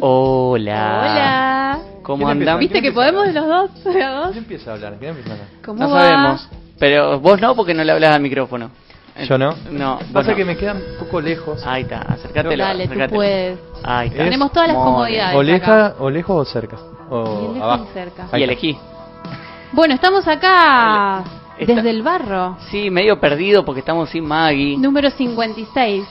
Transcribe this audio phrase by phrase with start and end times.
[0.00, 1.00] Hola.
[1.02, 1.78] Hola.
[2.02, 2.60] ¿Cómo andamos?
[2.60, 3.70] ¿Viste que podemos los dos?
[3.84, 4.26] ¿Los dos?
[4.32, 4.96] ¿Quién empieza a hablar?
[4.98, 5.48] ¿Quién empieza a hablar?
[5.64, 6.00] ¿Cómo No va?
[6.00, 6.48] sabemos.
[6.78, 8.70] Pero vos no, porque no le hablas al micrófono.
[9.28, 9.54] ¿Yo no?
[9.70, 9.98] No.
[10.12, 10.36] Pasa no.
[10.36, 11.62] que me quedan un poco lejos.
[11.66, 12.64] Ahí está, acércatelo.
[12.64, 13.16] Dale, tú acércatelo.
[13.16, 13.58] puedes.
[13.84, 14.24] Ahí está.
[14.24, 15.36] Tenemos todas las comodidades.
[15.36, 16.76] O, leja, o lejos o cerca.
[16.76, 17.86] Y O lejos abajo.
[17.90, 18.26] y cerca.
[18.38, 18.78] Y elegí.
[19.72, 21.22] Bueno, estamos acá
[21.58, 24.78] desde el barro, Sí, medio perdido porque estamos sin Maggie.
[24.78, 26.04] número 56,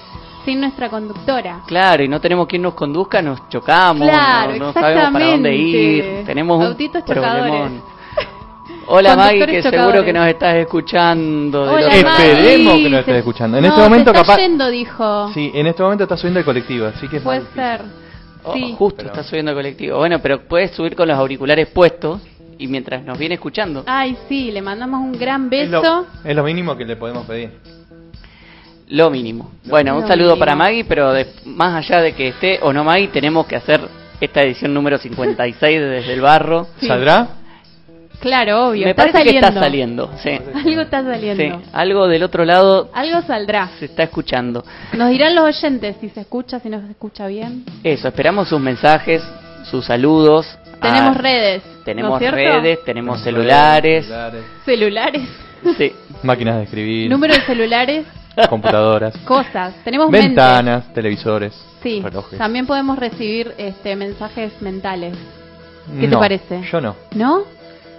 [0.45, 1.62] sin nuestra conductora.
[1.68, 5.56] Claro, y no tenemos quien nos conduzca, nos chocamos, Claro, no, no sabemos para dónde
[5.56, 6.26] ir, exactamente.
[6.28, 7.42] tenemos un Autitos chocadores.
[7.44, 7.81] problemón.
[8.92, 11.62] Hola Maggie, que seguro que nos estás escuchando.
[11.72, 11.90] Hola.
[11.90, 13.58] Esperemos que nos estés escuchando.
[13.58, 14.38] En No, este momento está capaz.
[14.38, 15.30] yendo, dijo.
[15.34, 17.81] Sí, en este momento está subiendo el colectivo, así que Puede ser.
[18.44, 18.74] Oh, Sí.
[18.78, 19.98] justo Pero- está subiendo el colectivo.
[19.98, 22.20] Bueno, pero puedes subir con los auriculares puestos
[22.58, 23.84] y mientras nos viene escuchando.
[23.86, 25.66] Ay, sí, le mandamos un gran beso.
[25.78, 27.52] Es lo, es lo mínimo que le podemos pedir.
[28.90, 29.52] Lo mínimo.
[29.66, 30.40] Bueno, un saludo mínimo.
[30.40, 33.81] para Maggie, pero de- más allá de que esté o no Maggie, tenemos que hacer
[34.20, 36.68] esta edición número 56 de Desde el Barro.
[36.80, 36.88] Sí.
[36.88, 37.28] ¿Saldrá?
[38.20, 38.84] Claro, obvio.
[38.84, 39.40] Me está parece saliendo.
[39.42, 40.12] que está saliendo.
[40.22, 40.30] Sí.
[40.68, 41.59] Algo está saliendo.
[41.59, 43.70] Sí, algo del otro lado Algo saldrá.
[43.80, 44.66] se está escuchando.
[44.94, 47.64] Nos dirán los oyentes si se escucha, si no se escucha bien.
[47.84, 49.24] Eso, esperamos sus mensajes,
[49.72, 50.46] sus saludos.
[50.81, 51.64] Tenemos Ah, redes.
[51.66, 54.06] ¿no Tenemos redes, tenemos celulares.
[54.06, 55.22] celulares, Celulares.
[55.78, 55.92] Sí.
[56.24, 58.06] máquinas de escribir, Número de celulares.
[58.47, 59.73] Computadoras, Cosas.
[59.83, 61.53] Tenemos ventanas, televisores.
[61.83, 62.01] Sí.
[62.03, 62.38] relojes.
[62.38, 65.17] También podemos recibir este mensajes mentales.
[66.00, 66.61] ¿Qué te parece?
[66.72, 66.95] Yo no.
[67.16, 67.44] ¿No?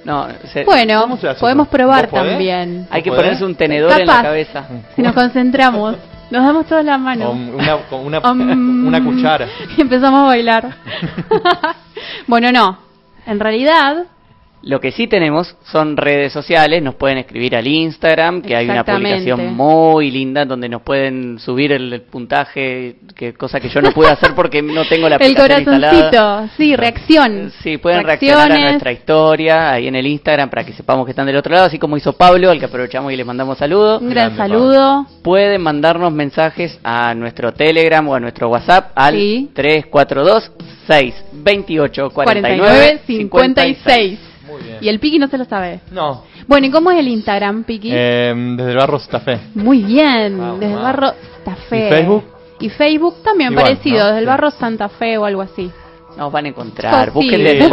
[0.05, 2.87] No, se- Bueno, podemos probar también.
[2.91, 3.23] hay que ¿Podés?
[3.25, 4.65] ponerse un tenedor en la cabeza.
[4.97, 5.97] Si nos concentramos,
[6.31, 7.35] nos damos todas las O manos.
[7.35, 9.47] una, con una, Um, una cuchara.
[9.77, 10.75] Y empezamos a bailar.
[12.27, 12.79] bueno, no.
[13.27, 14.05] En realidad,
[14.63, 18.85] Lo que sí tenemos son redes sociales, nos pueden escribir al Instagram, que hay una
[18.85, 23.91] publicación muy linda donde nos pueden subir el, el puntaje, que cosa que yo no
[23.93, 26.11] pude hacer porque no tengo la el aplicación instalada.
[26.11, 26.55] corazoncito.
[26.59, 27.53] Sí, reacción.
[27.63, 31.27] Sí, pueden reaccionar a nuestra historia ahí en el Instagram para que sepamos que están
[31.27, 34.03] del otro lado, así como hizo Pablo, al que aprovechamos y le mandamos saludos.
[34.03, 35.07] Un gran saludo.
[35.23, 39.51] Pueden mandarnos mensajes a nuestro Telegram o a nuestro WhatsApp al Sí.
[39.55, 40.53] 342
[40.87, 44.30] 628 49 49 56.
[44.81, 45.81] Y el Piki no se lo sabe.
[45.91, 46.25] No.
[46.47, 47.91] Bueno, ¿y cómo es el Instagram, Piki?
[47.93, 49.41] Eh, desde el barro Santa Fe.
[49.55, 50.83] Muy bien, desde el vamos.
[50.83, 51.13] barro
[51.45, 51.87] Santa Fe.
[51.87, 52.25] ¿Y Facebook?
[52.61, 54.07] Y Facebook también Igual, parecido, ¿no?
[54.07, 55.71] desde el barro Santa Fe o algo así.
[56.17, 57.05] Nos van a encontrar.
[57.07, 57.71] Sí, Busquen desde- el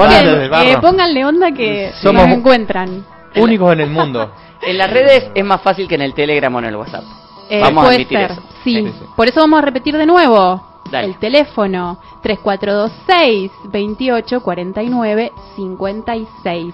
[0.50, 0.69] barro.
[0.69, 3.03] eh, pónganle onda que Somos- nos encuentran.
[3.35, 4.31] Únicos en el mundo.
[4.62, 7.03] En las redes es más fácil que en el Telegram o en el WhatsApp.
[7.50, 8.41] Eh, Vamos a admitir ser, eso.
[8.63, 8.75] sí.
[8.75, 9.06] Sí, sí.
[9.16, 10.66] Por eso vamos a repetir de nuevo.
[10.92, 11.08] Dale.
[11.08, 16.74] El teléfono 3426 28 49 56.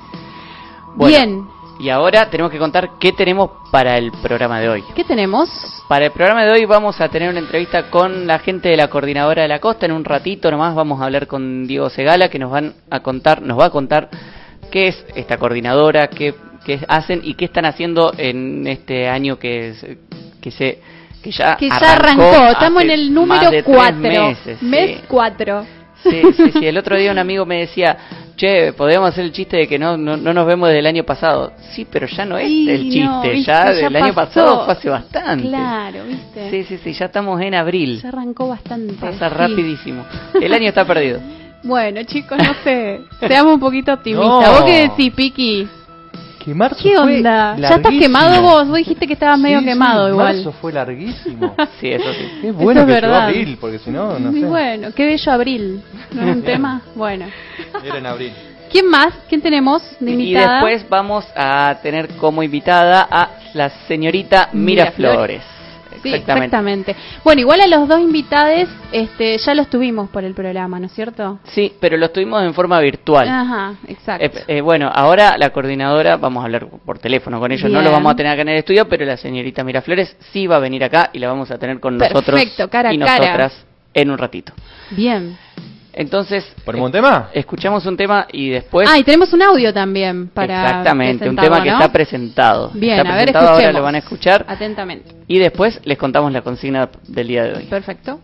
[0.95, 1.47] Bueno, Bien,
[1.79, 4.83] Y ahora tenemos que contar qué tenemos para el programa de hoy.
[4.95, 5.49] ¿qué tenemos?
[5.87, 8.87] Para el programa de hoy vamos a tener una entrevista con la gente de la
[8.87, 9.85] Coordinadora de la Costa.
[9.85, 13.41] En un ratito nomás vamos a hablar con Diego Segala, que nos van a contar,
[13.41, 14.09] nos va a contar
[14.71, 16.35] qué es esta coordinadora, qué,
[16.65, 19.97] qué hacen y qué están haciendo en este año que,
[20.41, 20.79] que se
[21.23, 23.97] que ya Que ya arrancó, estamos en el número de tres 4.
[23.99, 25.03] meses, Mes sí.
[25.07, 25.65] 4.
[26.03, 26.65] Sí, sí, sí.
[26.65, 27.97] El otro día un amigo me decía,
[28.35, 31.05] che, podríamos hacer el chiste de que no, no, no nos vemos desde el año
[31.05, 31.53] pasado.
[31.71, 34.65] Sí, pero ya no es Sí, el chiste, no, viste, ya ya del año pasado
[34.65, 35.47] fue hace bastante.
[35.47, 36.49] Claro, ¿viste?
[36.49, 38.01] Sí, sí, sí, ya estamos en abril.
[38.01, 38.93] Ya arrancó bastante.
[38.95, 39.35] Pasa sí.
[39.35, 40.05] rapidísimo.
[40.39, 41.19] El año está perdido.
[41.65, 42.99] Bueno, chicos, no sé.
[43.25, 44.27] Seamos un poquito optimistas.
[44.43, 44.51] No.
[44.51, 45.65] ¿Vos qué decís, Piki?
[46.43, 47.55] Que marzo ¿Qué fue onda?
[47.57, 48.67] ¿Ya estás quemado vos?
[48.67, 50.35] Vos dijiste que estabas medio Sí, sí, quemado igual.
[50.35, 51.55] Marzo fue larguísimo.
[51.79, 52.39] Sí, eso sí.
[52.41, 54.47] Qué bueno es que llegó abril, porque si no, no Y sé.
[54.47, 55.81] bueno, qué bello abril.
[56.11, 56.81] ¿No es un tema?
[56.95, 57.25] Bueno.
[57.83, 58.33] Era en abril.
[58.71, 59.13] ¿Quién más?
[59.29, 60.53] ¿Quién tenemos de Y invitada?
[60.55, 65.43] después vamos a tener como invitada a la señorita Miraflores,
[66.03, 66.45] Sí, Exactamente.
[66.45, 66.95] exactamente.
[67.23, 70.91] Bueno, igual a los dos invitados este, ya los tuvimos por el programa, ¿no es
[70.91, 71.39] cierto?
[71.45, 73.27] Sí, pero lo tuvimos en forma virtual.
[73.27, 74.25] Ajá, exacto.
[74.25, 77.85] Eh, eh, bueno, ahora la coordinadora, vamos a hablar por teléfono con ellos, no Bien.
[77.85, 80.59] lo vamos a tener acá en el estudio, pero la señorita Miraflores sí va a
[80.59, 83.17] venir acá y la vamos a tener con nosotros Perfecto, cara a y cara.
[83.17, 84.53] nosotras en un ratito.
[84.91, 85.37] Bien.
[85.95, 87.29] Entonces, ¿Ponemos un tema?
[87.33, 88.89] escuchamos un tema y después...
[88.91, 92.71] ah, y tenemos un audio también para Exactamente, un tema que está presentado.
[92.73, 93.75] Bien, está a ver, presentado, ahora escuchemos.
[93.79, 95.11] lo van a escuchar Atentamente.
[95.27, 97.65] y después les contamos la consigna del día de hoy.
[97.65, 98.19] Perfecto.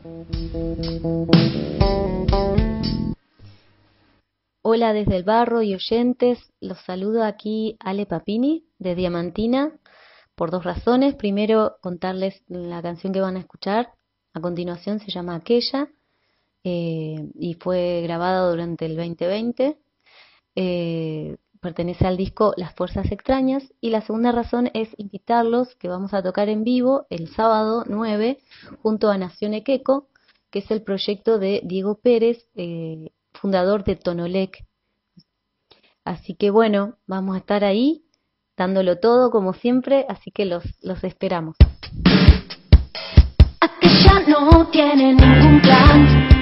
[4.62, 9.72] Hola desde el barro y oyentes, los saludo aquí Ale Papini de Diamantina
[10.36, 11.16] por dos razones.
[11.16, 13.90] Primero, contarles la canción que van a escuchar.
[14.34, 15.88] A continuación se llama Aquella
[16.64, 19.78] eh, y fue grabada durante el 2020.
[20.56, 23.64] Eh, pertenece al disco Las Fuerzas Extrañas.
[23.82, 28.40] Y la segunda razón es invitarlos que vamos a tocar en vivo el sábado 9
[28.82, 30.08] junto a Nación Equeco,
[30.50, 34.66] que es el proyecto de Diego Pérez, eh, fundador de Tonolec.
[36.04, 38.04] Así que bueno, vamos a estar ahí
[38.58, 41.56] dándolo todo como siempre, así que los, los esperamos.
[43.62, 46.39] Aquella no tiene ningún plan.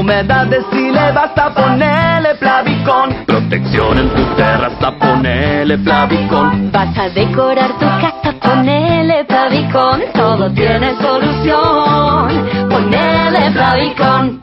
[0.00, 7.84] Humedad decile basta ponerle Plavicón Protección en tu terraza ponele Plavicón Vas a decorar tu
[7.84, 14.42] casa, ponele Plavicón Todo tiene solución Ponele Plavicón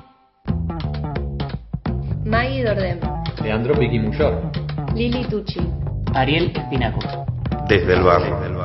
[2.24, 3.00] Maggie Dordem,
[3.42, 4.52] Leandro Piqui Muyor.
[4.94, 5.62] Lili Tucci,
[6.14, 7.00] Ariel Espinaco.
[7.68, 8.57] desde el barro.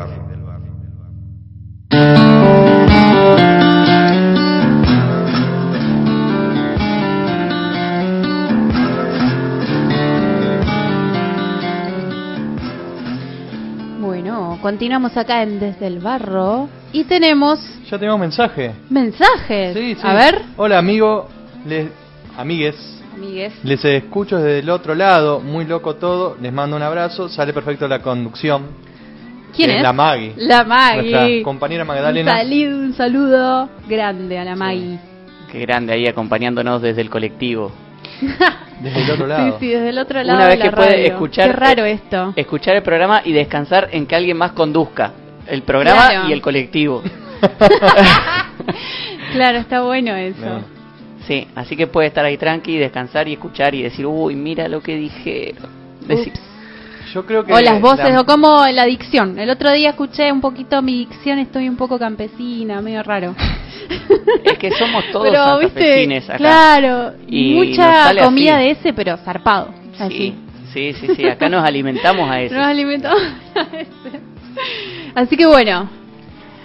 [14.82, 18.72] Continuamos acá en Desde el Barro y tenemos Ya tenemos mensaje.
[18.90, 19.74] mensajes.
[19.74, 20.00] Sí, sí.
[20.02, 21.28] A ver, Hola, amigo.
[21.64, 21.86] Les,
[22.36, 22.74] amigues.
[23.14, 23.52] amigues.
[23.62, 25.38] Les escucho desde el otro lado.
[25.38, 26.36] Muy loco todo.
[26.42, 27.28] Les mando un abrazo.
[27.28, 28.62] Sale perfecto la conducción.
[29.54, 29.82] ¿Quién es?
[29.84, 30.32] La Maggie.
[30.38, 31.10] La Maggie.
[31.12, 32.32] Nuestra compañera Magdalena.
[32.32, 34.98] Un, salido- un saludo grande a la Maggie.
[35.52, 37.70] Qué grande ahí acompañándonos desde el colectivo.
[38.82, 39.58] Desde el otro lado.
[39.60, 41.06] Sí, sí, desde el otro lado Una vez de la que puede radio.
[41.06, 42.32] escuchar Qué raro esto.
[42.36, 45.12] escuchar el programa y descansar en que alguien más conduzca
[45.46, 46.28] el programa Claro.
[46.28, 47.02] y el colectivo.
[49.32, 50.60] Claro, está bueno eso.
[51.26, 54.82] Sí, así que puede estar ahí tranqui, descansar y escuchar y decir, uy, mira lo
[54.82, 55.70] que dijeron.
[56.06, 56.32] Decir,
[57.14, 57.52] Yo creo que.
[57.52, 59.38] O las voces, la- o como la dicción.
[59.38, 63.34] El otro día escuché un poquito mi dicción, estoy un poco campesina, medio raro.
[64.44, 66.36] es que somos todos pero, viste, acá.
[66.36, 68.64] claro, Y mucha comida así.
[68.64, 69.68] de ese, pero zarpado.
[69.96, 70.34] Sí, Así.
[70.72, 72.54] sí, sí, sí, acá nos alimentamos a eso.
[72.54, 73.20] Nos alimentamos
[73.54, 74.20] a ese.
[75.14, 75.88] Así que bueno,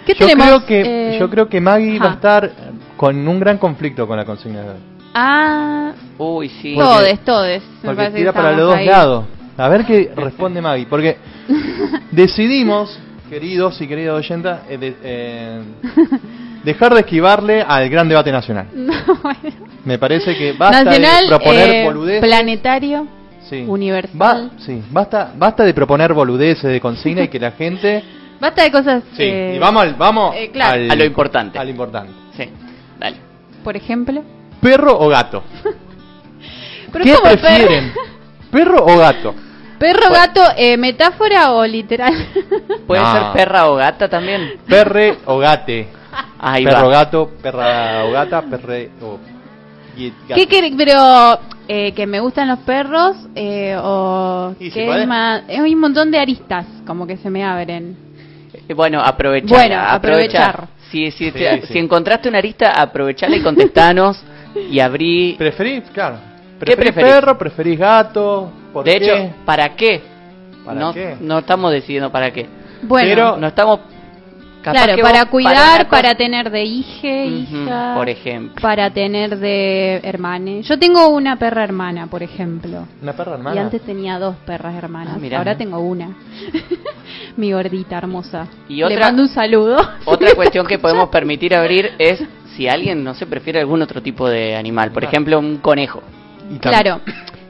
[0.06, 0.46] ¿qué yo tenemos?
[0.46, 0.80] Creo que,
[1.14, 2.50] Eh, Yo creo que Maggie va a estar
[2.96, 4.76] con un gran conflicto con la consigna de hoy.
[5.14, 6.74] Ah, Uy, sí.
[6.74, 7.62] Porque- todes, todes.
[7.82, 8.86] Me Porque tira para los dos ahí.
[8.86, 9.24] lados.
[9.56, 10.86] A ver qué responde Maggie.
[10.86, 11.16] Porque
[12.12, 12.98] decidimos,
[13.28, 15.60] queridos y queridas oyentas, eh, de- eh,
[16.64, 18.66] dejar de esquivarle al gran debate nacional.
[18.74, 19.38] No, bueno.
[19.84, 22.20] Me parece que basta Nacional, de proponer eh, boludeces.
[22.20, 23.06] planetario,
[23.48, 23.64] Sí.
[23.66, 24.18] universal.
[24.20, 28.04] Va- sí, basta, basta de proponer boludeces de consigna y que la gente.
[28.40, 29.02] Basta de cosas.
[29.16, 30.80] Sí, eh, y vamos, al, vamos eh, claro.
[30.82, 31.58] al- A lo importante.
[31.58, 32.12] Al importante.
[32.36, 32.44] Sí,
[32.98, 33.16] dale.
[33.64, 34.22] Por ejemplo.
[34.60, 35.42] ¿Perro o gato?
[36.92, 37.92] Pero ¿Qué ¿cómo prefieren?
[38.50, 39.34] ¿Perro o gato?
[39.78, 42.12] Perro, perro gato, eh, metáfora o literal.
[42.86, 43.12] ¿Puede No.
[43.12, 44.54] ser perra o gata también?
[44.68, 45.88] ¿Perre o gate?
[46.38, 46.92] Ahí perro va.
[46.92, 49.18] gato, perra o gata, perre o.
[50.34, 50.72] ¿Qué querés?
[50.76, 56.10] Pero eh, que me gustan los perros eh, o que es más, es un montón
[56.10, 57.96] de aristas como que se me abren.
[58.68, 59.50] Eh, Bueno, aprovechar.
[59.50, 60.68] Bueno, aprovechar.
[60.90, 61.72] Si, si, Sí, te- sí.
[61.72, 64.22] si encontraste una arista, aprovechala y contestanos
[64.70, 65.34] y abrí.
[65.36, 65.82] ¿Preferís?
[65.92, 66.16] Claro.
[66.60, 67.14] ¿Qué ¿Preferís preferís?
[67.14, 67.38] perro?
[67.38, 68.50] ¿Preferís gato?
[68.72, 69.04] ¿Por De qué?
[69.04, 70.00] hecho, ¿para qué?
[70.64, 71.16] ¿Para no, qué?
[71.20, 72.46] no estamos decidiendo para qué.
[72.82, 73.80] Bueno, Pero- No estamos.
[74.62, 78.60] Capaz claro, para cuidar, para, tener de hije, Ujú, hija, por ejemplo.
[78.60, 80.62] para tener de hermane.
[80.62, 82.86] Yo tengo una perra hermana, por ejemplo.
[83.02, 83.56] ¿Una perra hermana?
[83.56, 85.14] Y antes tenía dos perras hermanas.
[85.16, 85.38] Ah, mirá.
[85.38, 86.10] Ahora tengo una.
[87.36, 88.46] Mi gordita hermosa.
[88.68, 89.78] Y Le otra- mando un saludo.
[90.04, 92.22] Otra cuestión que podemos permitir abrir es
[92.56, 95.12] si alguien no se prefiere algún otro tipo de animal, por Claro.
[95.12, 96.02] ejemplo, un conejo.
[96.60, 97.00] Claro.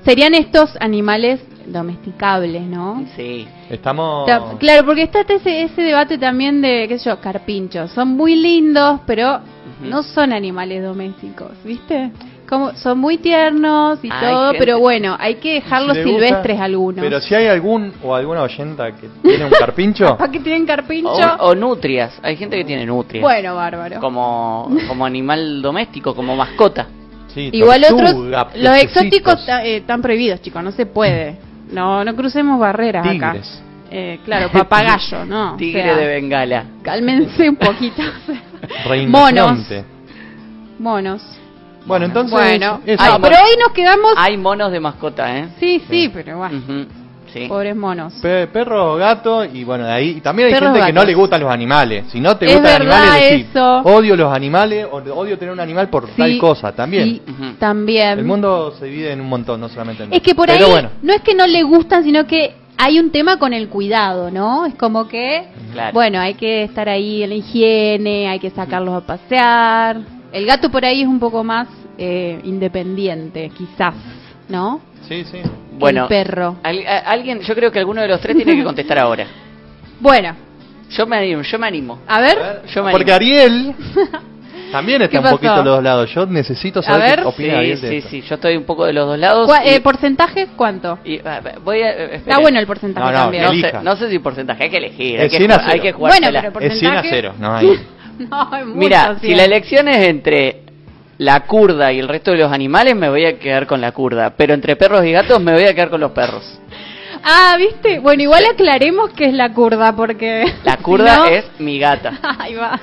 [0.04, 1.40] Serían estos animales
[1.72, 3.04] domesticables, ¿no?
[3.16, 3.46] Sí.
[3.70, 4.26] Estamos...
[4.26, 7.90] Ta- Claro, porque está ese, ese debate también de, qué sé yo, carpinchos.
[7.92, 9.40] Son muy lindos, pero
[9.82, 12.10] no son animales domésticos, ¿viste?
[12.48, 16.10] Como, son muy tiernos y Hay todo, gente- pero bueno, hay que dejarlos Si le
[16.12, 17.04] gusta- silvestres algunos.
[17.04, 21.10] Pero si hay algún o alguna oyenta que tiene un carpincho, ¿Para qué tienen carpincho?
[21.10, 22.18] O, o nutrias.
[22.22, 23.20] Hay gente que tiene nutrias.
[23.22, 24.00] Bueno, bárbaro.
[24.00, 26.86] Como, como animal doméstico, como mascota.
[27.34, 28.14] sí, Igual otros,
[28.56, 31.36] los exóticos eh, están prohibidos, chicos, no se puede.
[31.70, 33.32] No, no crucemos barreras acá.
[33.32, 33.62] Tigres.
[33.90, 35.52] Eh, claro, papagayo, ¿no?
[35.54, 36.64] O Tigre sea, de Bengala.
[36.82, 38.02] Cálmense un poquito.
[38.86, 39.84] reinante.
[40.78, 41.22] Monos.
[41.86, 42.32] Bueno, entonces...
[42.32, 43.18] Bueno, eso.
[43.22, 44.12] pero hoy nos quedamos.
[44.16, 45.48] Hay monos de mascota, ¿eh?
[45.58, 46.86] Sí, sí, pero bueno, Ujú,
[47.32, 47.46] Sí.
[47.48, 48.14] pobres monos.
[48.22, 51.04] Pe- perro o gato y bueno de ahí y también hay Perros gente que no
[51.04, 53.78] le gustan los animales si no te Es gustan los animales decís, eso.
[53.84, 57.22] odio los animales o odio tener un animal por tal cosa también sí,
[57.58, 58.18] también.
[58.18, 60.90] el mundo se divide en un montón no solamente en Es que por ahí bueno
[61.02, 64.64] no es que no le gustan, sino que hay un tema con el cuidado, ¿no?
[64.64, 65.92] Es como que, Claro.
[65.92, 69.96] bueno, hay que estar ahí en la higiene, hay que sacarlos a pasear.
[70.32, 71.66] El gato por ahí es un poco más
[71.98, 73.94] eh, independiente, quizás,
[74.48, 74.80] ¿no?
[75.08, 75.38] sí sí
[75.78, 76.56] Bueno, El perro.
[76.62, 79.26] al- a- alguien, yo creo que alguno de los tres tiene que contestar ahora.
[80.00, 80.34] Bueno,
[80.90, 81.98] Yo me animo, yo me animo.
[82.06, 83.16] a ver, A Yo me porque animo.
[83.40, 83.74] Ariel
[84.72, 87.16] también está ¿Qué un poquito de los dos lados yo necesito saber ver.
[87.16, 88.10] qué Sí, opina Ariel de sí, esto.
[88.10, 89.46] sí, yo estoy un poco de los dos lados.
[89.46, 90.98] ¿cuá- y- eh, porcentaje cuánto?
[91.04, 91.20] y,
[91.64, 93.42] voy a, eh, Está bueno el porcentaje No, no, también.
[93.44, 95.66] No sé, no sé si porcentaje, hay que elegir, Es hay que, 100 a jugar-
[95.66, 95.82] hay cero.
[95.82, 96.40] que Bueno, jugársela.
[96.40, 97.22] pero por- es 100 a ¿Porcentaje?
[97.22, 97.66] 0 no hay
[98.30, 99.26] No, es mucho, Mira, sí.
[99.28, 100.62] si la elección es entre
[101.18, 104.34] la curda y el resto de los animales, me voy a quedar con la curda.
[104.36, 106.58] Pero entre perros y gatos, me voy a quedar con los perros.
[107.24, 107.98] Ah, ¿viste?
[107.98, 110.44] Bueno, igual aclaremos que es la curda, porque...
[110.64, 112.18] La si curda no- es mi gata.
[112.38, 112.78] Ahí va.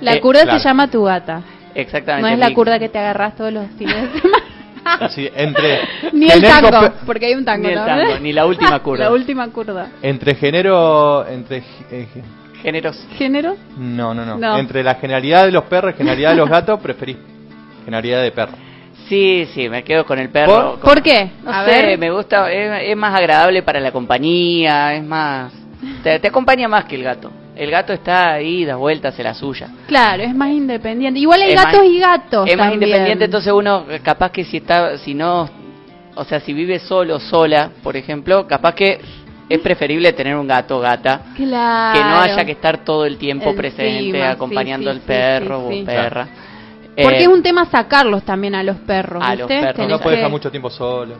[0.00, 0.58] La Eh, curda claro.
[0.58, 1.42] se llama tu gata.
[1.74, 2.26] Exactamente.
[2.28, 4.44] No es la mi- curda que te agarras todos los fines de semana.
[4.84, 5.80] Así, entre
[6.12, 9.04] Ni el tango, porque hay un tango Ni el tango, ni la última curva.
[9.04, 9.88] la última curva.
[10.00, 11.58] entre género, entre
[11.90, 12.06] eh,
[12.62, 13.06] Géneros.
[13.16, 13.56] ¿Género?
[13.78, 14.58] no, no, no, No.
[14.58, 17.16] entre la generalidad de los perros y generalidad de los gatos, preferís
[17.84, 18.52] generalidad de perro.
[19.08, 20.52] Sí, sí, me quedo con el perro.
[20.52, 20.64] ¿Por?
[20.80, 21.30] Con- ¿Por qué?
[21.44, 21.98] No A sé, ver.
[21.98, 25.52] me gusta, es, es más agradable para la compañía, es más...
[26.02, 27.30] Te, te acompaña más que el gato.
[27.54, 29.68] El gato está ahí, da vueltas, hace la suya.
[29.86, 31.20] Claro, es más independiente.
[31.20, 32.48] Igual hay Es gatos más- y gatos.
[32.50, 35.48] Es más independiente, entonces uno capaz que si está, si no,
[36.16, 38.98] o sea, si vive solo, sola, por ejemplo, capaz que
[39.48, 41.98] es preferible tener un gato o gata Claro.
[41.98, 45.64] que no haya que estar todo el tiempo Encima, presente acompañando sí, al perro sí,
[45.66, 45.82] o sí.
[45.84, 46.28] perra.
[46.98, 49.22] Porque Eh, es un tema sacarlos también a los perros.
[49.22, 51.16] a los perros, Tenés No puede dejar mucho tiempo solo.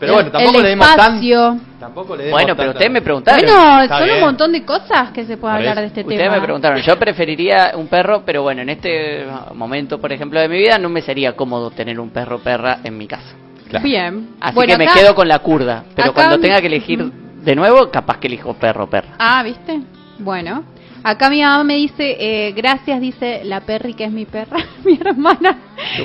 [0.00, 1.58] Pero bueno, tampoco el le demos tan, espacio.
[1.78, 3.42] tampoco le demos Bueno, pero ustedes me preguntaron.
[3.44, 4.16] Bueno, Está son bien.
[4.16, 5.80] un montón de cosas que se puede hablar eso.
[5.82, 6.34] de este Ustedes tema.
[6.36, 10.56] me preguntaron, yo preferiría un perro, pero bueno, en este momento, por ejemplo, de mi
[10.56, 13.34] vida, no me sería cómodo tener un perro o perra en mi casa.
[13.68, 13.84] Claro.
[13.84, 14.30] Bien.
[14.40, 15.84] Así Bueno, que me quedo con la curda.
[15.94, 17.04] Pero acá- cuando tenga que elegir
[17.48, 19.14] de nuevo, capaz que elijo perro perra.
[19.18, 19.80] Ah, ¿viste?
[20.18, 20.64] Bueno.
[21.02, 24.98] Acá mi mamá me dice, eh, gracias, dice la Perry, que es mi perra, mi
[25.00, 25.56] hermana,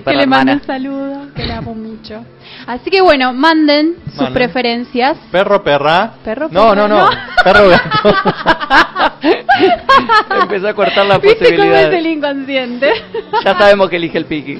[0.06, 0.54] que le mando hermana.
[0.54, 2.24] un saludo, que la amo mucho.
[2.68, 4.34] Así que bueno, manden sus Manden.
[4.34, 5.18] preferencias.
[5.32, 6.14] Perro, perra.
[6.24, 7.10] Perro, no, perra, no, no, no.
[7.44, 8.16] Perro, gato.
[10.44, 11.92] Empezó a cortar la ¿Viste cómo posibilidad.
[11.94, 12.90] es el inconsciente?
[13.44, 14.60] Ya sabemos que elige el piqui.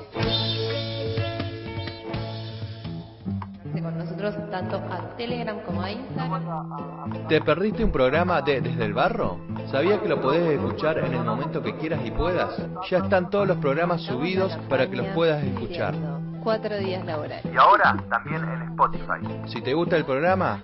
[5.21, 7.27] Telegram como a Instagram.
[7.27, 9.37] ¿Te perdiste un programa de Desde el Barro?
[9.69, 12.59] ¿Sabías que lo podés escuchar en el momento que quieras y puedas?
[12.89, 15.93] Ya están todos los programas subidos para que los puedas escuchar.
[16.41, 17.45] Cuatro días laborales.
[17.45, 19.45] Y ahora también en Spotify.
[19.45, 20.63] Si te gusta el programa,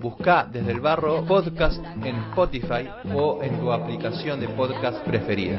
[0.00, 5.58] busca Desde el Barro Podcast en Spotify o en tu aplicación de podcast preferida.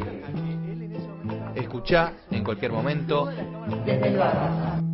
[1.54, 3.28] Escucha en cualquier momento
[3.86, 4.93] Desde el barro.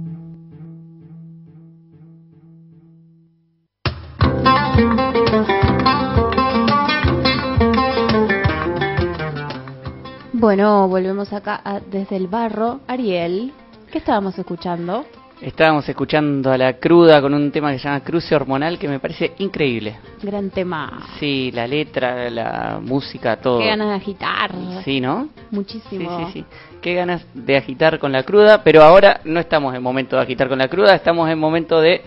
[10.34, 12.80] Bueno, volvemos acá a- desde el barro.
[12.88, 13.52] Ariel,
[13.92, 15.06] ¿qué estábamos escuchando?
[15.42, 19.00] Estábamos escuchando a la cruda con un tema que se llama Cruce Hormonal que me
[19.00, 19.96] parece increíble.
[20.22, 21.08] Gran tema.
[21.18, 23.60] Sí, la letra, la música, todo.
[23.60, 24.52] Qué ganas de agitar.
[24.84, 25.30] Sí, ¿no?
[25.36, 26.18] Sí, Muchísimo.
[26.28, 26.46] sí, sí.
[26.82, 30.50] Qué ganas de agitar con la cruda, pero ahora no estamos en momento de agitar
[30.50, 32.02] con la cruda, estamos en momento de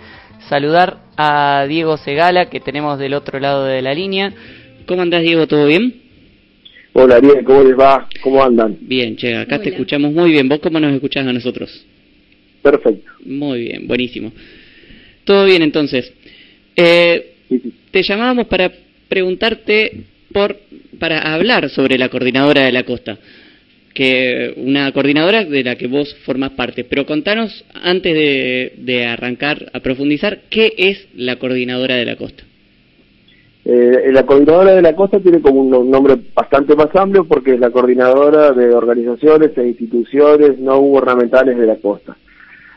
[0.48, 4.33] saludar a Diego Segala, que tenemos del otro lado de la línea.
[4.87, 5.46] ¿Cómo andás, Diego?
[5.46, 5.94] ¿Todo bien?
[6.94, 8.07] Hola Ariel, ¿cómo les va?
[8.22, 8.76] ¿Cómo andan?
[8.81, 9.74] Bien, che, acá te bien.
[9.74, 10.48] escuchamos muy bien.
[10.48, 11.87] ¿Vos cómo nos escuchás a nosotros?
[12.62, 13.11] Perfecto.
[13.24, 14.33] Muy bien, buenísimo.
[15.24, 16.12] Todo bien, entonces.
[16.76, 17.72] Eh, Sí, sí.
[17.90, 18.72] te llamábamos para
[19.09, 20.59] preguntarte por
[20.98, 23.18] para hablar sobre la coordinadora de la costa,
[23.94, 26.85] que una coordinadora de la que vos formás parte.
[26.85, 32.44] Pero contanos antes de, de arrancar a profundizar qué es la coordinadora de la costa.
[33.64, 37.55] Eh, la coordinadora de la costa tiene como un no- nombre bastante más amplio porque
[37.55, 42.16] es la coordinadora de organizaciones e instituciones no gubernamentales de la costa.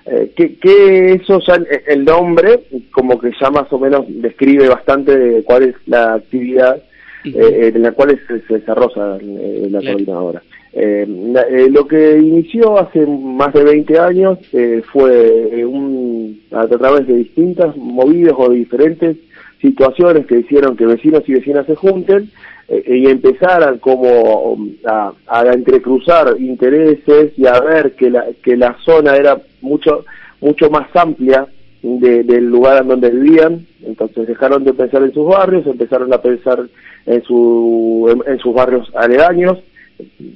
[0.06, 2.60] Eh, que, que eso ya el- nombre
[2.92, 6.78] como que ya más o menos describe bastante de cuál es la actividad
[7.24, 9.94] eh, en la cual se, se desarrolla eh, la Claro.
[9.98, 10.44] coordinadora.
[10.78, 11.08] Eh,
[11.52, 17.08] eh, lo que inició hace más de 20 años eh, fue eh, un, a través
[17.08, 19.16] de distintas movidas o de diferentes
[19.62, 22.30] situaciones que hicieron que vecinos y vecinas se junten
[22.68, 28.58] eh, y empezaran como um, a, a entrecruzar intereses y a ver que la, que
[28.58, 30.04] la zona era mucho
[30.42, 31.48] mucho más amplia
[31.82, 36.18] de- del lugar en donde vivían, entonces dejaron de pensar en sus barrios, empezaron a
[36.22, 36.60] pensar
[37.06, 39.60] en, su, en, en sus barrios aledaños,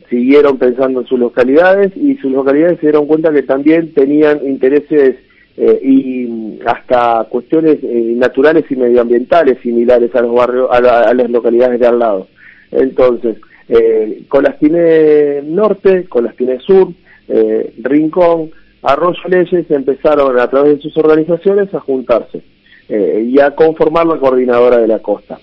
[0.10, 5.16] siguieron pensando en sus localidades y sus localidades se dieron cuenta que también tenían intereses
[5.58, 11.14] eh, y hasta cuestiones eh, naturales y medioambientales similares a los barrios, a, la- a
[11.14, 12.28] las localidades de al lado.
[12.72, 16.90] Entonces, eh, Colastiné Norte, Colastiné Sur,
[17.28, 22.42] eh, Rincón, Arroyo Leyes empezaron a través de sus organizaciones a juntarse
[22.88, 25.38] eh, y a conformar la coordinadora de la costa.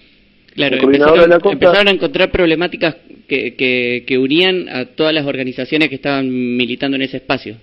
[0.54, 2.96] Claro, empezaron, de la costa- empezaron a encontrar problemáticas
[3.26, 7.56] que, que, unían a todas las organizaciones que estaban militando en ese espacio.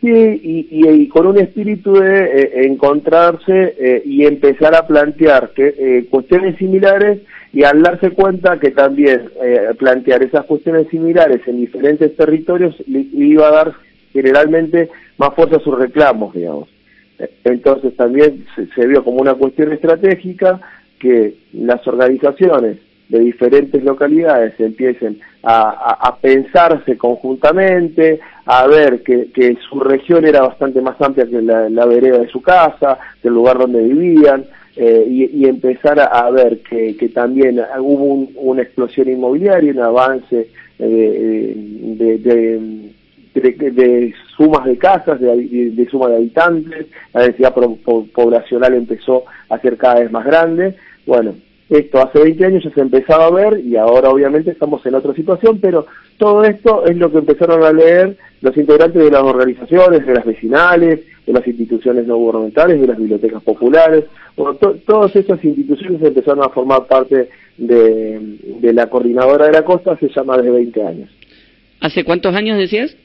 [0.00, 5.74] Sí, y, y- con un espíritu de eh, encontrarse eh, y empezar a plantear que,
[5.76, 7.20] eh, cuestiones similares
[7.52, 13.04] y al darse cuenta que también eh, plantear esas cuestiones similares en diferentes territorios le
[13.12, 13.72] le iba a dar
[14.12, 16.68] generalmente más fuerza a sus reclamos, digamos.
[17.42, 20.60] Entonces también se, se vio como una cuestión estratégica
[21.00, 22.76] que las organizaciones
[23.08, 30.42] de diferentes localidades empiecen a, a- pensarse conjuntamente, a ver que, que su región era
[30.42, 34.44] bastante más amplia que la, vereda de su casa, que el lugar donde vivían,
[34.76, 40.48] eh, y, empezar a, ver que, que también hubo un- una explosión inmobiliaria, un avance
[40.78, 42.88] eh, de, de-
[43.34, 49.24] de, de sumas de casas, de, de, de suma de habitantes, la densidad poblacional empezó
[49.48, 50.74] a ser cada vez más grande.
[51.06, 51.34] Bueno,
[51.70, 55.14] esto hace 20 años ya se empezaba a ver y ahora obviamente estamos en otra
[55.14, 60.06] situación, pero todo esto es lo que empezaron a leer los integrantes de las organizaciones,
[60.06, 64.04] de las vecinales, de las instituciones no gubernamentales, de las bibliotecas populares.
[64.36, 67.28] Bueno, to- todas esas instituciones empezaron a formar parte
[67.58, 68.18] de,
[68.60, 71.10] de la coordinadora de la costa hace ya más de 20 años.
[71.80, 72.96] ¿Hace cuántos años decías?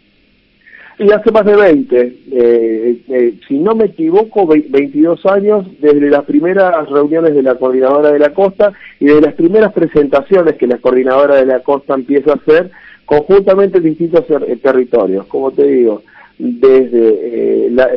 [1.00, 6.10] Y hace más de 20, eh, eh, si no me equivoco, ve- 22 años desde
[6.10, 10.68] las primeras reuniones de la Coordinadora de la Costa y de las primeras presentaciones que
[10.68, 12.70] la Coordinadora de la Costa empieza a hacer
[13.06, 16.04] conjuntamente en distintos eh, territorios, como te digo,
[16.38, 17.90] desde eh, la,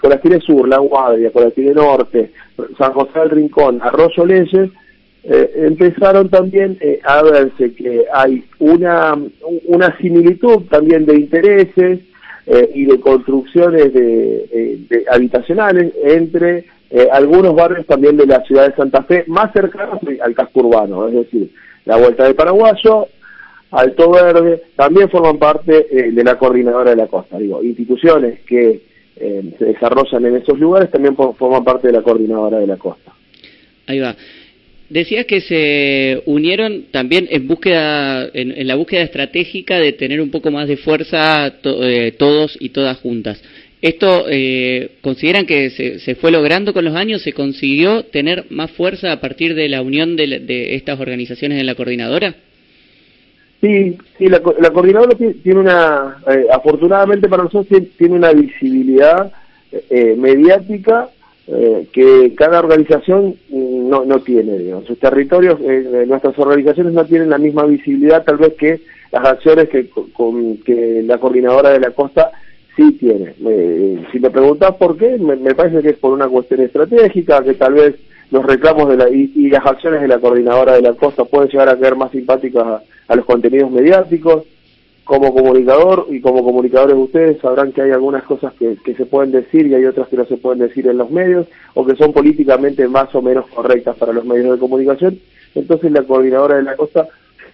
[0.00, 2.30] Colastire Sur, La Guardia, Colastire Norte,
[2.78, 4.70] San José del Rincón, Arroyo Leyes,
[5.22, 9.16] eh, empezaron también eh, a verse que hay una,
[9.66, 12.00] una similitud también de intereses
[12.46, 18.42] eh, y de construcciones de, eh, de habitacionales entre eh, algunos barrios también de la
[18.44, 21.50] ciudad de Santa Fe, más cercanos al casco urbano, es decir,
[21.84, 23.06] la Vuelta de Paraguayo,
[23.70, 27.38] Alto Verde, también forman parte eh, de la coordinadora de la costa.
[27.38, 28.80] Digo, instituciones que
[29.16, 32.76] eh, se desarrollan en esos lugares también for- forman parte de la coordinadora de la
[32.76, 33.12] costa.
[33.86, 34.16] Ahí va.
[34.90, 40.50] Decías que se unieron también en búsqueda, en, la búsqueda estratégica de tener un poco
[40.50, 43.40] más de fuerza eh, todos y todas juntas.
[43.80, 47.22] ¿Esto eh, consideran que se, se fue logrando con los años?
[47.22, 51.76] ¿Se consiguió tener más fuerza a partir de la unión de, estas organizaciones en la
[51.76, 52.34] coordinadora?
[53.60, 58.32] Sí, sí, la, la coordinadora ti- tiene una, eh, afortunadamente para nosotros tiene, tiene una
[58.32, 59.32] visibilidad
[59.88, 61.10] eh, mediática
[61.52, 64.86] eh, que cada organización no, no tiene, digamos.
[64.86, 68.80] Sus territorios, eh, nuestras organizaciones no tienen la misma visibilidad tal vez que
[69.12, 72.30] las acciones que, co- con, que la coordinadora de la costa
[72.76, 73.34] sí tiene.
[73.44, 77.54] Eh, si me preguntás por qué, me, parece que es por una cuestión estratégica, que
[77.54, 77.96] tal vez
[78.30, 81.68] los reclamos de la, y, las acciones de la coordinadora de la costa pueden llegar
[81.68, 84.44] a quedar más simpáticas a los contenidos mediáticos.
[85.10, 89.32] Como comunicador y como comunicadores ustedes sabrán que hay algunas cosas que, que se pueden
[89.32, 92.12] decir y hay otras que no se pueden decir en los medios o que son
[92.12, 95.18] políticamente más o menos correctas para los medios de comunicación.
[95.56, 97.08] Entonces la coordinadora de la costa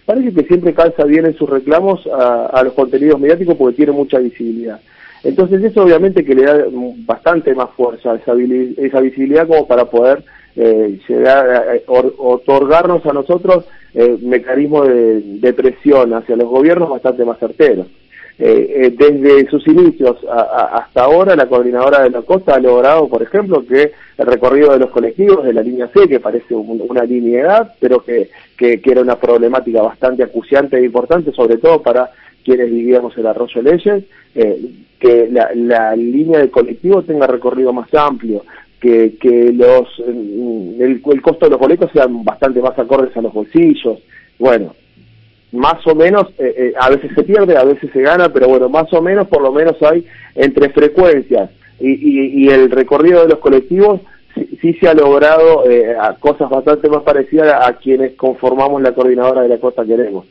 [0.05, 3.91] parece que siempre calza bien en sus reclamos a, a los contenidos mediáticos porque tiene
[3.91, 4.79] mucha visibilidad.
[5.23, 6.63] Entonces eso obviamente que le da
[7.07, 8.33] bastante más fuerza, esa,
[8.77, 10.23] esa visibilidad como para poder
[10.57, 17.37] eh, llegar or- otorgarnos a nosotros eh, mecanismos de, presión hacia los gobiernos bastante más
[17.39, 17.87] certeros.
[18.39, 23.23] Eh, eh, desde sus inicios hasta ahora, la coordinadora de la costa ha logrado, por
[23.23, 27.03] ejemplo, que el recorrido de los colectivos de la línea C, que parece un- una
[27.03, 32.11] linealidad, pero que, que, que era una problemática bastante acuciante e importante, sobre todo para
[32.45, 34.03] quienes vivíamos en Arroyo Leyes,
[34.35, 34.61] eh,
[34.99, 38.43] que la, la línea de colectivo tenga recorrido más amplio,
[38.79, 43.33] que, que los mm, el, costo de los boletos sean bastante más acordes a los
[43.33, 43.99] bolsillos.
[44.39, 44.75] Bueno,
[45.51, 48.69] más o menos, eh, eh, a veces se pierde, a veces se gana, pero bueno,
[48.69, 53.29] más o menos, por lo menos hay entre frecuencias y, y, y el recorrido de
[53.29, 54.01] los colectivos,
[54.61, 59.41] sí, se ha logrado eh, a cosas bastante más parecidas a, quienes conformamos la coordinadora
[59.41, 60.25] de la costa queremos.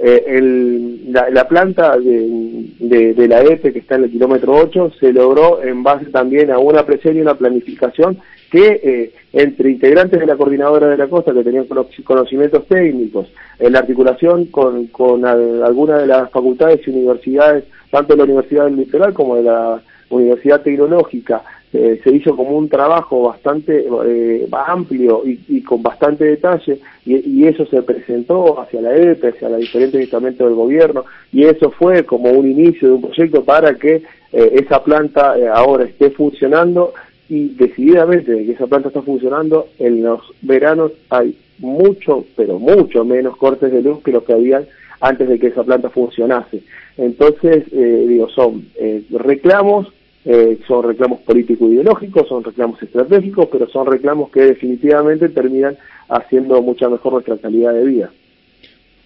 [0.00, 4.92] Eh, el, la, la planta de, de, la EPE que está en el kilómetro 8
[5.00, 8.16] se logró en base también a una presión y una planificación
[8.48, 13.26] que eh, entre integrantes de la coordinadora de la costa que tenían cono- conocimientos técnicos,
[13.58, 18.24] en la articulación con, con al- algunas de las facultades y universidades, tanto de la
[18.24, 23.86] Universidad del Litoral como de la Universidad Tecnológica, eh, se hizo como un trabajo bastante
[24.06, 29.50] eh, amplio y, y con bastante detalle y, eso se presentó hacia la EPE, hacia
[29.50, 33.74] los diferentes estamentos del gobierno y eso fue como un inicio de un proyecto para
[33.74, 36.94] que eh, esa planta ahora esté funcionando
[37.28, 43.04] y decididamente de que esa planta está funcionando, en los veranos hay mucho, pero mucho
[43.04, 44.64] menos cortes de luz que los que habían
[45.00, 46.62] antes de que esa planta funcionase.
[46.96, 48.66] Entonces, digo, son
[49.10, 49.92] reclamos,
[50.24, 55.76] eh, son reclamos político-ideológicos, son reclamos estratégicos, pero son reclamos que definitivamente terminan
[56.08, 58.10] haciendo mucha mejor nuestra calidad de vida.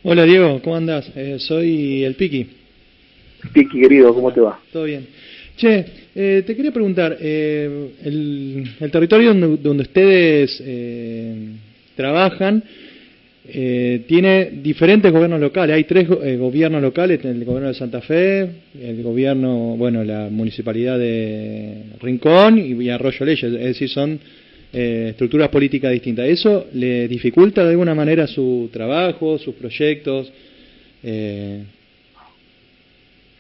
[0.05, 1.11] Hola Diego, ¿cómo andás?
[1.15, 2.47] Eh, soy el Piki.
[3.53, 4.59] Piki, querido, ¿cómo te va?
[4.73, 5.07] Todo bien.
[5.57, 11.49] Che, eh, te quería preguntar, eh, el, el territorio donde, donde ustedes eh,
[11.95, 12.65] trabajan
[13.49, 15.75] eh, tiene diferentes gobiernos locales.
[15.77, 18.49] Hay tres eh, gobiernos locales, el gobierno de Santa Fe,
[18.81, 23.45] el gobierno, bueno, la municipalidad de Rincón y, y Arroyo Leyes.
[23.45, 24.19] Es decir, son
[24.73, 26.29] eh, estructuras políticas distintas.
[26.29, 30.33] ¿Eso le dificulta de alguna manera su trabajo, sus proyectos?
[31.03, 31.63] Eh,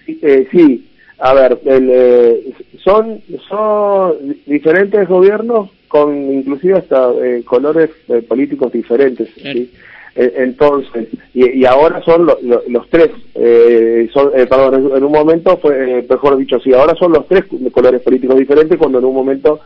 [0.06, 0.84] Sí, eh, sí,
[1.18, 8.72] a ver, el, eh, son, son diferentes gobiernos con inclusive hasta eh, colores eh, políticos
[8.72, 9.28] diferentes.
[9.36, 9.70] ¿sí?
[10.14, 15.04] Eh, Entonces, y, y ahora son lo- lo- los tres, eh, son, eh, perdón, en-
[15.04, 18.98] un momento fue, eh, mejor dicho, sí, ahora son los tres colores políticos diferentes cuando
[18.98, 19.60] en un momento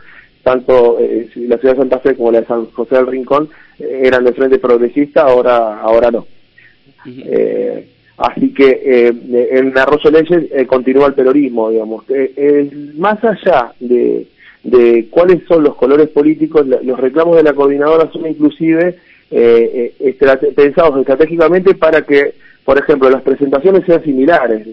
[0.45, 3.49] tanto eh, la ciudad de Santa Fe como la de San José del Rincón
[3.81, 6.27] eh, eran de frente progresista, ahora, ahora no.
[7.07, 9.13] Eh, así que eh,
[9.51, 12.05] en Arroyo Leyes eh, continúa el peronismo, digamos.
[12.97, 14.27] Más allá de,
[14.63, 18.97] de cuáles son los colores políticos, la- los reclamos de la coordinadora son inclusive
[19.31, 22.35] eh, eh, pensados estratégicamente para que
[22.67, 24.67] por ejemplo, las presentaciones sean similares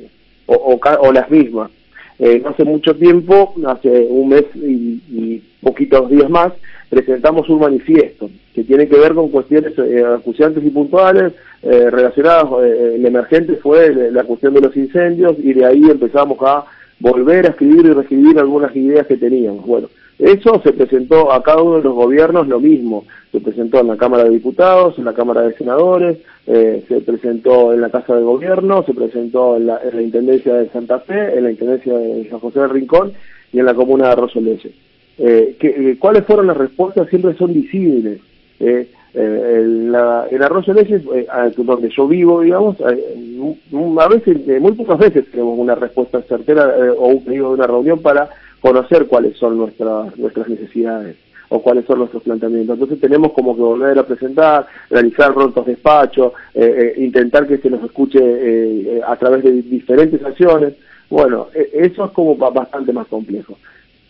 [0.47, 1.69] o, o, o las mismas.
[2.17, 6.53] Eh, hace mucho tiempo, hace un mes y, y poquitos días más,
[6.89, 12.45] presentamos un manifiesto que tiene que ver con cuestiones eh, acuciantes y puntuales relacionadas.
[12.61, 16.65] el emergente fue la cuestión de los incendios y de ahí empezamos a
[16.99, 19.65] volver a escribir y reescribir algunas ideas que teníamos.
[19.65, 19.87] Bueno,
[20.19, 23.05] eso se presentó a cada uno de los gobiernos lo mismo.
[23.31, 27.73] Se presentó en la Cámara de Diputados, en la Cámara de Senadores, eh, se presentó
[27.73, 31.37] en la Casa de Gobierno, se presentó en la, en la Intendencia de Santa Fe,
[31.37, 33.13] en la Intendencia de San José del Rincón
[33.51, 34.71] y en la Comuna de Arroyo Leche.
[35.17, 37.07] Eh, eh, ¿Cuáles fueron las respuestas?
[37.09, 38.19] Siempre son visibles.
[38.59, 43.37] Eh, eh, en, la, en Arroyo eh, donde yo vivo, digamos, eh,
[43.71, 47.67] un- a veces, muy pocas veces tenemos una respuesta certera o un pedido de una
[47.67, 48.29] reunión para
[48.63, 51.17] conocer cuáles son nuestras nuestras necesidades
[51.49, 52.73] o cuáles son nuestros planteamientos.
[52.75, 57.69] Entonces tenemos como que volver a presentar, realizar rotos despachos, eh, eh, intentar que se
[57.69, 60.73] nos escuche eh, eh, a través de diferentes acciones.
[61.09, 63.55] Bueno, eh, eso es como ba- bastante más complejo.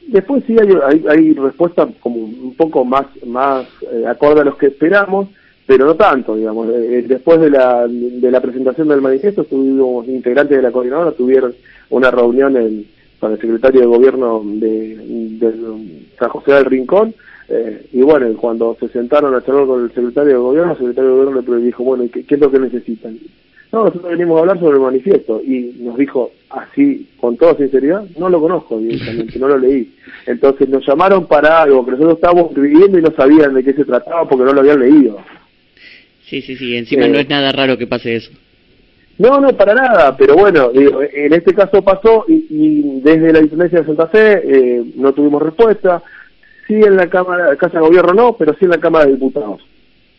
[0.08, 4.56] Después sí hay, hay, hay respuestas como un poco más, más eh, acorde a los
[4.58, 5.28] que esperamos,
[5.66, 6.68] pero no tanto, digamos.
[6.70, 11.54] Eh, después de la, de la presentación del manifiesto, tuvimos integrantes de la coordinadora, tuvieron
[11.89, 12.86] una reunión en-
[13.24, 15.54] con el secretario de gobierno de, de
[16.20, 17.16] San José del Rincón,
[17.48, 21.10] eh, y bueno, cuando se sentaron a charlar con el secretario de gobierno, el secretario
[21.12, 23.18] de gobierno le dijo, bueno, ¿y ¿qué, qué es lo que necesitan?
[23.72, 28.04] No, nosotros venimos a hablar sobre el manifiesto y nos dijo así, con toda sinceridad,
[28.20, 29.94] no lo conozco directamente, no lo leí.
[30.28, 33.86] Entonces nos llamaron para algo que nosotros estábamos escribiendo y no sabían de qué se
[33.86, 35.18] trataba porque no lo habían leído.
[36.26, 37.10] Sí, sí, sí, encima Eh.
[37.10, 38.32] no es nada raro que pase eso.
[39.19, 43.80] No, no, para nada, pero bueno, en este caso pasó y, y desde la Intendencia
[43.80, 46.02] de Santa Fe eh, no tuvimos respuesta.
[46.67, 49.62] Sí en la Cámara, Casa de Gobierno no, pero sí en la Cámara de Diputados.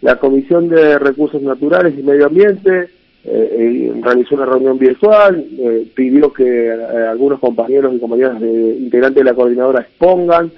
[0.03, 2.91] La Comisión de Recursos Naturales y Medio Ambiente
[3.27, 8.77] eh, eh, realizó una reunión virtual, eh, pidió que eh, algunos compañeros y compañeras de,
[8.77, 10.51] integrantes de la coordinadora expongan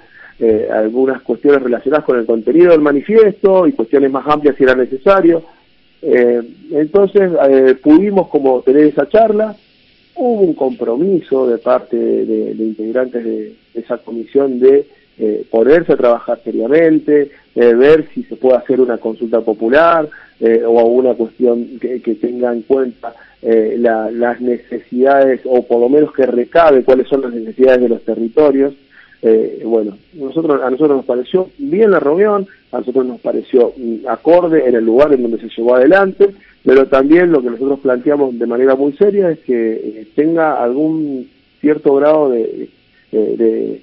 [0.71, 5.41] algunas cuestiones relacionadas con el contenido del manifiesto y cuestiones más amplias si era necesario.
[6.09, 6.41] Eh,
[6.71, 9.57] entonces eh, pudimos como tener esa charla,
[10.15, 14.87] hubo un compromiso de parte de, de integrantes de esa comisión de
[15.19, 20.07] eh, ponerse a trabajar seriamente, eh, ver si se puede hacer una consulta popular
[20.39, 26.11] eh, o alguna cuestión que, tenga en cuenta la- las necesidades o por lo menos
[26.13, 28.73] que recabe cuáles son las necesidades de los territorios.
[29.21, 34.07] Eh, bueno, nosotros, a nosotros nos pareció bien la reunión, a nosotros nos pareció mm,
[34.07, 36.29] acorde en el lugar en donde se llevó adelante,
[36.63, 41.27] pero también lo que nosotros planteamos de manera muy seria es que eh, tenga algún
[41.61, 42.69] cierto grado de,
[43.11, 43.81] de, de-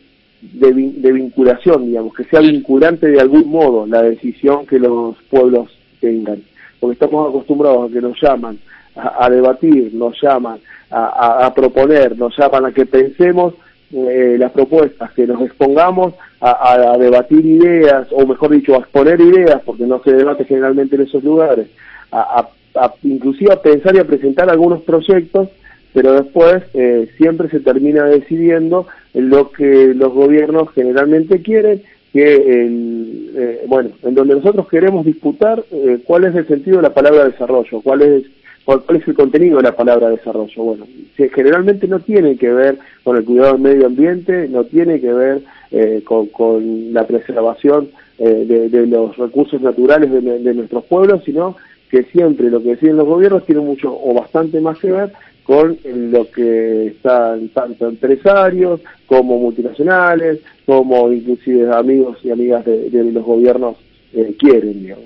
[0.52, 5.16] de vin- de vinculación, digamos, que sea vinculante de algún modo la decisión que los
[5.30, 5.70] pueblos
[6.00, 6.42] tengan,
[6.78, 8.58] porque estamos acostumbrados a que nos llaman
[8.94, 10.58] a, a debatir, nos llaman
[10.90, 13.54] a, a- a proponer, nos llaman a que pensemos
[13.94, 19.62] eh, las propuestas, que nos expongamos a, debatir ideas, o mejor dicho, a exponer ideas,
[19.64, 21.68] porque no se debate generalmente en esos lugares,
[22.12, 25.48] a, a- inclusive a pensar y a presentar algunos proyectos,
[25.94, 32.34] pero después eh, siempre se termina decidiendo en lo que los gobiernos generalmente quieren, que
[32.34, 36.94] el, eh, bueno, en donde nosotros queremos disputar eh, cuál es el sentido de la
[36.94, 38.24] palabra desarrollo, cuál es
[38.64, 40.62] cuál, es el contenido de la palabra desarrollo.
[40.62, 45.12] Bueno, generalmente no tiene que ver con el cuidado del medio ambiente, no tiene que
[45.12, 51.56] ver eh, con, la preservación eh, de, los recursos naturales de, nuestros pueblos, sino
[51.90, 55.12] que siempre lo que deciden los gobiernos tiene mucho o bastante más que ver
[55.44, 63.22] con lo que están tanto empresarios como multinacionales, como inclusive amigos y amigas de, los
[63.22, 63.76] gobiernos
[64.14, 65.04] eh, quieren, digamos.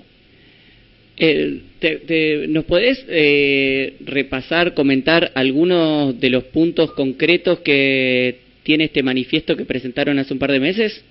[1.81, 9.03] Te- te- ¿Nos podés eh, repasar, comentar algunos de los puntos concretos que tiene este
[9.03, 11.05] manifiesto que presentaron hace un par de meses?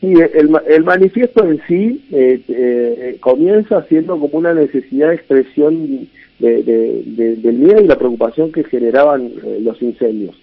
[0.00, 6.08] Sí, el, el manifiesto en sí eh, eh, comienza siendo como una necesidad de expresión
[6.38, 10.36] de- de- de- del miedo y la preocupación que generaban eh, los incendios.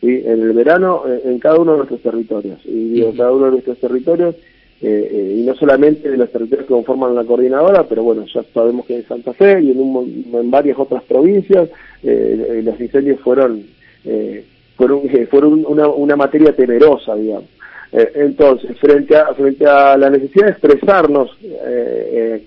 [0.00, 0.22] ¿sí?
[0.24, 2.58] En el verano, eh, en cada uno de nuestros territorios.
[2.64, 4.34] Y digo, cada uno de nuestros territorios,
[4.82, 8.42] eh, eh, y no solamente de los territorios que conforman la coordinadora, pero bueno, ya
[8.52, 11.68] sabemos que en Santa Fe y en, un en varias otras provincias
[12.02, 13.62] eh, eh, los incendios fueron,
[14.04, 14.44] eh,
[14.76, 17.48] fueron, fueron una, una materia temerosa, digamos.
[17.92, 21.36] Entonces, frente a, frente a la necesidad de expresarnos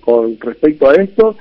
[0.00, 1.36] con respecto a esto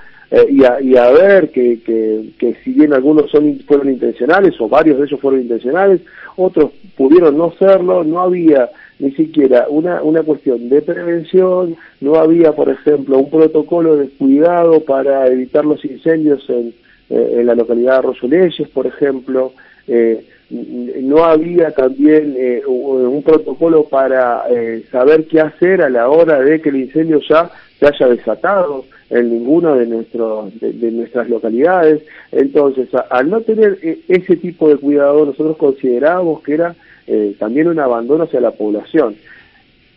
[0.48, 4.70] y, a, y a ver que, que, que si bien algunos son fueron intencionales o
[4.70, 6.02] varios de ellos fueron intencionales,
[6.36, 8.70] otros pudieron no serlo, no había
[9.00, 14.80] ni siquiera una, una cuestión de prevención, no había, por ejemplo, un protocolo de cuidado
[14.82, 16.74] para evitar los incendios en,
[17.10, 19.52] eh, en la localidad de Arroyo por ejemplo.
[19.88, 26.40] Eh, no había también eh, un protocolo para eh, saber qué hacer a la hora
[26.40, 31.30] de que el incendio ya se haya desatado en ninguna de, nuestros, de, de nuestras
[31.30, 32.04] localidades.
[32.32, 36.76] Entonces, a- al no tener eh, ese tipo de cuidado, nosotros considerábamos que era
[37.08, 39.16] eh, también un abandono hacia la población.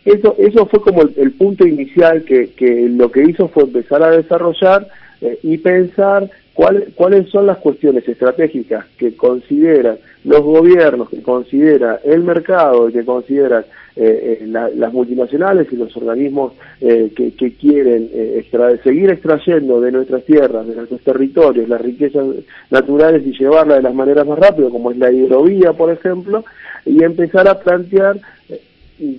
[0.05, 4.11] Eso, eso fue como el, punto inicial que, que lo que hizo fue empezar a
[4.11, 4.87] desarrollar
[5.21, 6.29] eh, y pensar
[6.59, 13.05] cuál- cuáles son las cuestiones estratégicas que consideran los gobiernos, que considera el mercado, que
[13.05, 13.63] consideran
[13.95, 19.79] eh, eh, la- las multinacionales y los organismos eh, que, quieren eh, extra- seguir extrayendo
[19.81, 22.25] de nuestras tierras, de nuestros territorios, las riquezas
[22.69, 26.43] naturales y llevarlas de las maneras más rápidas, como es la hidrovía, por ejemplo,
[26.85, 28.17] y empezar a plantear
[28.49, 28.61] eh,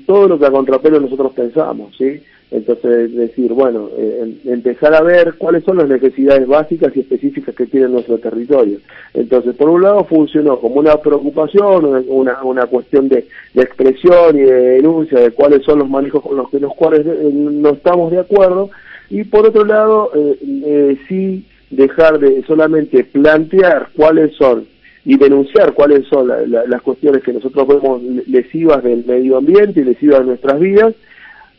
[0.06, 2.20] todo lo que a contrapelo nosotros pensamos, ¿sí?
[2.50, 7.54] Entonces, decir, bueno, eh, em- empezar a ver cuáles son las necesidades básicas y específicas
[7.54, 8.78] que tiene nuestro territorio.
[9.14, 14.40] Entonces, por un lado funcionó como una preocupación, una, una, cuestión de, de expresión y
[14.42, 18.10] de denuncia de cuáles son los manejos con los que los cuales eh, no estamos
[18.10, 18.70] de acuerdo,
[19.10, 24.64] y por otro lado, eh, eh, sí dejar de solamente plantear cuáles son
[25.04, 29.80] y denunciar cuáles son la- la- las cuestiones que nosotros vemos lesivas del medio ambiente
[29.80, 30.94] y lesivas de nuestras vidas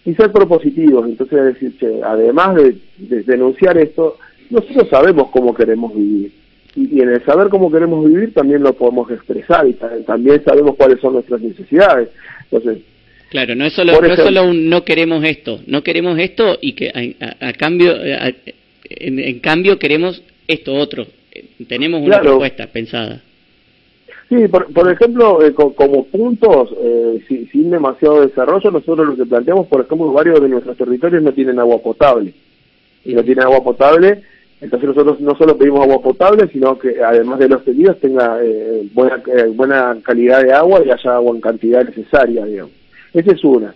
[0.06, 1.08] y ser propositivos.
[1.08, 4.18] Entonces, es decir, che, además de, de denunciar esto,
[4.50, 6.32] nosotros sabemos cómo queremos vivir.
[6.76, 10.42] Y, y en el saber cómo queremos vivir también lo podemos expresar y ta- también
[10.44, 12.10] sabemos cuáles son nuestras necesidades.
[12.50, 12.84] Entonces,
[13.30, 16.74] Claro, no es solo, no es solo un no queremos esto, no queremos esto y
[16.74, 18.28] que a, a- a cambio, a-
[18.90, 21.08] en, en cambio queremos esto otro.
[21.34, 22.32] Eh, Tenemos una Claro.
[22.32, 23.22] propuesta pensada.
[24.32, 29.16] Sí, por, por ejemplo, eh, co- como puntos, eh, si- sin demasiado desarrollo, nosotros lo
[29.18, 32.34] que planteamos, por ejemplo, varios de nuestros territorios no tienen agua potable.
[33.04, 34.22] Y no tienen agua potable,
[34.62, 38.88] entonces nosotros no solo pedimos agua potable, sino que además de los pedidos tenga eh,
[38.94, 42.72] buena, eh, buena calidad de agua y haya agua en cantidad necesaria, digamos.
[43.14, 43.76] Esa es una.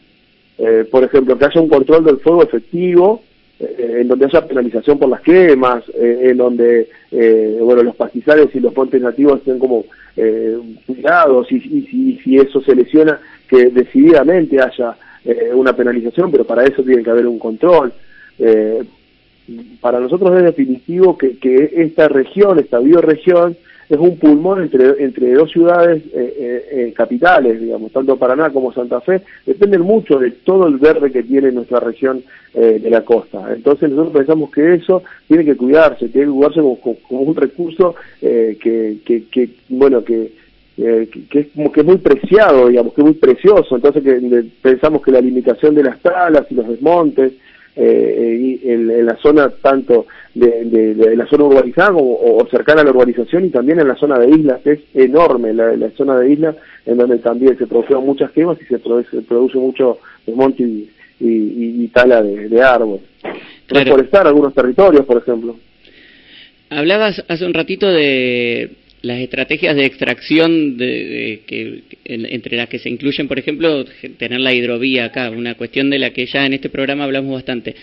[0.58, 3.22] Eh, por ejemplo, que haya un control del fuego efectivo,
[3.60, 8.60] eh, en donde haya penalización por las quemas, en donde eh, bueno los pastizales y
[8.62, 9.84] los montes nativos estén como
[10.18, 16.32] eh, cuidados y, y y si eso se lesiona, que decididamente haya eh, una penalización,
[16.32, 17.94] pero para eso tiene que haber un control.
[18.40, 18.84] Eh,
[19.80, 23.56] para nosotros es definitivo que, que esta región, esta bioregión,
[23.90, 28.74] es un pulmón entre, entre dos ciudades eh, eh, eh, capitales, digamos, tanto Paraná como
[28.74, 32.24] Santa Fe, dependen mucho de todo el verde que tiene nuestra región
[32.58, 33.54] eh, de la costa.
[33.54, 36.80] Entonces nosotros pensamos que eso tiene que cuidarse, tiene que cuidarse como,
[37.10, 40.32] un recurso eh, que, que, que, bueno, que,
[40.78, 43.76] eh, que, que es como que es muy preciado, digamos, que es muy precioso.
[43.76, 47.34] Entonces que pensamos que la limitación de las talas y los desmontes,
[47.76, 52.82] eh, en, en la zona tanto de, de- de la zona urbanizada o, o cercana
[52.82, 56.18] a la urbanización y también en la zona de islas, es enorme la, la zona
[56.20, 56.56] de islas,
[56.86, 61.28] en donde también se produjeron muchas quemas y se produce, produce mucho desmonte y, y,
[61.28, 63.02] y- y tala de, de árboles.
[63.68, 63.86] Claro.
[63.86, 65.56] Reforestar algunos territorios, por ejemplo.
[66.70, 68.72] Hablabas hace un ratito de
[69.06, 73.86] las estrategias de extracción de, que, en- entre las que se incluyen, por ejemplo,
[74.18, 77.76] tener la hidrovía acá, una cuestión de la que ya en este programa hablamos bastante.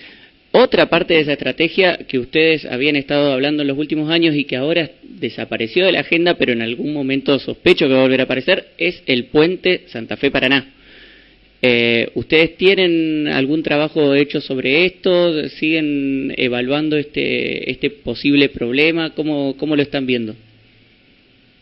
[0.55, 4.45] Otra parte de esa estrategia que ustedes habían estado hablando en los últimos años y
[4.45, 8.21] que ahora desapareció de la agenda, pero en algún momento sospecho que va a volver
[8.21, 10.75] a aparecer, es el puente Santa Fe-Paraná.
[11.63, 15.49] Eh, ¿Ustedes tienen algún trabajo hecho sobre esto?
[15.51, 19.11] ¿Siguen evaluando este, este posible problema?
[19.15, 20.35] ¿Cómo, ¿Cómo lo están viendo?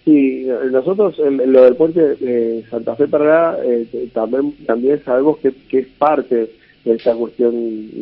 [0.04, 5.52] Sí, nosotros en, lo del puente de Santa Fe Paraná eh, también también sabemos que,
[5.68, 6.50] que es parte
[6.84, 7.54] de esta cuestión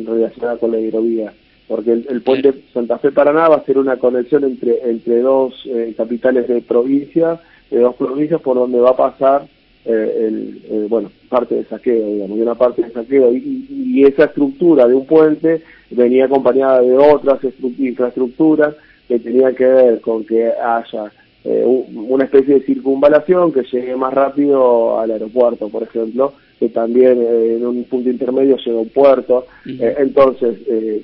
[0.07, 1.33] relacionada con la hidrovía,
[1.67, 5.53] porque el, el puente Santa Fe Paraná va a ser una conexión entre entre dos
[5.65, 7.39] eh, capitales de provincia,
[7.69, 9.41] de dos provincias por donde va a pasar
[9.85, 14.03] eh, el, eh, bueno parte de saqueo, digamos, y una parte de saqueo y, y-
[14.05, 18.73] esa estructura de un puente venía acompañada de otras estru- infraestructuras
[19.09, 21.11] que tenían que ver con que haya
[21.45, 26.69] eh, un- una especie de circunvalación que llegue más rápido al aeropuerto, por ejemplo, que
[26.69, 29.45] también eh, en un punto intermedio llega a un puerto.
[29.65, 31.01] Eh, entonces, eh,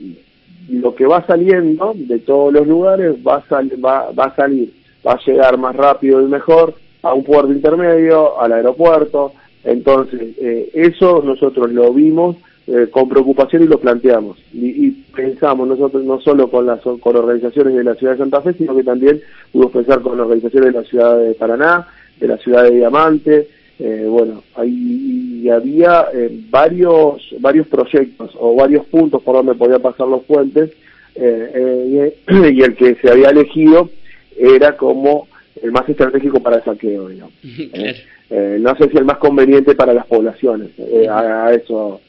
[0.69, 4.73] lo que va saliendo de todos los lugares va a, sal- va, va a salir,
[5.07, 6.73] va a llegar más rápido y mejor
[7.03, 9.31] a un puerto intermedio, al aeropuerto.
[9.63, 12.35] Entonces, eh, eso nosotros lo vimos
[12.67, 14.37] eh, con preocupación y lo planteamos.
[14.53, 18.41] Y, y pensamos nosotros no solo con las con organizaciones de la ciudad de Santa
[18.41, 21.87] Fe, sino que también pudimos pensar con organizaciones de la ciudad de Paraná,
[22.19, 23.47] de la ciudad de Diamante.
[23.77, 29.81] Eh, bueno, ahí y había eh, varios varios proyectos o varios puntos por donde podían
[29.81, 30.71] pasar los puentes
[31.15, 33.89] eh, eh, y el que se había elegido
[34.37, 35.27] era como
[35.61, 37.33] el más estratégico para el saqueo, digamos.
[37.71, 37.97] Claro.
[38.31, 40.69] Eh, no sé si el más conveniente para las poblaciones.
[40.79, 42.01] Eh, a, a eso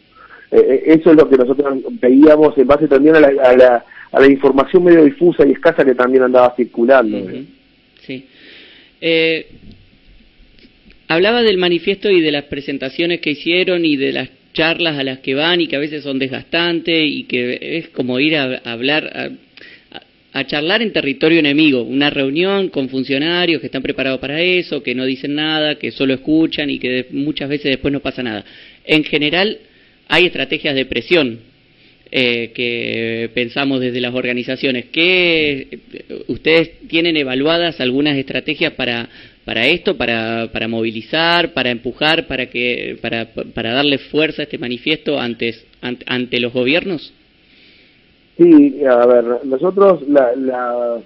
[0.50, 3.84] eh, eh, eso es lo que nosotros veíamos en base también a la, a la,
[4.12, 7.18] a la información medio difusa y escasa que también andaba circulando.
[8.06, 8.24] Sí.
[9.00, 9.46] Eh,
[11.08, 15.18] hablaba del manifiesto y de las presentaciones que hicieron y de las charlas a las
[15.18, 18.72] que van y que a veces son desgastantes y que es como ir a, a
[18.72, 19.24] hablar, a,
[19.96, 24.82] a- a charlar en territorio enemigo, una reunión con funcionarios que están preparados para eso,
[24.82, 28.22] que no dicen nada, que solo escuchan y que de- muchas veces después no pasa
[28.22, 28.44] nada.
[28.84, 29.58] En general
[30.08, 31.40] hay estrategias de presión
[32.10, 34.86] eh, que pensamos desde las organizaciones.
[34.92, 35.80] ¿Qué
[36.28, 39.08] ustedes tienen evaluadas algunas estrategias para
[39.46, 44.58] para esto, para, para movilizar, para empujar, para que para, para darle fuerza a este
[44.58, 47.14] manifiesto antes ante, los gobiernos?
[48.36, 50.98] Sí, a ver, nosotros la, la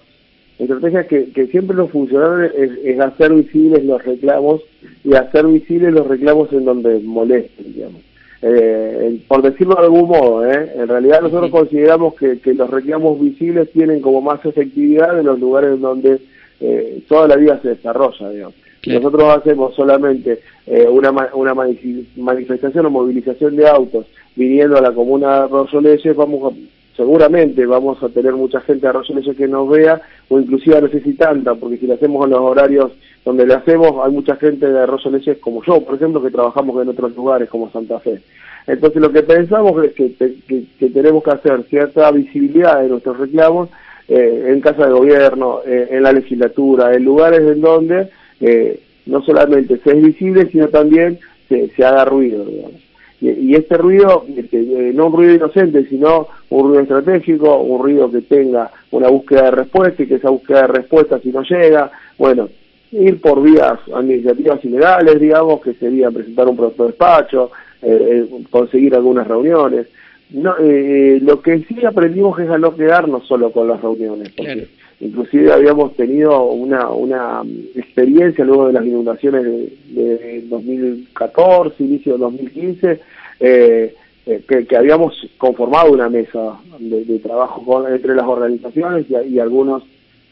[0.59, 4.63] estrategia que, siempre nos funcionaron es, es hacer visibles los reclamos
[5.05, 8.01] y hacer visibles los reclamos en donde molesten, digamos.
[8.43, 10.73] Eh, por decirlo de algún modo, ¿eh?
[10.77, 15.39] en realidad nosotros consideramos que, que los reclamos visibles tienen como más efectividad en los
[15.39, 16.19] lugares en donde
[16.61, 18.55] eh, toda la vida se desarrolla, digamos.
[18.81, 19.01] Claro.
[19.01, 24.93] nosotros hacemos solamente eh, una, una mani- manifestación o movilización de autos viniendo a la
[24.93, 26.57] comuna de Arroyo Leyes, vamos a-
[26.97, 30.89] seguramente vamos a tener mucha gente de Arroyo Leyes que nos vea, o inclusive no
[30.89, 32.93] sé si tanta, porque si lo hacemos en los horarios
[33.25, 36.81] donde lo hacemos, hay mucha gente de Arroyo Leyes como yo, por ejemplo, que trabajamos
[36.83, 38.21] en otros lugares como Santa Fe.
[38.67, 43.69] Entonces lo que pensamos es que tenemos que hacer cierta visibilidad de nuestros reclamos
[44.13, 48.09] eh, en casa de gobierno, eh, en la legislatura, en lugares en donde
[48.41, 52.90] eh, no solamente se es visible, sino también se, se haga ruido, digamos.
[53.21, 58.11] Y, y este ruido, eh, no un ruido inocente, sino un ruido estratégico, un ruido
[58.11, 61.91] que tenga una búsqueda de respuesta y que esa búsqueda de respuesta, si no llega,
[62.19, 62.49] bueno,
[62.93, 67.51] ir por vías administrativas y legales, digamos, que sería presentar un proyecto de despacho,
[67.83, 69.87] eh, eh, conseguir algunas reuniones.
[70.31, 74.53] No, eh, lo que sí aprendimos es a no quedarnos solo con las reuniones, porque
[74.53, 74.69] Claro.
[75.01, 82.13] Inclusive habíamos tenido una, una mm, experiencia luego de las inundaciones de, de 2014, inicio
[82.15, 83.01] de 2015,
[83.41, 83.95] eh,
[84.27, 89.83] eh, que, que habíamos conformado una mesa de, trabajo con- entre las organizaciones y, algunos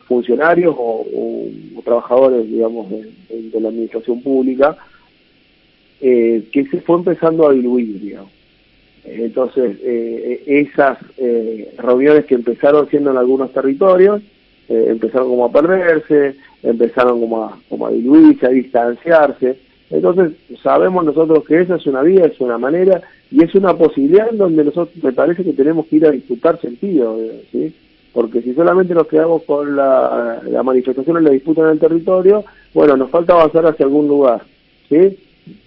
[0.06, 1.06] funcionarios o,
[1.84, 4.76] trabajadores, digamos, de, la administración pública,
[6.00, 8.16] eh, que se fue empezando a diluir.
[9.04, 14.20] Entonces, eh, esas eh, reuniones que empezaron siendo en algunos territorios,
[14.68, 19.58] eh, empezaron como a perderse, empezaron como a, como a diluirse, a distanciarse.
[19.90, 23.00] Entonces, sabemos nosotros que esa es una vía, es una manera
[23.30, 26.60] y es una posibilidad en donde nosotros me parece que tenemos que ir a disputar
[26.60, 27.18] sentido,
[27.50, 27.74] ¿sí?
[28.12, 32.44] Porque si solamente nos quedamos con la, la manifestación y la disputa en el territorio,
[32.74, 34.42] bueno, nos falta avanzar hacia algún lugar,
[34.88, 35.16] ¿sí?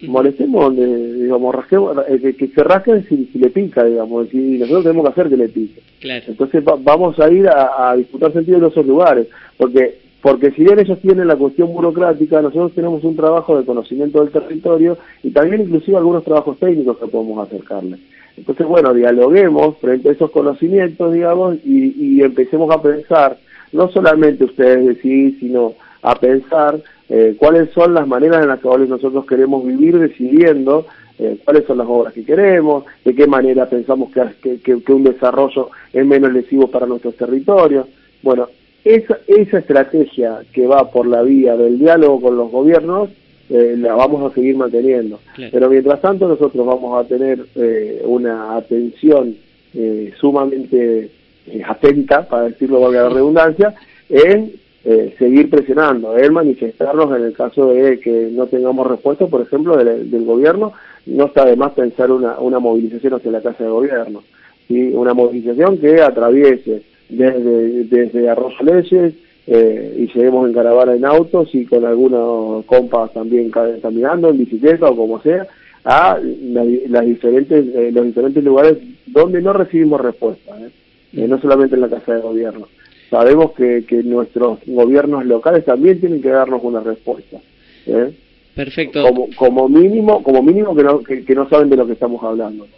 [0.07, 4.57] Molestemos donde, digamos, rasquemos, eh, que, que se rasquen si, si le pica, digamos, si
[4.57, 5.81] nosotros tenemos que hacer que le pique.
[5.99, 6.23] Claro.
[6.27, 9.27] Entonces va- vamos a ir a, a disputar sentido en esos lugares,
[9.57, 14.19] porque porque si bien ellos tienen la cuestión burocrática, nosotros tenemos un trabajo de conocimiento
[14.23, 17.99] del territorio y también inclusive algunos trabajos técnicos que podemos acercarles.
[18.37, 23.35] Entonces, bueno, dialoguemos frente a esos conocimientos, digamos, y, y empecemos a pensar,
[23.73, 25.73] no solamente ustedes decir, sino
[26.03, 26.79] a pensar
[27.13, 30.85] eh, cuáles son las maneras en las cuales nosotros queremos vivir decidiendo
[31.19, 34.93] eh, cuáles son las obras que queremos, de qué manera pensamos que, que, que- que
[34.93, 37.85] un desarrollo es menos lesivo para nuestros territorios.
[38.23, 38.47] Bueno,
[38.83, 43.09] esa, esa estrategia que va por la vía del diálogo con los gobiernos,
[43.49, 45.19] eh, la vamos a seguir manteniendo.
[45.35, 45.51] Claro.
[45.53, 49.35] Pero mientras tanto nosotros vamos a tener eh, una atención
[49.75, 51.09] eh, sumamente
[51.47, 53.75] eh, atenta, para decirlo valga la redundancia,
[54.09, 54.53] en
[54.83, 59.77] eh, seguir presionando, en manifestarnos en el caso de que no tengamos respuesta, por ejemplo,
[59.77, 60.73] del, del gobierno,
[61.05, 64.23] no está de más pensar una, una movilización hacia la Casa de Gobierno,
[64.67, 64.91] ¿sí?
[64.93, 69.13] una movilización que atraviese desde, desde Arroyo Leyes
[69.47, 74.37] eh, y lleguemos en caravana en autos y con algunos compas también ca- caminando en
[74.37, 75.45] bicicleta o como sea,
[75.83, 78.77] a la- las diferentes, eh, los diferentes lugares
[79.07, 80.69] donde no recibimos respuesta, ¿eh?
[81.13, 82.67] Eh, no solamente en la Casa de Gobierno.
[83.11, 87.39] Sabemos que, que nuestros gobiernos locales también tienen que darnos una respuesta.
[87.85, 88.13] ¿eh?
[88.55, 89.03] Perfecto.
[89.03, 92.23] Como, como mínimo, como mínimo que no, que, que no saben de lo que estamos
[92.23, 92.69] hablando.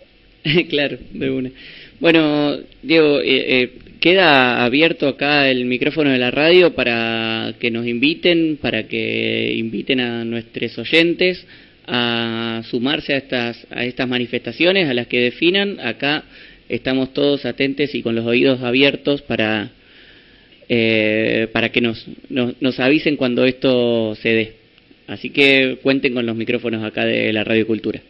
[0.69, 1.51] claro, de una.
[1.99, 7.85] Bueno, Diego, eh, eh, queda abierto acá el micrófono de la radio para que nos
[7.85, 11.45] inviten, para que inviten a nuestros oyentes
[11.85, 15.79] a sumarse a estas a estas manifestaciones, a las que definan.
[15.79, 16.23] Acá
[16.69, 19.71] estamos todos atentos y con los oídos abiertos para,
[20.69, 24.53] eh, para que nos, nos, nos avisen cuando esto se dé.
[25.07, 28.01] Así que cuenten con los micrófonos acá de la Radio Cultura.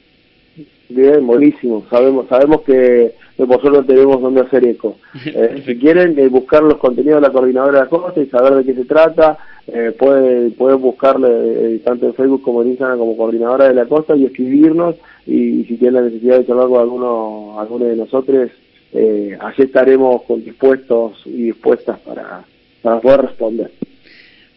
[0.90, 1.86] Bien, buenísimo.
[1.90, 4.98] Sabemos sabemos que, que por suerte tenemos donde hacer eco.
[5.26, 8.54] Eh, si quieren eh, buscar los contenidos de la coordinadora de la costa y saber
[8.56, 13.00] de qué se trata, eh, pueden, pueden buscarle eh, tanto en Facebook como en Instagram
[13.00, 14.96] como coordinadora de la costa y escribirnos
[15.26, 18.52] y, si tienen la necesidad de charlar con alguno, alguno de nosotros,
[18.94, 22.44] eh, allí estaremos con dispuestos y dispuestas para,
[22.82, 23.72] para poder responder.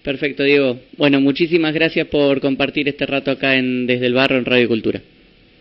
[0.03, 0.77] Perfecto, Diego.
[0.97, 5.01] Bueno, muchísimas gracias por compartir este rato acá en Desde el Barro en Radio Cultura.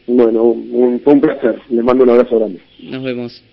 [0.07, 1.55] Bueno, un- fue un placer.
[1.69, 2.59] Les mando un abrazo grande.
[2.83, 3.43] Nos vemos.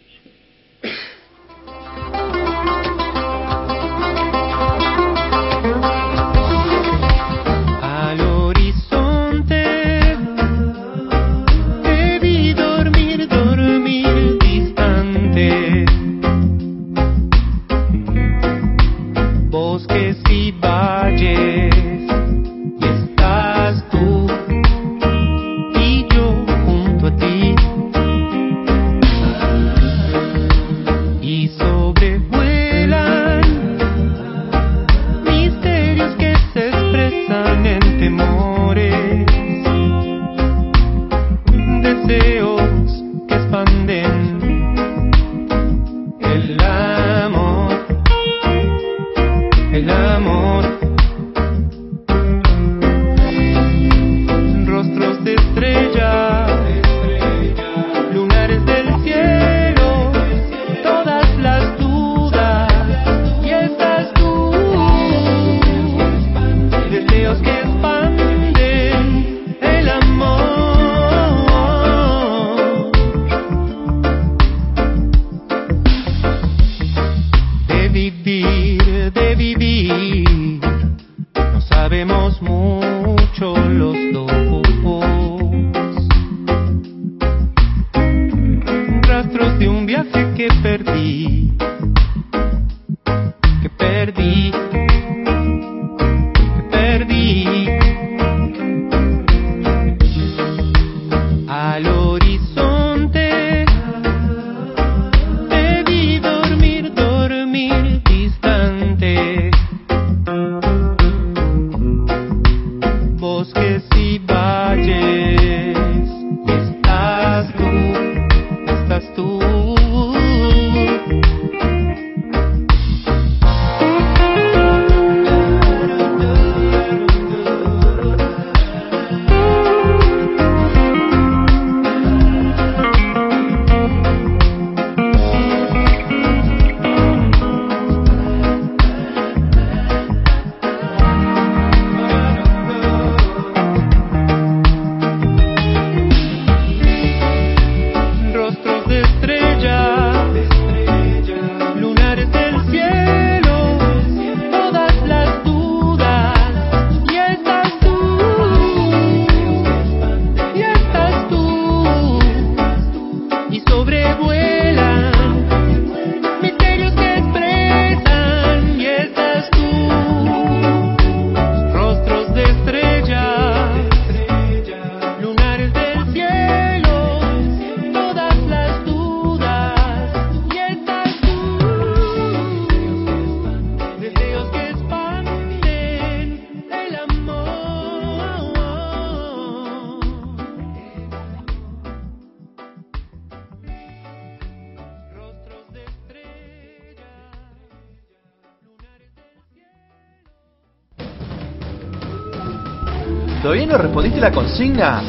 [204.22, 205.02] La consigna?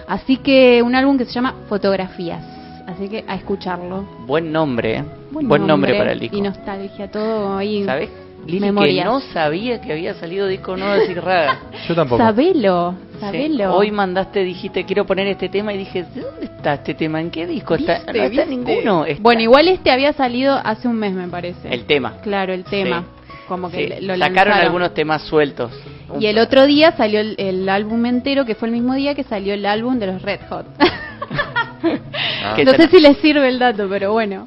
[0.07, 2.43] Así que un álbum que se llama Fotografías.
[2.87, 4.09] Así que a escucharlo.
[4.27, 5.05] Buen nombre, ¿eh?
[5.31, 6.37] Buen, nombre, para el disco.
[6.37, 7.85] Y nostalgia, todo ahí.
[7.85, 8.09] ¿Sabés?
[8.47, 11.59] Lili, que no sabía que había salido disco nuevo de Sigrada.
[11.89, 12.23] Yo tampoco.
[12.23, 13.21] Sabelo, Sí.
[13.21, 13.75] sabelo.
[13.75, 17.21] Hoy mandaste, dijiste, quiero poner este tema y dije, ¿de dónde está este tema?
[17.21, 17.97] ¿En qué disco está?
[17.99, 18.47] ¿Viste, no está viste?
[18.47, 19.05] ninguno.
[19.05, 21.69] Está Bueno, igual este había salido hace un mes, me parece.
[21.69, 22.15] el tema.
[22.23, 23.01] Claro, el tema.
[23.01, 23.18] Sí.
[23.49, 25.73] Como que Sí, lo Sacaron algunos temas sueltos.
[26.21, 29.25] Y el otro día salió el, el álbum entero, que fue el mismo día que
[29.25, 30.67] salió el álbum de los Red Hot.
[30.81, 32.57] Ah.
[32.65, 34.47] no sé si les sirve el dato, pero bueno.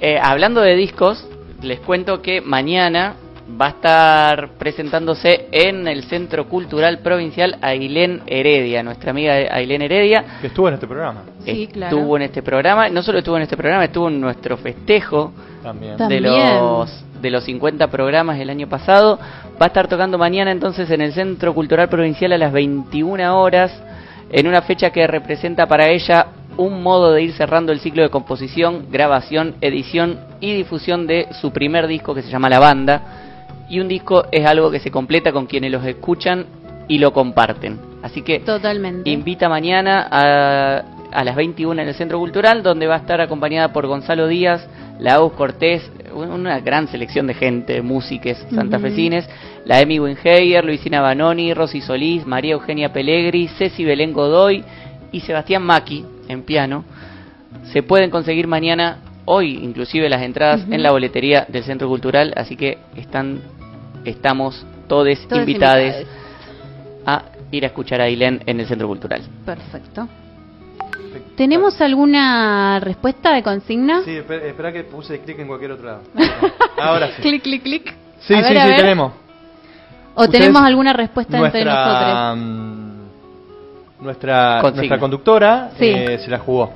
[0.00, 1.26] Eh, hablando de discos,
[1.62, 3.16] les cuento que mañana
[3.60, 10.24] va a estar presentándose en el Centro Cultural Provincial Ailén Heredia, nuestra amiga Ailén Heredia.
[10.40, 11.22] Que estuvo en este programa.
[11.44, 11.96] Sí, claro.
[11.96, 15.32] Estuvo en este programa, no solo estuvo en este programa, estuvo en nuestro festejo
[15.62, 15.92] También.
[15.92, 16.22] de También.
[16.24, 19.18] los de los 50 programas del año pasado.
[19.60, 23.72] Va a estar tocando mañana entonces en el Centro Cultural Provincial a las 21 horas,
[24.30, 28.10] en una fecha que representa para ella un modo de ir cerrando el ciclo de
[28.10, 33.29] composición, grabación, edición y difusión de su primer disco que se llama La Banda.
[33.70, 36.44] Y un disco es algo que se completa con quienes los escuchan
[36.88, 37.78] y lo comparten.
[38.02, 39.08] Así que Totalmente.
[39.08, 43.72] invita mañana a, a las 21 en el Centro Cultural, donde va a estar acompañada
[43.72, 44.68] por Gonzalo Díaz,
[44.98, 49.28] Laus Cortés, un- una gran selección de gente, músiques santafesines,
[49.64, 54.64] la Emi Winheyer, Luisina Banoni, Rosy Solís, María Eugenia Pellegri, Ceci Belén Godoy
[55.12, 56.84] y Sebastián Maki en piano.
[57.72, 62.56] Se pueden conseguir mañana, hoy inclusive las entradas en la boletería del Centro Cultural, así
[62.56, 63.40] que están,
[64.04, 65.94] estamos todos invitados
[67.06, 69.22] a ir a escuchar a Ailén en el Centro Cultural.
[69.44, 70.08] Perfecto.
[71.36, 74.02] ¿Tenemos alguna respuesta de consigna?
[74.04, 76.00] Sí, espera, espera que puse clic en cualquier otro lado.
[76.78, 77.22] Ahora sí.
[77.22, 77.94] clic, clic, clic.
[78.20, 79.12] Sí, A sí, sí, tenemos.
[80.14, 81.94] ¿O Ustedes- tenemos alguna respuesta entre nosotros?
[81.94, 84.76] Nuestra, mm, nuestra, Consigna.
[84.82, 85.86] nuestra conductora Sí.
[85.86, 86.72] eh, se la jugó.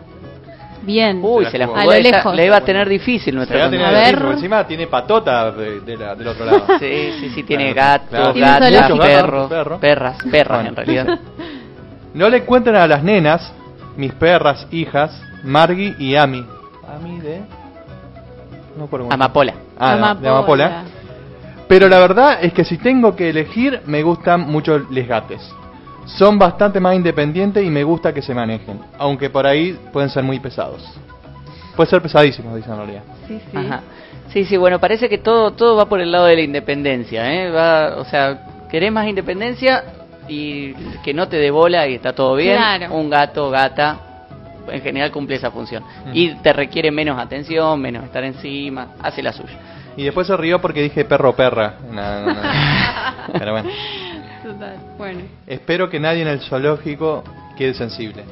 [0.84, 1.20] Bien.
[1.22, 1.80] Uy, Se se la la jugó.
[1.80, 2.36] A lo esa- lejos.
[2.36, 4.14] La iba a tener difícil Se nuestra va a tener A ver.
[4.18, 6.64] porque encima tiene patota de- de la- del otro lado.
[6.78, 8.66] Sí, sí, sí, tiene Claro, gatos, claro.
[8.66, 8.98] Zoológico.
[8.98, 9.78] perros, Perro.
[9.80, 10.68] perras, perras Bueno.
[10.70, 11.18] en realidad.
[12.14, 13.52] No le cuenten a las nenas,
[13.96, 16.46] mis perras, hijas, Margie y Ami.
[16.88, 17.40] Ami de...
[18.78, 19.54] No Amapola.
[19.78, 20.84] Ah, de Amapola.
[21.66, 25.40] Pero la verdad es que si tengo que elegir, me gustan mucho les gates.
[26.06, 30.22] Son bastante más independientes y me gusta que se manejen, aunque por ahí pueden ser
[30.22, 30.82] muy pesados.
[31.76, 33.02] Pueden ser pesadísimos, dicen en realidad.
[33.26, 33.56] Sí, sí.
[33.56, 33.80] Ajá.
[34.28, 37.50] Sí, sí, bueno, parece que todo todo va por el lado de la independencia, ¿eh?
[37.50, 39.84] Va, o sea, querés más independencia
[40.28, 40.72] y
[41.04, 42.56] que no te dé bola y está todo bien.
[42.56, 42.94] Claro.
[42.94, 44.00] Un gato, gata,
[44.68, 45.82] en general cumple esa función.
[46.06, 46.10] Mm.
[46.12, 49.58] Y te requiere menos atención, menos estar encima, hace la suya.
[49.96, 51.74] Y después se rió porque dije perro perra.
[51.90, 52.40] No, no, no.
[53.38, 53.70] Pero bueno,
[54.54, 54.76] Total.
[54.96, 55.20] Bueno.
[55.46, 57.24] espero que nadie en el zoológico
[57.56, 58.24] quede sensible.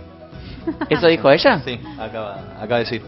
[0.88, 1.60] ¿Eso dijo ella?
[1.64, 3.02] Sí, acaba, acaba de decir.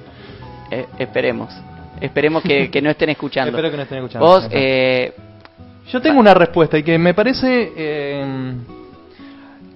[0.71, 1.55] Eh, esperemos.
[2.01, 3.51] Esperemos que, que no estén escuchando.
[3.57, 4.27] Espero que no estén escuchando.
[4.27, 5.13] Vos, eh,
[5.91, 8.55] Yo tengo una respuesta y que me parece eh,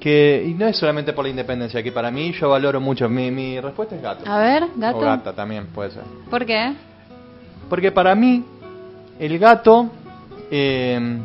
[0.01, 3.09] que, y no es solamente por la independencia, que para mí yo valoro mucho.
[3.09, 4.30] Mi, mi respuesta es gato.
[4.30, 4.99] A ver, gato.
[4.99, 6.03] O gata también puede ser.
[6.28, 6.72] ¿Por qué?
[7.68, 8.45] Porque para mí,
[9.18, 9.91] el gato,
[10.51, 11.18] eh,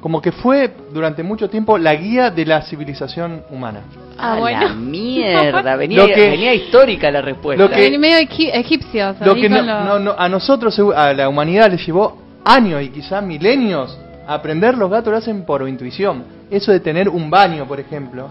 [0.00, 3.80] como que fue durante mucho tiempo la guía de la civilización humana.
[4.18, 4.68] Ah, a bueno.
[4.68, 7.62] la mierda, venía, Lo que- venía histórica la respuesta.
[7.62, 9.14] Lo que- medio egip- egipcio.
[9.24, 12.82] Lo que no, con lo- no- no- a nosotros, a la humanidad, le llevó años
[12.82, 14.76] y quizás milenios aprender.
[14.76, 16.24] Los gatos lo hacen por intuición.
[16.50, 18.28] Eso de tener un baño, por ejemplo,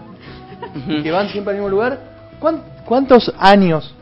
[0.88, 1.98] y que van siempre al mismo lugar.
[2.40, 3.94] ¿cuán- ¿Cuántos años,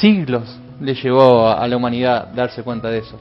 [0.00, 3.18] siglos, le llevó a la humanidad darse cuenta de eso?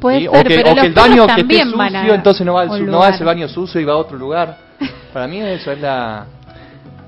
[0.00, 0.24] Puede ¿Sí?
[0.26, 2.14] ser, o que, pero o los que el baño que esté también sucio, van a
[2.14, 3.34] entonces no va, al no va a ese lugar.
[3.36, 4.56] baño sucio y va a otro lugar.
[5.12, 6.26] Para mí eso es la...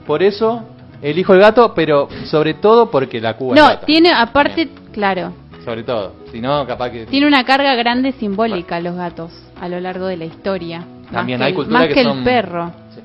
[0.06, 0.64] Por eso
[1.02, 3.86] elijo el gato, pero sobre todo porque la cuba es No, gata.
[3.86, 5.32] tiene, aparte, claro,
[5.64, 6.14] Sobre todo.
[6.32, 7.06] Si no, capaz que...
[7.06, 9.30] tiene una carga grande simbólica los gatos
[9.60, 10.82] a lo largo de la historia.
[11.12, 12.72] También más hay que, el- más que que son- el perro.
[12.94, 13.00] Sí.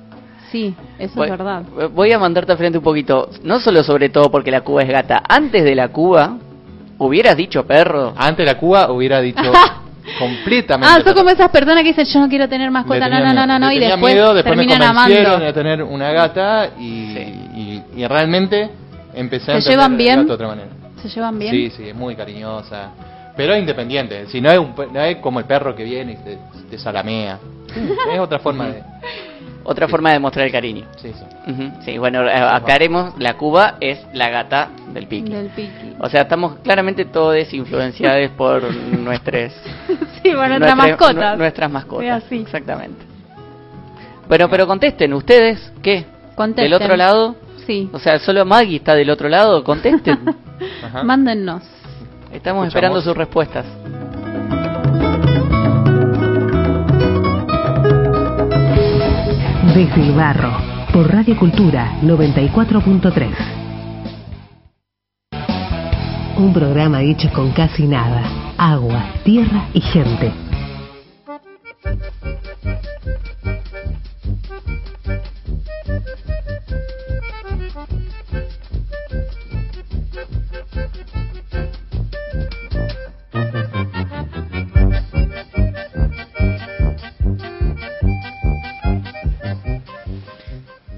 [0.51, 1.63] Sí, eso Voy- es verdad.
[1.93, 3.29] Voy a mandarte al frente un poquito.
[3.43, 5.21] No solo sobre todo porque la Cuba es gata.
[5.27, 6.38] Antes de la Cuba,
[6.98, 8.14] hubieras dicho perro.
[8.18, 9.41] Antes la Cuba hubiera dicho
[10.20, 10.96] completamente.
[11.00, 13.46] Ah, son como esas personas que dicen yo no quiero tener mascota, no, no, no,
[13.46, 15.46] no, no, y después, miedo, después me terminan convencieron amando.
[15.46, 18.70] de tener una gata y, y, y realmente
[19.14, 20.16] empecé a ¿Se llevan el bien?
[20.18, 20.70] gato de otra manera.
[21.02, 21.52] ¿Se llevan bien?
[21.52, 22.91] Sí, sí, es muy cariñosa.
[23.38, 24.28] Pero es independiente.
[24.28, 26.38] Si no es, un no es como el perro que viene y te,
[26.70, 27.38] te salamea.
[28.14, 28.82] Es otra forma de.
[29.68, 30.86] Otra forma de mostrar el cariño.
[30.97, 31.72] Sí, sí.
[31.84, 35.32] Sí, bueno, eh, aclaremos, la Cuba es la gata del piqui.
[35.32, 35.95] Del piqui.
[35.99, 39.53] O sea, estamos claramente todos influenciados por nuestras
[40.24, 41.32] Sí, bueno, nuestra- nuestras mascotas.
[41.34, 42.05] nu- nuestras mascotas.
[42.05, 42.38] Es así.
[42.41, 43.03] Exactamente.
[44.28, 46.05] Bueno, pero contesten, ¿ustedes qué?
[46.36, 46.72] Contesten.
[46.72, 47.36] ¿Del otro lado?
[47.66, 47.89] Sí.
[47.91, 50.20] O sea, solo Maggie está del otro lado, contesten.
[50.84, 51.03] Ajá.
[51.03, 51.63] Mándennos.
[52.32, 52.68] Estamos Escuchamos.
[52.68, 53.66] esperando sus respuestas.
[59.76, 60.53] Desde el barro,
[60.93, 63.28] por Radio Cultura 94.3.
[66.38, 68.23] Un programa hecho con casi nada.
[68.57, 70.32] Agua, tierra y gente.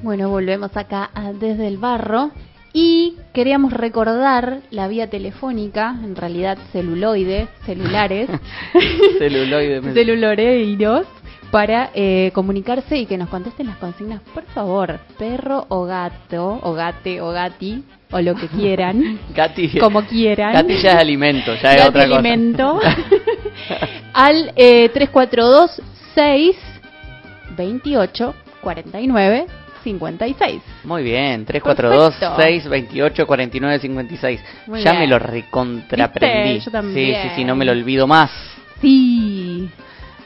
[0.08, 2.32] Bueno, volvemos acá a Desde el Barro
[2.72, 8.30] y queríamos recordar la vía telefónica, en realidad celuloide, celulares,
[9.20, 9.82] Celuloide.
[9.94, 11.06] celuloreiros,
[11.52, 16.72] para eh, comunicarse y que nos contesten las consignas, por favor, perro o gato, o
[16.72, 20.54] gate o gati, o lo que quieran, Gati, como quieran.
[20.54, 22.20] Gati ya es alimento, ya es otra cosa.
[22.20, 22.80] alimento.
[24.14, 25.82] al eh, 342
[26.16, 26.56] 6
[27.58, 30.62] 28 49 56.
[30.84, 32.36] Muy bien, 342 Perfecto.
[32.36, 34.44] 628 49 56.
[34.68, 35.04] Muy ya bien.
[35.04, 36.60] me lo recontraprendí.
[36.60, 37.16] Yo también.
[37.16, 38.30] Sí, sí, sí, no me lo olvido más.
[38.82, 39.70] Sí.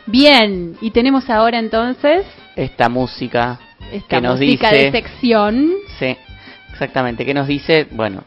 [0.08, 3.60] Bien, y tenemos ahora entonces Esta música
[3.92, 5.72] esta que nos música dice de sección.
[6.00, 6.18] Sí,
[6.72, 7.24] exactamente.
[7.24, 7.88] ¿Qué nos dice?
[7.92, 8.24] Bueno,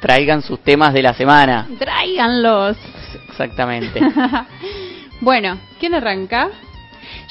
[0.00, 1.68] traigan sus temas de la semana.
[1.78, 2.76] Tráiganlos.
[3.28, 4.00] Exactamente.
[5.20, 6.50] bueno, ¿quién arranca?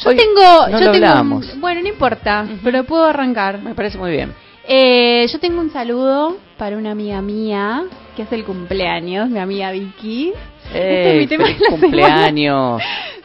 [0.03, 3.61] Yo Hoy tengo, no yo lo tengo un- bueno, no importa, pero puedo arrancar.
[3.61, 4.33] Me parece muy bien.
[4.67, 7.83] Eh, yo tengo un saludo para una amiga mía
[8.15, 10.31] que es el cumpleaños, mi amiga Vicky.
[10.67, 11.81] Este es mi ¡Ey, tema de la semana.
[11.81, 12.81] cumpleaños!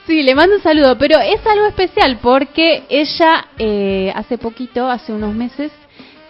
[0.06, 5.12] Sí, le mando un saludo, pero es algo especial porque ella eh, hace poquito, hace
[5.12, 5.70] unos meses,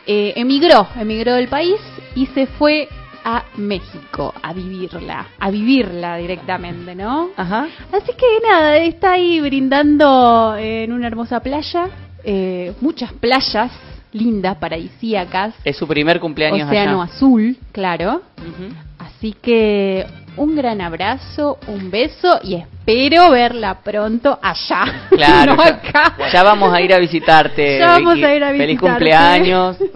[0.06, 1.76] eh, emigró, emigró del país
[2.14, 2.88] y se fue
[3.24, 7.30] a México a vivirla, a vivirla directamente, ¿no?
[7.36, 7.66] Ajá.
[7.92, 11.88] Así que nada, está ahí brindando en una hermosa playa,
[12.24, 13.70] eh, muchas playas
[14.12, 17.12] lindas, paradisíacas, Es su primer cumpleaños océano allá.
[17.12, 18.22] azul, claro.
[18.98, 20.06] Así que
[20.36, 25.06] un gran abrazo, un beso y espero verla pronto allá.
[25.10, 26.14] Claro, no acá.
[26.32, 27.78] ya vamos a ir a visitarte.
[27.80, 28.26] Ya vamos Vicky.
[28.26, 28.90] a ir a Feliz visitarte.
[28.90, 29.76] cumpleaños.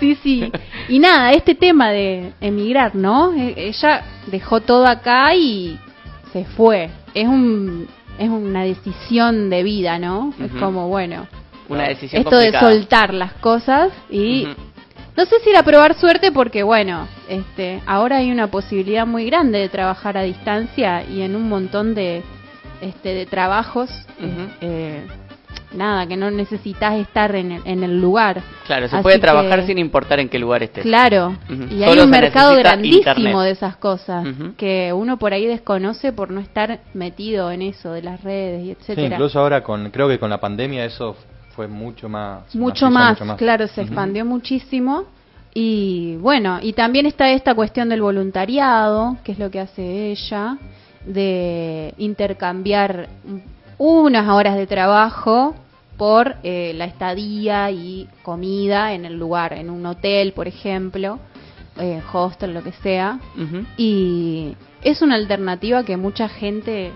[0.00, 0.52] Sí, sí.
[0.88, 3.32] Y nada, este tema de emigrar, ¿no?
[3.32, 5.78] E- Ella dejó todo acá y
[6.32, 6.90] se fue.
[7.14, 7.86] Es un
[8.18, 10.34] es una decisión de vida, ¿no?
[10.42, 11.26] Es como, bueno,
[11.68, 14.46] Una decisión esto de soltar las cosas y
[15.16, 19.26] no sé si ir a probar suerte porque bueno, este, ahora hay una posibilidad muy
[19.26, 22.22] grande de trabajar a distancia y en un montón de,
[22.80, 23.90] este, de trabajos,
[24.60, 25.06] eh,
[25.72, 28.42] nada, que no necesitas estar en el, en el lugar.
[28.66, 30.82] Claro, se Así puede trabajar que- sin importar en qué lugar estés.
[30.82, 31.36] Claro,
[31.70, 33.36] y hay un mercado grandísimo internet.
[33.38, 38.02] de esas cosas que uno por ahí desconoce por no estar metido en eso de
[38.02, 39.14] las redes y Sí, etcétera.
[39.16, 41.16] incluso ahora con, creo que con la pandemia eso
[41.54, 42.54] fue mucho más.
[42.54, 45.04] mucho más, claro, se expandió muchísimo.
[45.54, 50.58] Y bueno, y también está esta cuestión del voluntariado, que es lo que hace ella,
[51.06, 53.08] de intercambiar
[53.78, 55.54] unas horas de trabajo
[55.96, 61.20] por eh, la estadía y comida en el lugar, en un hotel, por ejemplo,
[61.78, 63.20] eh, hostel, lo que sea.
[63.76, 66.90] Y es una alternativa que mucha gente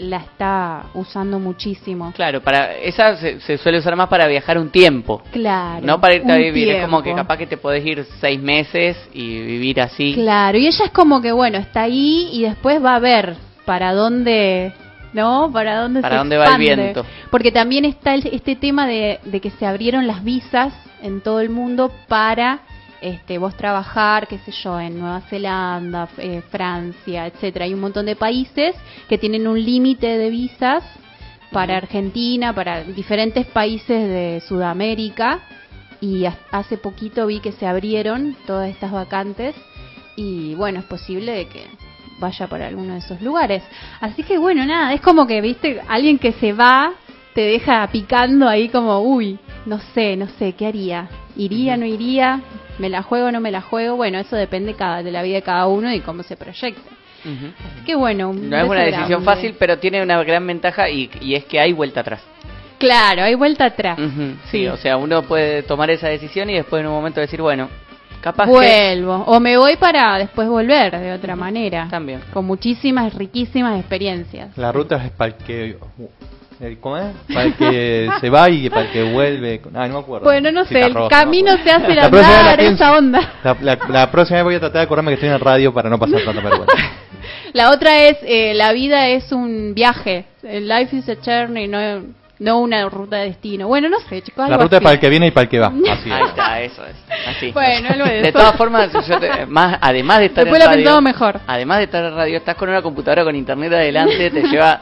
[0.00, 2.12] la está usando muchísimo.
[2.14, 5.22] Claro, para esa se, se suele usar más para viajar un tiempo.
[5.32, 5.84] Claro.
[5.86, 8.96] No para irte a vivir, es como que capaz que te podés ir seis meses
[9.12, 10.14] y vivir así.
[10.14, 13.92] Claro, y ella es como que, bueno, está ahí y después va a ver para
[13.92, 14.72] dónde,
[15.12, 15.50] ¿no?
[15.52, 17.04] Para dónde Para se dónde va el viento.
[17.30, 20.72] Porque también está el- este tema de, de que se abrieron las visas
[21.02, 22.60] en todo el mundo para
[23.00, 27.64] este, vos trabajar, qué sé yo, en Nueva Zelanda, eh, Francia, etcétera.
[27.64, 28.74] Hay un montón de países
[29.08, 30.84] que tienen un límite de visas
[31.52, 35.40] para Argentina, para diferentes países de Sudamérica
[36.00, 39.54] y ha- hace poquito vi que se abrieron todas estas vacantes
[40.16, 41.66] y bueno, es posible de que
[42.20, 43.62] vaya para alguno de esos lugares.
[44.00, 46.92] Así que bueno, nada, es como que, viste, alguien que se va
[47.34, 49.38] te deja picando ahí como, uy,
[49.70, 51.08] no sé, no sé, ¿qué haría?
[51.36, 52.40] ¿Iría, no iría?
[52.80, 53.94] ¿Me la juego, no me la juego?
[53.94, 56.90] Bueno, eso depende cada, de la vida de cada uno y cómo se proyecta.
[57.20, 59.24] Así que bueno, No es una decisión grande.
[59.26, 62.20] fácil, pero tiene una gran ventaja y, y es que hay vuelta atrás.
[62.78, 63.96] Claro, hay vuelta atrás.
[64.50, 67.68] Sí, o sea, uno puede tomar esa decisión y después en un momento decir, bueno,
[68.20, 68.50] capaz que...
[68.50, 69.22] Vuelvo.
[69.26, 71.86] O me voy para después volver de otra manera.
[71.90, 72.22] También.
[72.32, 74.56] Con muchísimas, riquísimas experiencias.
[74.58, 75.76] La ruta es para el que.
[76.60, 77.06] El- ¿Cómo es?
[77.28, 79.60] Para el que se va y para el que vuelve.
[79.74, 80.24] Ah, no me acuerdo.
[80.24, 83.32] Bueno, no sé, el camino se hace La la andar, esa onda.
[83.42, 85.72] La, la- la próxima vez voy a tratar de acordarme que estoy en el radio
[85.72, 86.72] para no pasar tanta vergüenza.
[87.52, 90.24] La otra es, eh, la vida es un viaje.
[90.42, 92.04] Life is a journey, no,
[92.40, 93.68] no una ruta de destino.
[93.68, 94.48] Bueno, no sé, chicos.
[94.48, 95.66] La ruta es para el que viene y para el que va.
[95.90, 96.28] Así Ahí es.
[96.30, 96.96] está, eso es.
[97.28, 97.52] Así.
[97.52, 101.00] Bueno, algo de todas formas, yo te- más, además de estar Después en lo radio,
[101.02, 101.40] mejor.
[101.46, 104.80] además de estar en radio, estás con una computadora con internet adelante, te lleva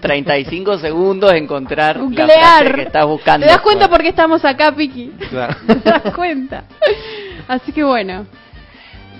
[0.00, 3.46] 35 segundos encontrar la frase que estás buscando.
[3.46, 5.12] ¿Te das cuenta por qué estamos acá, Piki?
[5.30, 5.54] Claro.
[5.66, 6.64] ¿Te das cuenta?
[7.46, 8.26] Así que bueno,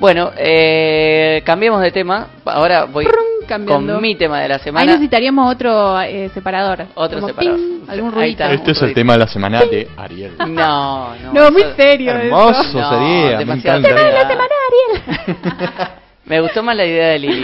[0.01, 2.27] Bueno, eh, cambiemos de tema.
[2.45, 3.07] Ahora voy
[3.47, 4.01] cambiando.
[4.01, 4.87] mi tema de la ahí semana.
[4.87, 6.87] necesitaríamos otro eh, separador.
[6.95, 7.59] Otro separador.
[7.89, 8.45] algún Ahí ruidito.
[8.45, 10.33] Este es el tema de la semana de Ariel.
[10.39, 11.33] No, no.
[11.33, 12.79] No, muy serio Hermoso eso.
[12.81, 13.37] No, sería.
[13.47, 13.89] Me encanta.
[13.89, 14.13] seriedad.
[14.15, 15.89] La semana, Ariel.
[16.27, 17.43] Me gustó más la idea de Lili.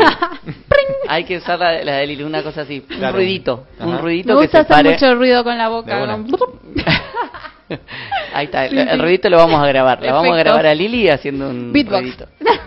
[1.07, 3.17] Hay que usar la, de Lili, una cosa así, un Claro.
[3.17, 4.01] ruidito, un Ajá.
[4.01, 4.91] ruidito Me que gusta se hacer pare.
[4.93, 6.17] mucho ruido con la De boca.
[8.35, 10.01] Ahí está, el, el ruidito lo vamos a grabar.
[10.03, 10.45] La vamos a Perfecto.
[10.51, 12.01] grabar a Lili haciendo un Beatbox.
[12.01, 12.27] ruidito.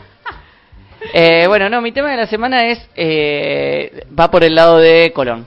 [1.14, 5.12] Eh, bueno, no, mi tema de la semana es eh, va por el lado de
[5.14, 5.46] Colón.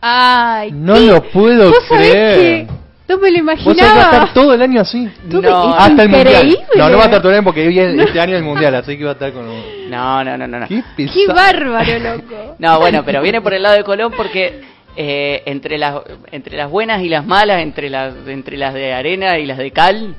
[0.00, 1.00] Ay, No ¿qué?
[1.06, 2.66] lo puedo ¿Vos sabés creer.
[2.66, 2.72] que
[3.08, 4.02] No me lo Vos sabés que va a imaginaba.
[4.26, 5.08] estar todo el año así.
[5.24, 6.58] No, Hasta el mundial.
[6.76, 8.44] No, no va a estar todo el año porque hoy es- este año es el
[8.44, 9.90] mundial, así que va a estar con un.
[9.90, 10.60] No, no, no, no.
[10.60, 10.68] no.
[10.68, 12.56] Qué Qué bárbaro, loco.
[12.58, 14.60] No, bueno, pero viene por el lado de Colón porque
[14.96, 19.38] eh, entre las entre las buenas y las malas, entre las entre las de arena
[19.38, 20.14] y las de cal,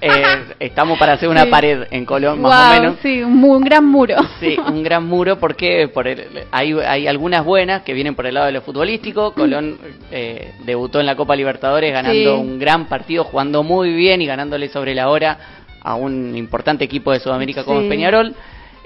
[0.00, 0.10] eh,
[0.60, 1.50] estamos para hacer una Sí.
[1.50, 2.96] pared en Colón, más o menos.
[3.02, 4.16] sí, un, gran muro.
[4.40, 8.34] Sí, un gran muro porque por el- hay, hay algunas buenas que vienen por el
[8.34, 9.32] lado de lo futbolístico.
[9.32, 9.78] Colón
[10.10, 12.40] eh, debutó en la Copa Libertadores ganando Sí.
[12.40, 15.38] un gran partido, jugando muy bien y ganándole sobre la hora
[15.82, 17.88] a un importante equipo de Sudamérica como Sí.
[17.88, 18.34] Peñarol.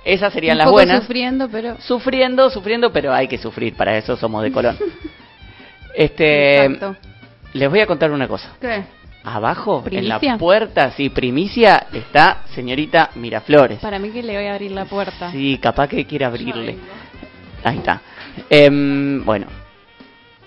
[0.05, 1.01] Esas serían Un las poco buenas.
[1.03, 1.77] sufriendo, pero...
[1.81, 4.77] Sufriendo, sufriendo, pero hay que sufrir, para eso somos de Colón.
[5.95, 6.97] Este, Exacto.
[7.53, 8.53] les voy a contar una cosa.
[8.61, 8.85] ¿Qué?
[9.23, 13.79] Abajo, en la puerta, sí, primicia, está señorita Miraflores.
[13.81, 15.31] Para mí que le voy a abrir la puerta.
[15.31, 16.79] Sí, capaz que quiere abrirle.
[17.63, 18.01] Ahí está.
[18.49, 19.47] Em, bueno,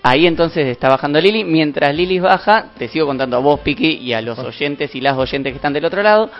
[0.02, 1.44] ahí entonces está bajando Lili.
[1.44, 5.16] Mientras Lili baja, te sigo contando a vos, Piki, y a los oyentes y las
[5.16, 6.30] oyentes que están del otro lado,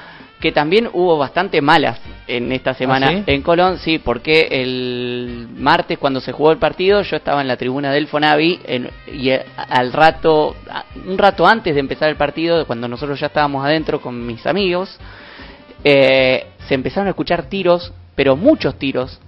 [0.45, 3.23] que también hubo bastante malas en esta semana sí?
[3.29, 7.57] en Colón, sí, porque el martes cuando se jugó el partido yo estaba en la
[7.57, 12.17] tribuna del Fonavi en- y eh, al rato, a- un rato antes de empezar el
[12.17, 14.99] partido, cuando nosotros ya estábamos adentro con mis amigos,
[15.83, 19.19] eh, se empezaron a escuchar tiros, pero muchos tiros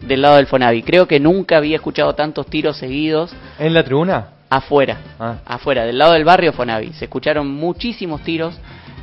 [0.00, 0.82] del lado del Fonavi.
[0.82, 4.28] Creo que nunca había escuchado tantos tiros seguidos ¿En la tribuna?
[4.50, 5.36] afuera, Ah.
[5.46, 6.92] afuera, del lado del barrio Fonavi.
[6.92, 8.58] Se escucharon muchísimos tiros.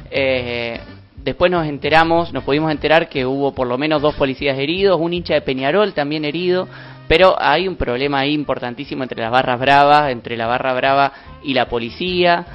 [0.10, 0.80] eh,
[1.24, 5.14] después nos enteramos, nos pudimos enterar que hubo por lo menos dos policías heridos, un
[5.14, 6.68] hincha de Peñarol también herido,
[7.08, 11.14] pero hay un problema ahí importantísimo entre las barras bravas, entre la barra brava
[11.44, 12.46] y la policía,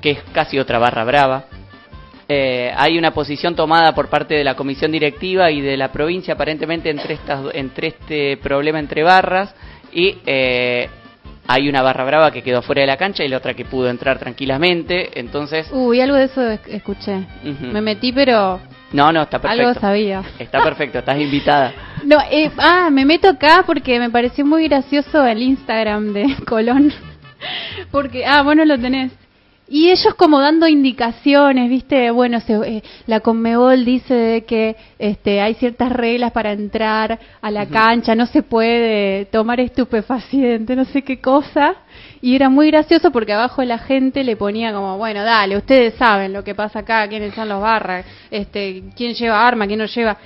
[0.00, 1.44] que es casi otra barra brava.
[2.30, 6.34] Eh, hay una posición tomada por parte de la comisión directiva y de la provincia
[6.34, 9.54] aparentemente entre estas entre este problema entre barras
[9.92, 10.90] y eh,
[11.50, 13.88] hay una barra brava que quedó fuera de la cancha y la otra que pudo
[13.88, 17.26] entrar tranquilamente entonces Uy, algo de eso es- escuché.
[17.42, 18.60] Me metí, pero
[18.92, 20.22] no no está perfecto algo sabía.
[20.38, 21.72] está perfecto estás invitada
[22.04, 26.92] No, eh, ah, me meto acá porque me pareció muy gracioso el Instagram de Colón.
[27.90, 29.12] Porque, ah, bueno, lo tenés.
[29.70, 32.10] Y ellos como dando indicaciones, ¿viste?
[32.10, 37.50] Bueno, se, eh, la Conmebol dice de que este, hay ciertas reglas para entrar a
[37.50, 41.74] la cancha, no se puede tomar estupefaciente, no sé qué cosa.
[42.22, 46.32] Y era muy gracioso porque abajo la gente le ponía como, bueno, dale, ustedes saben
[46.32, 50.16] lo que pasa acá, quiénes son los barras, este, quién lleva arma, quién no lleva.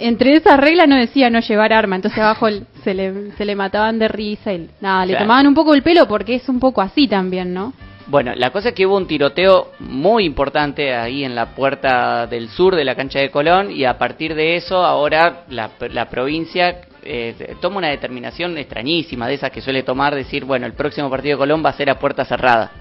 [0.00, 2.46] Entre esas reglas no decía no llevar arma, entonces abajo
[2.84, 5.24] se le, se le mataban de risa y nada, le Claro.
[5.24, 7.72] tomaban un poco el pelo porque es un poco así también, ¿no?
[8.06, 12.48] Bueno, la cosa es que hubo un tiroteo muy importante ahí en la puerta del
[12.48, 16.82] sur de la cancha de Colón y a partir de eso ahora la, la provincia
[17.04, 21.36] eh, toma una determinación extrañísima de esas que suele tomar, decir, bueno, el próximo partido
[21.36, 22.72] de Colón va a ser a puerta cerrada.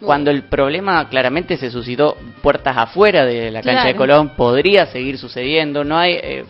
[0.00, 3.96] Cuando el problema claramente se suscitó puertas afuera de la cancha de.
[3.96, 6.12] Colón, podría seguir sucediendo, no hay...
[6.12, 6.44] eh,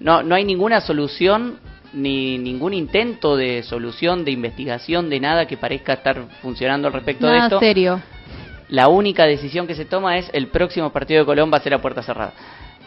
[0.00, 1.58] no, no hay ninguna solución
[1.92, 7.26] ni ningún intento de solución, de investigación, de nada que parezca estar funcionando al respecto
[7.26, 7.58] de esto.
[7.60, 8.00] serio.
[8.68, 11.72] La única decisión que se toma es el próximo partido de Colón va a ser
[11.72, 12.32] a puerta cerrada.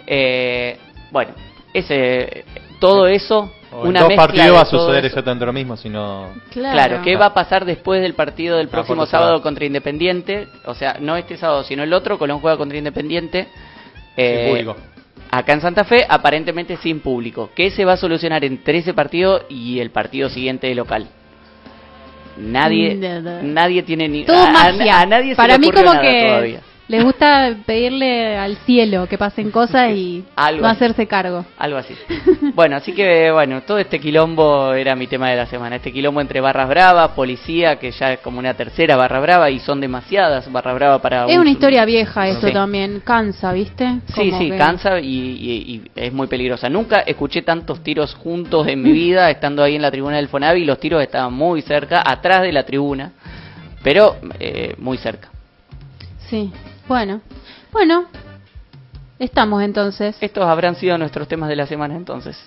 [0.06, 0.78] Eh,
[1.10, 1.34] bueno,
[1.74, 2.46] ese,
[2.80, 5.08] todo eso, O en una dos mezcla partidos va a suceder eso.
[5.08, 6.28] exactamente lo mismo, sino...
[6.52, 7.02] Claro.
[7.04, 10.48] ¿qué va a pasar después del partido del próximo sábado contra Independiente?
[10.66, 13.48] O sea, no este sábado, sino el otro, Colón juega contra Independiente.
[14.18, 14.76] eh, Sin público.
[15.32, 17.50] Acá en Santa Fe, aparentemente sin público.
[17.56, 21.08] ¿Qué se va a solucionar entre ese partido y el partido siguiente de local?
[22.38, 22.96] Nadie,
[23.44, 25.00] nadie tiene ni Todo a, a- magia.
[25.02, 26.62] a nadie se Para le mí como nada que todavía.
[26.92, 30.76] Les gusta pedirle al cielo que pasen cosas y Algo no así.
[30.84, 31.46] hacerse cargo.
[31.58, 31.96] Algo así.
[32.54, 35.78] Bueno, así que bueno, todo este quilombo era mi tema de la semana.
[35.78, 39.60] Este quilombo entre barras bravas, policía, que ya es como una tercera barra brava y
[39.60, 42.54] son demasiadas barra brava para Es un- una historia vieja eso Sí.
[42.54, 44.00] también, cansa, ¿viste?
[44.14, 46.68] Sí, sí, que- cansa y, y- y es muy peligrosa.
[46.70, 50.66] Nunca escuché tantos tiros juntos en mi vida estando ahí en la tribuna del Fonavi.
[50.66, 53.14] Los tiros estaban muy cerca, atrás de la tribuna,
[53.82, 55.30] pero eh, muy cerca.
[56.30, 56.52] Sí,
[56.92, 57.22] bueno.
[57.72, 58.04] Bueno,
[59.18, 60.18] estamos entonces.
[60.20, 62.38] Estos habrán sido nuestros temas de la semana entonces.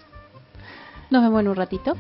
[1.11, 1.97] Nos vemos en un ratito.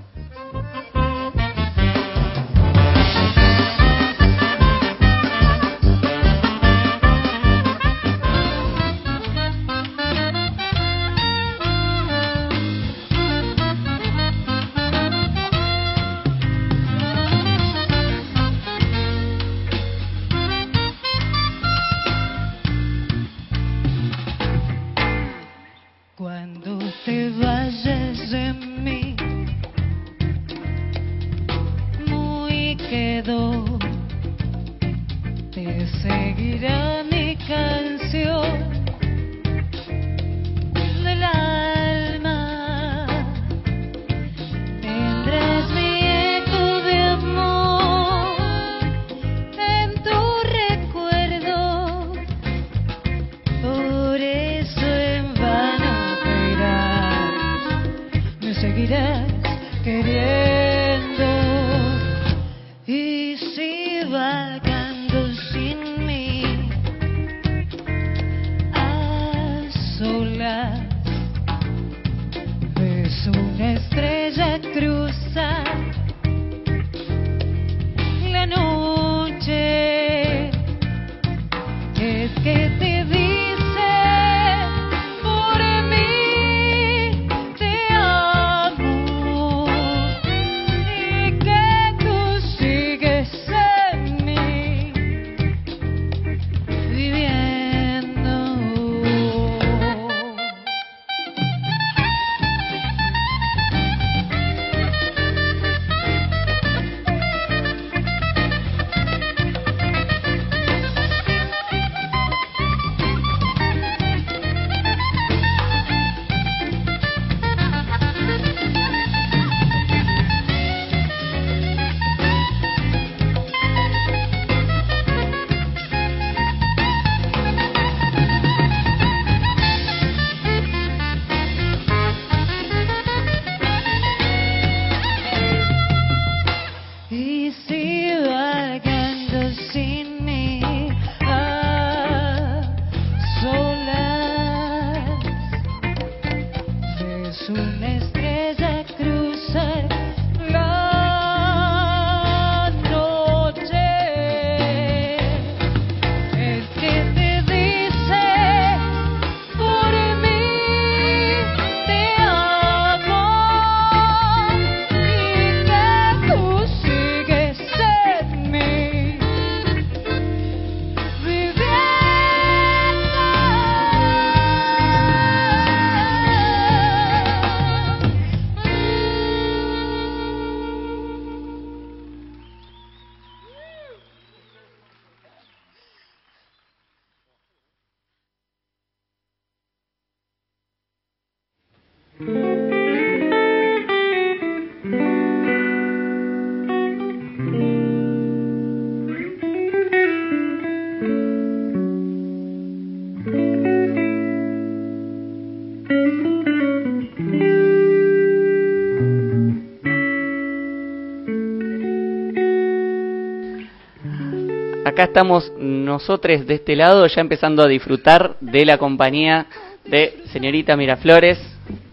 [214.94, 219.46] Acá estamos nosotros de este lado ya empezando a disfrutar de la compañía
[219.84, 221.36] de señorita Miraflores.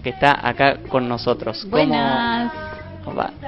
[0.04, 1.60] que está acá con nosotros.
[1.64, 2.52] ¿Cómo- Buenas.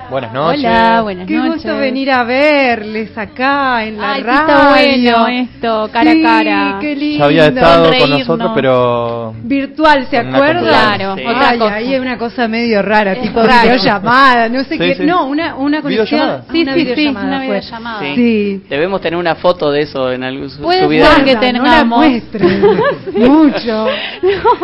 [0.09, 0.59] Buenas noches.
[0.65, 1.53] Hola, buenas Qué noches.
[1.63, 4.41] gusto venir a verles acá en la Ay, radio.
[4.41, 6.77] está bueno esto, cara a Sí, cara.
[6.81, 7.17] qué lindo.
[7.19, 10.63] Ya había estado con nosotros, pero Virtual, ¿se acuerdan?
[10.65, 11.23] Claro, Sí.
[11.25, 11.73] otra Ay, cosa.
[11.75, 13.61] ahí hay una cosa medio rara, Es tipo raro.
[13.69, 14.95] videollamada, no sé Sí, qué.
[14.95, 15.03] sí.
[15.05, 16.19] No, una, una conexión.
[16.19, 16.45] ¿Videollamada?
[16.51, 17.99] Sí, una sí, sí, videollamada una videollamada.
[18.01, 18.15] Sí.
[18.15, 18.61] Sí.
[18.69, 21.15] Debemos tener una foto de eso en algún su- Puede subida.
[21.15, 21.99] ser que no tengamos.
[21.99, 22.61] muestren
[23.15, 23.85] mucho.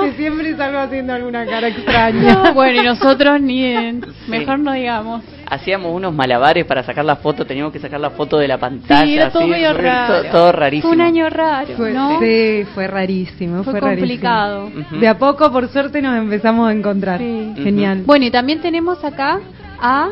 [0.01, 2.33] Que siempre salgo haciendo alguna cara extraña.
[2.33, 5.23] No, bueno, y nosotros ni en- Mejor no digamos.
[5.49, 9.05] Hacíamos unos malabares para sacar la foto, teníamos que sacar la foto de la pantalla.
[9.05, 10.21] Sí, era todo así, medio raro.
[10.23, 10.89] to- todo rarísimo.
[10.89, 12.19] Fue un año raro, Fue, ¿no?
[12.19, 13.63] Sí, fue rarísimo.
[13.63, 14.63] Fue Fue, complicado.
[14.63, 14.85] rarísimo.
[14.89, 14.99] Ujú.
[14.99, 17.19] De a poco, por suerte, nos empezamos a encontrar.
[17.19, 17.53] Sí.
[17.57, 18.03] Genial.
[18.05, 19.39] Bueno, y también tenemos acá
[19.81, 20.09] a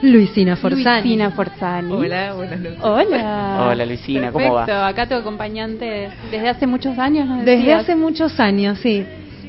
[0.00, 1.00] Luisina Forzani.
[1.02, 1.92] Luisina Forzani.
[1.92, 2.78] Hola, buenas noches.
[2.82, 3.66] Hola.
[3.68, 4.64] Hola, Luisina, ¿cómo va?
[4.66, 7.42] Perfecto, acá tu acompañante desde hace muchos años, ¿no?
[7.42, 9.04] Desde hace muchos años, sí.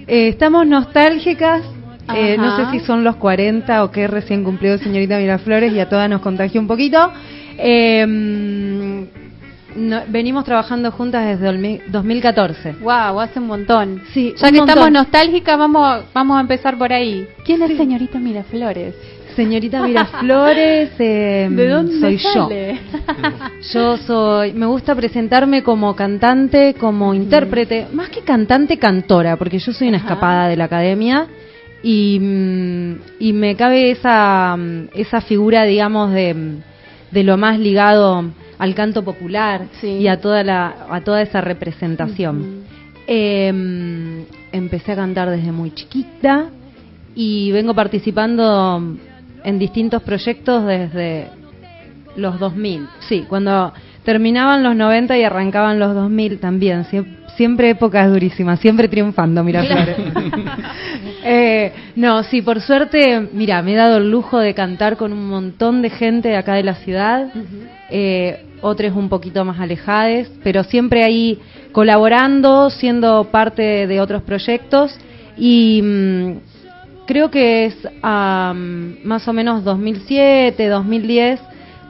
[0.08, 1.62] Eh, estamos nostálgicas.
[2.15, 5.90] Eh, no sé si son los 40 o qué recién cumplió señorita Miraflores y a
[5.90, 7.11] todas nos contagió un poquito.
[7.57, 8.06] Eh,
[9.76, 12.73] no- venimos trabajando juntas desde el mi- 2014.
[12.81, 14.02] Wow, hace un montón.
[14.14, 14.69] Sí, Ya que montón.
[14.69, 17.27] estamos nostálgicas, vamos, vamos a empezar por ahí.
[17.45, 18.95] ¿Quién es señorita Miraflores?
[19.36, 22.76] Señorita Miraflores, eh, ¿De dónde soy sale?
[22.76, 22.80] yo.
[23.73, 29.72] Yo soy, me gusta presentarme como cantante, como intérprete, más que cantante, cantora, porque yo
[29.72, 30.07] soy una Ajá.
[30.07, 31.27] escapada de la academia
[31.84, 36.57] y, mm, y me cabe esa, mm, esa figura, digamos, de, mm,
[37.11, 38.26] de lo más ligado
[38.57, 39.88] al canto popular Sí.
[39.88, 42.64] y a toda, la, a toda esa representación.
[43.07, 46.49] Eh, empecé a cantar desde muy chiquita
[47.15, 48.84] y vengo participando
[49.43, 51.27] en distintos proyectos desde
[52.15, 52.88] los 2000.
[53.07, 53.73] Sí, cuando
[54.03, 56.84] terminaban los 90 y arrancaban los 2000 también.
[56.85, 59.95] Siem- siempre épocas durísimas, siempre triunfando, mira Flores.
[61.22, 65.28] Eh, no, sí, por suerte, mira, me he dado el lujo de cantar con un
[65.28, 67.28] montón de gente de acá de la ciudad,
[67.90, 71.38] eh, otras un poquito más alejadas, pero siempre ahí
[71.74, 74.98] colaborando, siendo parte de otros proyectos.
[75.38, 76.32] Y mm,
[77.06, 81.41] creo que es más o menos 2007, 2010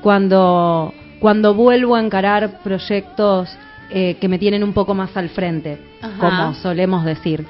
[0.01, 3.49] cuando cuando vuelvo a encarar proyectos
[3.91, 6.17] eh, que me tienen un poco más al frente, Ajá.
[6.19, 7.45] como solemos decir.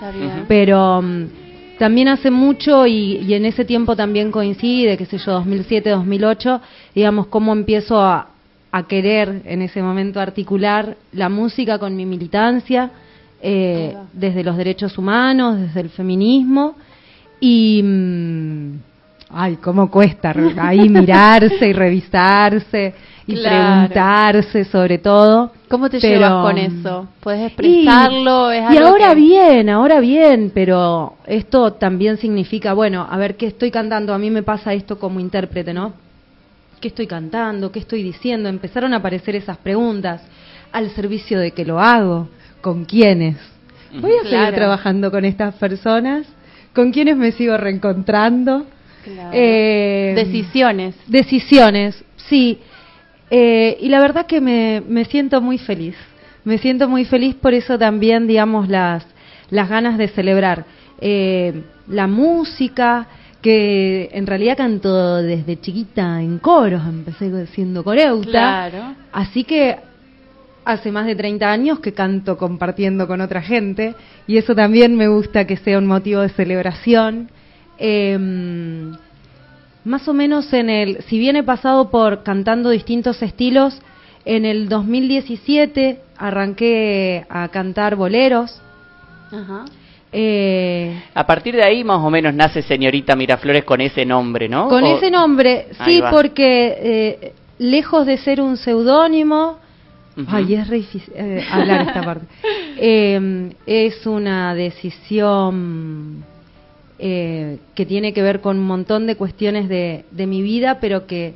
[0.47, 1.25] Pero mm,
[1.77, 6.61] también hace mucho y, y en ese tiempo también coincide, qué sé yo, 2007, 2008,
[6.95, 8.27] digamos, cómo empiezo a,
[8.71, 12.91] a querer en ese momento articular la música con mi militancia,
[13.41, 16.75] eh, desde los derechos humanos, desde el feminismo
[17.39, 17.81] y...
[17.83, 18.73] mm,
[19.31, 22.95] Ay, cómo cuesta ahí mirarse y revisarse
[23.27, 23.87] y Claro.
[23.87, 25.51] preguntarse sobre todo.
[25.69, 27.07] ¿Cómo te Pero- llevas con eso?
[27.19, 28.53] ¿Puedes expresarlo?
[28.53, 33.17] y, ¿Es y algo ahora que- bien, ahora bien, pero esto también significa, bueno, a
[33.17, 34.13] ver qué estoy cantando.
[34.13, 35.93] A mí me pasa esto como intérprete, ¿no?
[36.81, 37.71] ¿Qué estoy cantando?
[37.71, 38.49] ¿Qué estoy diciendo?
[38.49, 40.21] Empezaron a aparecer esas preguntas.
[40.71, 42.29] ¿Al servicio de que lo hago?
[42.61, 43.37] ¿Con quiénes?
[43.93, 46.25] ¿Voy a seguir trabajando con estas personas?
[46.73, 48.65] ¿Con quiénes me sigo reencontrando?
[49.03, 49.29] Claro.
[49.33, 50.95] Eh, Decisiones.
[51.07, 52.59] Decisiones, sí.
[53.31, 55.95] Eh, y la verdad que me, me siento muy feliz.
[56.43, 59.05] Me siento muy feliz por eso también, digamos, las,
[59.49, 60.65] las ganas de celebrar
[61.01, 63.07] eh, la música,
[63.41, 68.29] que en realidad canto desde chiquita en coros, empecé siendo coreuta.
[68.29, 68.95] Claro.
[69.11, 69.77] Así que
[70.65, 73.95] hace más de 30 años que canto compartiendo con otra gente
[74.27, 77.29] y eso también me gusta que sea un motivo de celebración.
[77.77, 78.91] Em,
[79.85, 83.79] más o menos en el, si bien he pasado por cantando distintos estilos,
[84.25, 88.61] en el 2017 arranqué a cantar boleros.
[89.31, 89.65] Ajá.
[90.11, 94.67] Eh, A partir de ahí más o menos nace señorita Miraflores con ese nombre, ¿no?
[94.67, 99.59] Con O- ese nombre, sí, porque eh, lejos de ser un seudónimo,
[100.27, 102.25] ay, es re difícil eh, hablar esta parte,
[102.81, 106.23] Eh, es una decisión
[106.99, 111.07] eh, que tiene que ver con un montón de cuestiones de, de mi vida, pero
[111.07, 111.33] que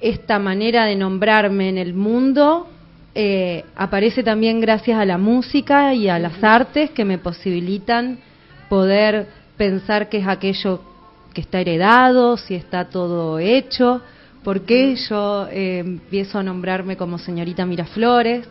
[0.00, 2.66] esta manera de nombrarme en el mundo
[3.14, 8.18] eh, aparece también gracias a la música y a las artes que me posibilitan
[8.68, 10.80] poder pensar qué es aquello
[11.34, 14.00] que está heredado, si está todo hecho,
[14.44, 18.46] por qué yo eh, empiezo a nombrarme como señorita Miraflores,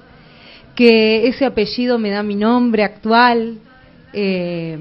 [0.76, 3.58] que ese apellido me da mi nombre actual.
[4.14, 4.78] Eh,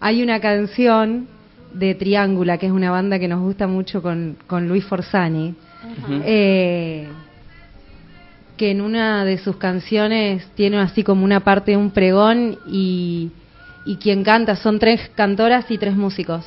[0.00, 1.28] hay una canción
[1.74, 5.54] de Triángula, que es una banda que nos gusta mucho con, con Luis Forzani,
[6.24, 7.06] eh,
[8.56, 13.30] que en una de sus canciones tiene así como una parte de un pregón y,
[13.84, 16.44] y quien canta, son tres cantoras y tres músicos.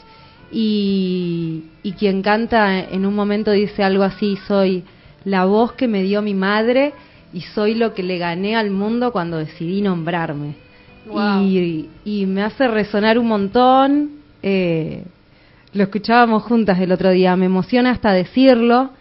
[0.52, 4.84] Y, y quien canta en un momento dice algo así, soy
[5.26, 6.94] la voz que me dio mi madre
[7.34, 10.56] y soy lo que le gané al mundo cuando decidí nombrarme.
[11.42, 14.10] Y, y me hace resonar un montón.
[14.42, 15.04] eh,
[15.74, 18.92] lo escuchábamos juntas el otro día, me emociona hasta decirlo.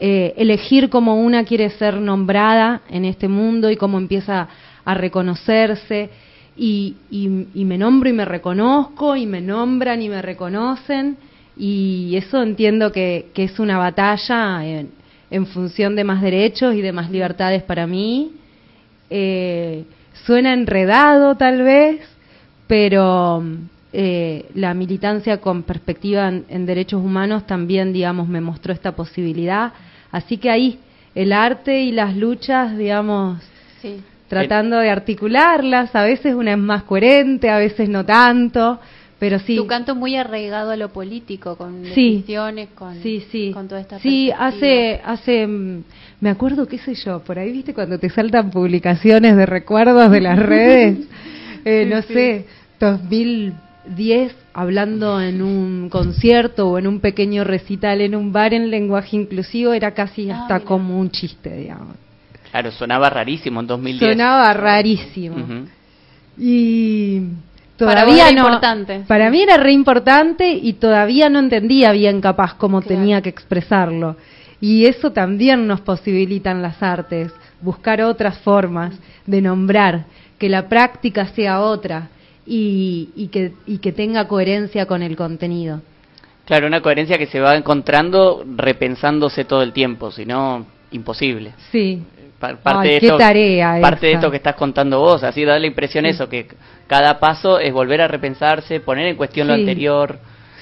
[0.00, 4.48] eh, elegir cómo una quiere ser nombrada en este mundo y cómo empieza
[4.84, 6.10] a reconocerse.
[6.56, 11.16] Y, y- y me nombro y me reconozco, y me nombran y me reconocen.
[11.56, 14.90] Y eso entiendo que, que es una batalla en,
[15.30, 18.32] en función de más derechos y de más libertades para mí.
[19.10, 19.84] Eh,
[20.28, 22.02] suena enredado tal vez,
[22.66, 23.42] pero
[23.94, 29.72] eh, la militancia con perspectiva en, en derechos humanos también, digamos, me mostró esta posibilidad.
[30.12, 30.80] Así que ahí
[31.14, 33.42] el arte y las luchas, digamos,
[33.80, 34.02] Sí.
[34.28, 38.78] tratando de articularlas, a veces una es más coherente, a veces no tanto,
[39.18, 39.56] pero sí.
[39.56, 42.16] Tu canto muy arraigado a lo político, con Sí.
[42.16, 43.50] decisiones, con, Sí, sí.
[43.52, 45.82] con toda esta Sí, hace, hace, mm,
[46.20, 50.20] me acuerdo, qué sé yo, por ahí viste cuando te saltan publicaciones de recuerdos de
[50.20, 50.98] las redes,
[51.64, 52.14] Eh, Sí, no sí.
[52.14, 52.46] sé,
[52.80, 59.16] 2010, hablando en un concierto o en un pequeño recital en un bar en lenguaje
[59.16, 60.66] inclusivo, era casi Ah, hasta mira.
[60.66, 61.96] como un chiste, digamos.
[62.50, 64.12] Claro, sonaba rarísimo en 2010.
[64.12, 65.36] Sonaba rarísimo.
[66.38, 67.20] Y
[67.78, 68.48] todavía vos era no.
[68.48, 69.00] importante.
[69.06, 72.96] Para mí era re importante y todavía no entendía bien capaz cómo Claro.
[72.96, 74.16] tenía que expresarlo.
[74.60, 78.94] Y eso también nos posibilitan las artes, buscar otras formas
[79.24, 80.04] de nombrar,
[80.38, 82.08] que la práctica sea otra
[82.46, 85.80] y, y que, y que tenga coherencia con el contenido.
[86.44, 91.52] Claro, una coherencia que se va encontrando repensándose todo el tiempo, si no, imposible.
[91.70, 92.02] Sí.
[92.38, 95.44] Pa- parte Ay, de qué esto, tarea parte de esto que estás contando vos, así
[95.44, 96.10] da la impresión Sí.
[96.10, 96.46] eso, que
[96.86, 100.18] cada paso es volver a repensarse, poner en cuestión lo anterior,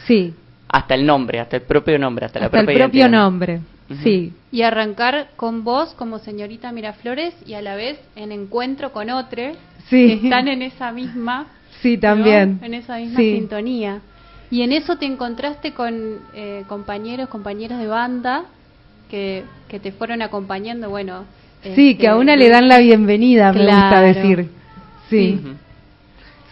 [0.07, 0.35] Sí,
[0.69, 3.21] hasta el nombre, hasta el propio nombre, hasta, la hasta el propia propio identidad.
[3.23, 3.61] nombre.
[4.03, 9.11] Sí, Y arrancar con vos como señorita Miraflores y a la vez en encuentro con
[9.11, 9.57] otros
[9.89, 10.07] Sí.
[10.09, 11.47] que están en esa misma
[11.83, 12.01] sí, ¿no?
[12.01, 12.59] también.
[12.63, 13.35] en esa misma Sí.
[13.37, 14.01] sintonía.
[14.51, 18.45] Y en eso te encontraste con eh, compañeros, compañeras de banda
[19.11, 21.25] que, que te fueron acompañando, bueno.
[21.75, 24.49] Sí, este, que a una le dan la bienvenida, me gusta decir.
[25.09, 25.41] Sí,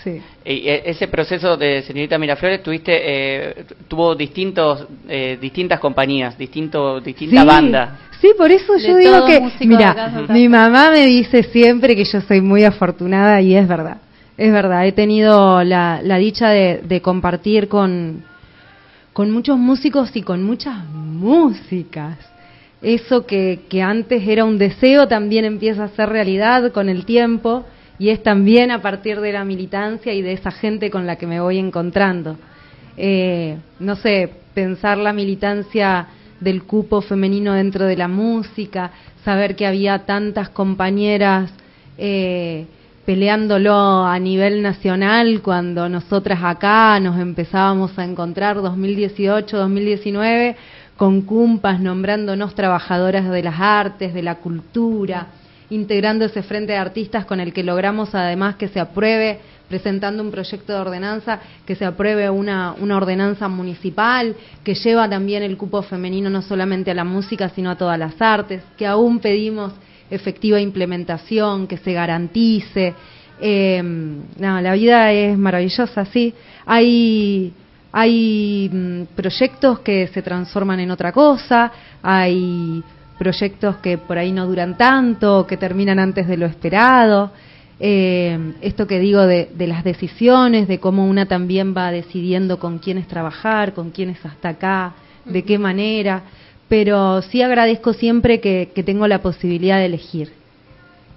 [0.02, 0.20] sí.
[0.44, 7.00] Y eh, ese proceso de señorita Miraflores tuviste eh, tuvo distintos eh, distintas compañías, distinto
[7.00, 7.98] distinta Sí, banda.
[8.20, 12.20] Sí, por eso De yo digo que, mira, mi mamá me dice siempre que yo
[12.20, 13.98] soy muy afortunada y es verdad,
[14.36, 18.24] es verdad, he tenido la, la dicha de, de compartir con,
[19.12, 22.18] con muchos músicos y con muchas músicas.
[22.84, 27.64] Eso que, antes era un deseo también empieza a ser realidad con el tiempo
[27.98, 31.26] y es también a partir de la militancia y de esa gente con la que
[31.26, 32.36] me voy encontrando.
[32.98, 36.08] Eh, no sé, pensar la militancia
[36.40, 38.90] del cupo femenino dentro de la música,
[39.24, 41.50] saber que había tantas compañeras
[41.96, 42.66] eh,
[43.06, 50.56] peleándolo a nivel nacional cuando nosotras acá nos empezábamos a encontrar 2018, 2019
[50.96, 55.28] con cumpas nombrándonos trabajadoras de las artes, de la cultura,
[55.70, 60.30] integrando ese frente de artistas con el que logramos además que se apruebe, presentando un
[60.30, 65.82] proyecto de ordenanza, que se apruebe una, una ordenanza municipal que lleva también el cupo
[65.82, 69.72] femenino no solamente a la música, sino a todas las artes, que aún pedimos
[70.10, 72.94] efectiva implementación, que se garantice.
[73.40, 76.34] Eh, no, la vida es maravillosa, sí.
[76.66, 77.52] Hay
[77.96, 81.70] hay mm, proyectos que se transforman en otra cosa,
[82.02, 82.82] hay
[83.16, 87.30] proyectos que por ahí no duran tanto, que terminan antes de lo esperado.
[87.78, 92.78] Eh, esto que digo de, de las decisiones, de cómo una también va decidiendo con
[92.78, 94.94] quiénes trabajar, con quiénes hasta acá,
[95.24, 96.24] de qué manera,
[96.68, 100.32] pero sí agradezco siempre que, que tengo la posibilidad de elegir.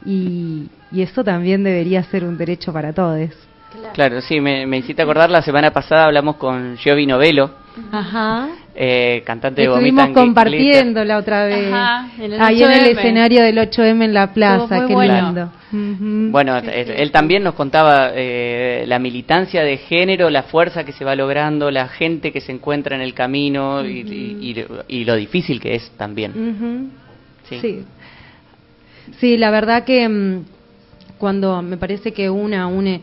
[0.06, 3.47] Y, y eso también debería ser un derecho para todos.
[3.94, 7.50] Claro, sí, me, me hiciste acordar, la semana pasada hablamos con Giovi Novello,
[7.92, 8.50] Ajá.
[8.76, 11.72] eh, cantante de Estuvimos Vomita and compartiendo la otra vez.
[11.74, 12.98] Ajá, en el Ahí en el 8M.
[13.00, 15.22] escenario del 8M en la plaza, qué bueno.
[15.26, 15.52] lindo.
[16.32, 21.16] Bueno, él también nos contaba eh, la militancia de género, la fuerza que se va
[21.16, 24.66] logrando, la gente que se encuentra en el camino y, y- y-
[25.00, 26.92] y lo difícil que es también.
[27.50, 27.84] Sí.
[29.20, 30.44] Sí, la verdad que mm,
[31.18, 33.02] cuando me parece que una une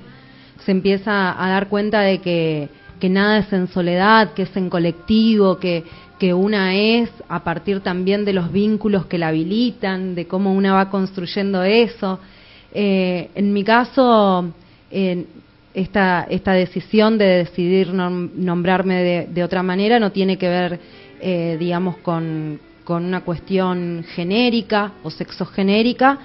[0.64, 2.68] se empieza a dar cuenta de que,
[3.08, 5.84] nada es en soledad, que es en colectivo, que,
[6.18, 10.72] que una es a partir también de los vínculos que la habilitan, de cómo una
[10.72, 12.18] va construyendo eso.
[12.72, 14.46] Eh, en mi caso,
[14.90, 15.26] eh,
[15.74, 20.80] esta, esta decisión de decidir nom- nombrarme de, de otra manera no tiene que ver,
[21.20, 26.20] eh, digamos, con, con una cuestión genérica o sexogenérica,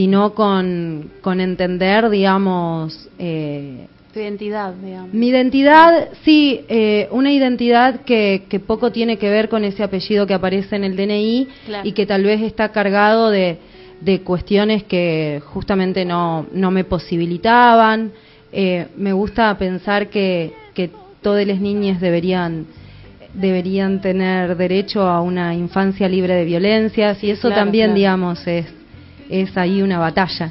[0.00, 5.12] sino con, con entender, digamos, eh, Tu identidad, digamos.
[5.12, 10.26] mi identidad, sí, eh, una identidad que, que poco tiene que ver con ese apellido
[10.26, 11.86] que aparece en el DNI Claro.
[11.86, 13.58] y que tal vez está cargado de,
[14.00, 18.10] de cuestiones que justamente no, no me posibilitaban.
[18.54, 20.88] Eh, me gusta pensar que, que
[21.20, 22.64] todas las niñas deberían
[23.34, 27.96] deberían tener derecho a una infancia libre de violencias y eso Claro, también, claro.
[27.98, 28.66] digamos, es,
[29.30, 30.50] es ahí una batalla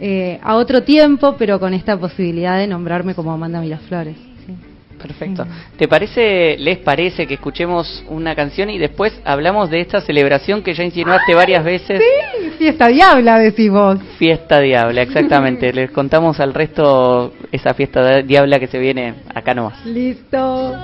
[0.00, 4.16] eh, a otro tiempo, pero con esta posibilidad de nombrarme como Amanda Miraflores.
[4.46, 4.54] sí.
[4.98, 5.46] Perfecto.
[5.76, 10.74] ¿Te parece, les parece que escuchemos una canción y después hablamos de esta celebración que
[10.74, 12.00] ya insinuaste varias veces?
[12.00, 13.98] Sí, fiesta diabla, decís vos.
[14.18, 15.72] Fiesta Diabla, exactamente.
[15.78, 19.86] Les contamos al resto esa fiesta diabla que se viene acá nomás.
[19.86, 20.74] Listo.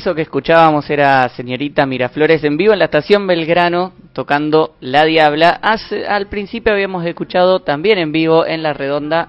[0.00, 5.58] Eso que escuchábamos era señorita Miraflores en vivo en la estación Belgrano tocando La Diabla.
[5.60, 9.28] Hace- al principio habíamos escuchado también en vivo en La Redonda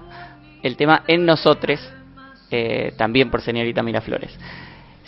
[0.62, 1.78] el tema En Nosotres,
[2.50, 4.34] eh, también por señorita Miraflores.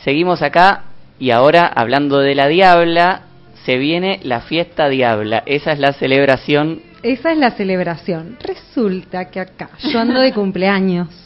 [0.05, 0.83] Seguimos acá
[1.19, 3.23] y ahora hablando de La Diabla,
[3.65, 5.45] se viene la fiesta Diabla.
[5.47, 6.83] Esa es la celebración.
[7.03, 8.37] Esa es la celebración.
[8.43, 11.24] Resulta que acá yo ando de cumpleaños.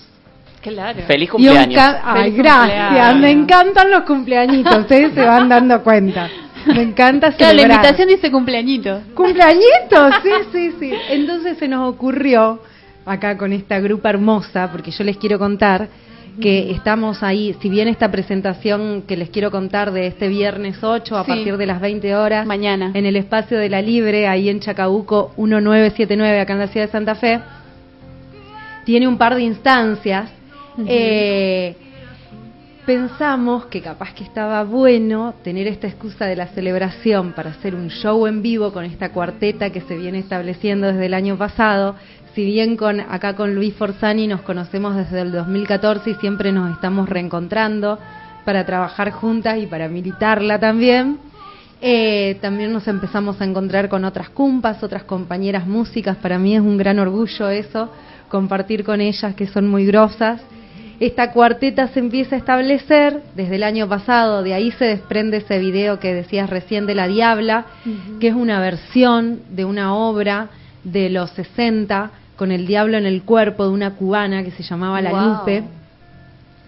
[0.62, 1.00] Claro.
[1.06, 1.74] Feliz cumpleaños.
[1.74, 2.80] ca- Ay, Feliz gracias.
[2.88, 3.20] cumpleaños.
[3.20, 4.78] Me encantan los cumpleañitos.
[4.78, 6.28] Ustedes se van dando cuenta.
[6.66, 7.76] Me encanta Claro, la celebrar.
[7.76, 9.00] invitación dice cumpleañito.
[9.14, 10.92] Cumpleañitos, sí, sí, sí.
[11.10, 12.60] Entonces se nos ocurrió,
[13.06, 15.88] acá con esta grupa hermosa, porque yo les quiero contar
[16.40, 21.16] que estamos ahí, si bien esta presentación que les quiero contar de este viernes 8
[21.16, 21.30] a Sí.
[21.32, 22.92] partir de las 20 horas, Mañana.
[22.94, 26.92] en el espacio de la Libre, ahí en Chacabuco 1979, acá en la ciudad de
[26.92, 27.40] Santa Fe,
[28.84, 30.30] tiene un par de instancias.
[30.86, 31.74] Eh,
[32.86, 37.88] pensamos que capaz que estaba bueno tener esta excusa de la celebración para hacer un
[37.88, 41.96] show en vivo con esta cuarteta que se viene estableciendo desde el año pasado.
[42.34, 46.72] Si bien con acá con Luis Forzani nos conocemos desde el 2014 y siempre nos
[46.72, 47.98] estamos reencontrando
[48.44, 51.18] para trabajar juntas y para militarla también.
[51.80, 56.16] Eh, también nos empezamos a encontrar con otras cumpas, otras compañeras músicas.
[56.16, 57.90] Para mí es un gran orgullo eso,
[58.28, 60.40] compartir con ellas que son muy grosas.
[61.00, 65.58] Esta cuarteta se empieza a establecer desde el año pasado, de ahí se desprende ese
[65.60, 67.66] video que decías recién de La Diabla,
[68.18, 70.48] que es una versión de una obra
[70.82, 75.00] de los 60 con el diablo en el cuerpo de una cubana que se llamaba
[75.00, 75.38] La Wow.
[75.38, 75.62] Lupe.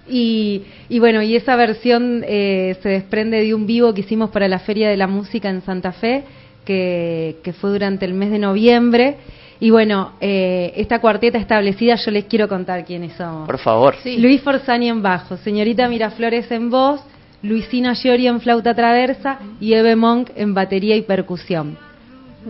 [0.09, 4.49] Y, y bueno, y esa versión eh, se desprende de un vivo que hicimos para
[4.49, 6.25] la Feria de la Música en Santa Fe,
[6.65, 9.17] que, que fue durante el mes de noviembre.
[9.61, 13.47] Y bueno, eh, esta cuarteta establecida, yo les quiero contar quiénes somos.
[13.47, 13.95] Por favor.
[14.05, 17.03] Luis Forzani en bajo, señorita Miraflores en voz,
[17.43, 21.77] Luisina Giori en flauta traversa y Eve Monk en batería y percusión.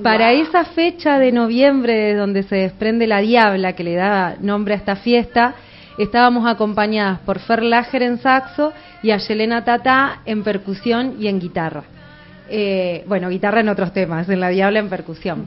[0.05, 4.75] Para esa fecha de noviembre, de donde se desprende la Diabla, que le da nombre
[4.75, 5.55] a esta fiesta,
[5.99, 8.73] estábamos acompañadas por Fer Lager en saxo
[9.03, 11.83] y a Yelena Tata en percusión y en guitarra.
[12.49, 15.47] Eh, bueno, guitarra en otros temas, en la Diabla en percusión.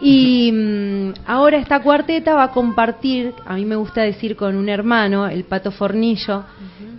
[0.00, 4.68] Y mm, ahora esta cuarteta va a compartir, a mí me gusta decir con un
[4.68, 6.44] hermano, el Pato Fornillo,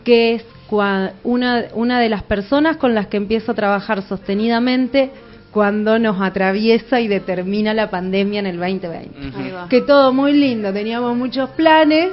[0.03, 5.11] que es cua- una, una de las personas con las que empiezo a trabajar sostenidamente
[5.51, 9.37] cuando nos atraviesa y determina la pandemia en el 2020.
[9.37, 9.67] Ahí va.
[9.67, 12.11] Que todo muy lindo, teníamos muchos planes,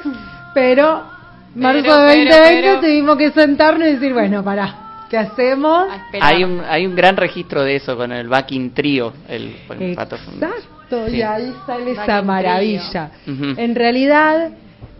[0.54, 1.02] pero
[1.54, 2.80] marzo Pero, de pero, 2020 pero.
[2.80, 5.86] tuvimos que sentarnos y decir, bueno, pará, ¿qué hacemos?
[6.20, 10.16] Hay un, hay un gran registro de eso con el backing trio, el, el pato.
[10.88, 11.16] Exacto, Sí.
[11.16, 13.10] y ahí sale esa maravilla.
[13.26, 14.50] En realidad,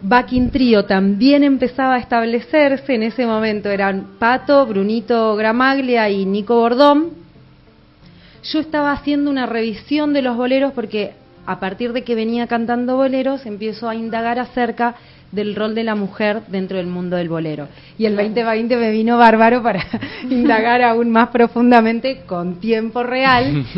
[0.02, 2.94] Backing Trio también empezaba a establecerse.
[2.94, 7.10] En ese momento eran Pato, Brunito Gramaglia y Nico Bordón.
[8.44, 11.12] Yo estaba haciendo una revisión de los boleros porque
[11.46, 14.94] a partir de que venía cantando boleros empiezo a indagar acerca
[15.32, 17.68] del rol de la mujer dentro del mundo del bolero.
[17.98, 19.84] Y el 2020 me vino bárbaro para
[20.30, 23.64] indagar aún más profundamente con tiempo real.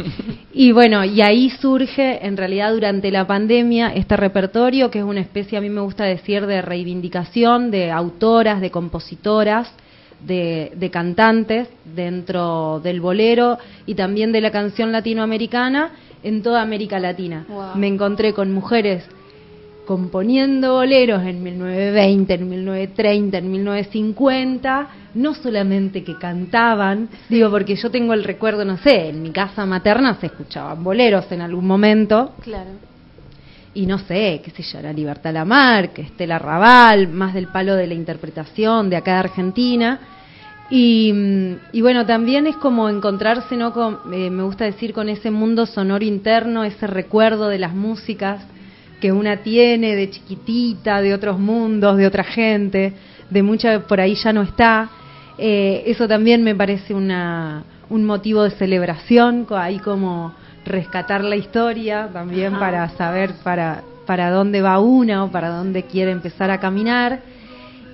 [0.52, 5.20] Y bueno, y ahí surge en realidad durante la pandemia este repertorio que es una
[5.20, 9.72] especie, a mí me gusta decir, de reivindicación de autoras, de compositoras,
[10.26, 15.92] de, de cantantes dentro del bolero y también de la canción latinoamericana
[16.24, 17.46] en toda América Latina.
[17.48, 17.76] Wow.
[17.76, 19.04] Me encontré con mujeres
[19.86, 27.90] componiendo boleros en 1920, en 1930, en 1950, no solamente que cantaban, digo porque yo
[27.90, 32.34] tengo el recuerdo, no sé, en mi casa materna se escuchaban boleros en algún momento,
[32.42, 32.70] Claro.
[33.74, 37.86] y no sé, qué sé yo, era Libertad Lamarque, Estela Raval, más del palo de
[37.86, 40.00] la interpretación de acá de Argentina.
[40.72, 43.72] Y, mm, y bueno, también es como encontrarse, ¿no?
[43.72, 48.40] Con, eh, me gusta decir, con ese mundo sonoro interno, ese recuerdo de las músicas
[49.00, 52.92] que una tiene de chiquitita, de otros mundos, de otra gente,
[53.30, 54.90] de mucha por ahí ya no está.
[55.38, 62.10] Eh, eso también me parece una, un motivo de celebración, ahí como rescatar la historia
[62.12, 62.60] también Ajá.
[62.60, 67.20] para saber para, para dónde va una o para dónde quiere empezar a caminar.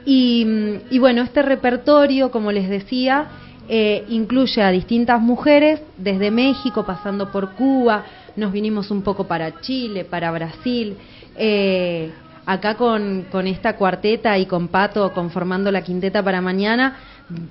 [0.04, 3.26] Y, mm, y bueno, este repertorio, como les decía,
[3.68, 8.04] eh, incluye a distintas mujeres, desde México, pasando por Cuba,
[8.36, 10.96] nos vinimos un poco para Chile, para Brasil.
[11.36, 12.12] eh,
[12.46, 16.96] acá con, con esta cuarteta y con Pato conformando la quinteta para mañana,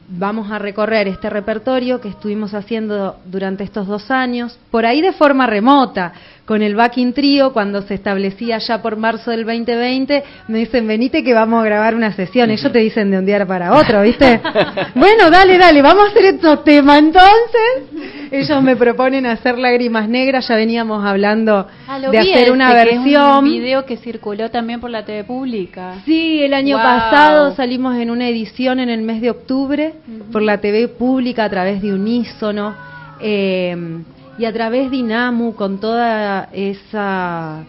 [0.08, 5.12] vamos a recorrer este repertorio que estuvimos haciendo durante estos dos años, por ahí de
[5.12, 6.14] forma remota,
[6.46, 11.24] con el backing trío, cuando se establecía ya por marzo del 2020, me dicen, venite
[11.24, 14.40] que vamos a grabar una sesión, ellos te dicen de un día para otro, ¿viste?
[14.96, 18.30] bueno, dale, dale, vamos a hacer estos temas entonces.
[18.32, 22.86] Ellos me proponen hacer lágrimas negras, ya veníamos hablando Ah, de hacer una que es
[23.04, 23.38] versión.
[23.40, 25.96] un video que circuló también por la TV pública.
[26.06, 26.84] Sí, el año Wow.
[26.84, 29.94] pasado salimos en una edición en el mes de octubre
[30.32, 32.76] por la TV pública a través de Unísono
[33.20, 33.76] eh,
[34.38, 37.64] y a través de Inamu con toda esa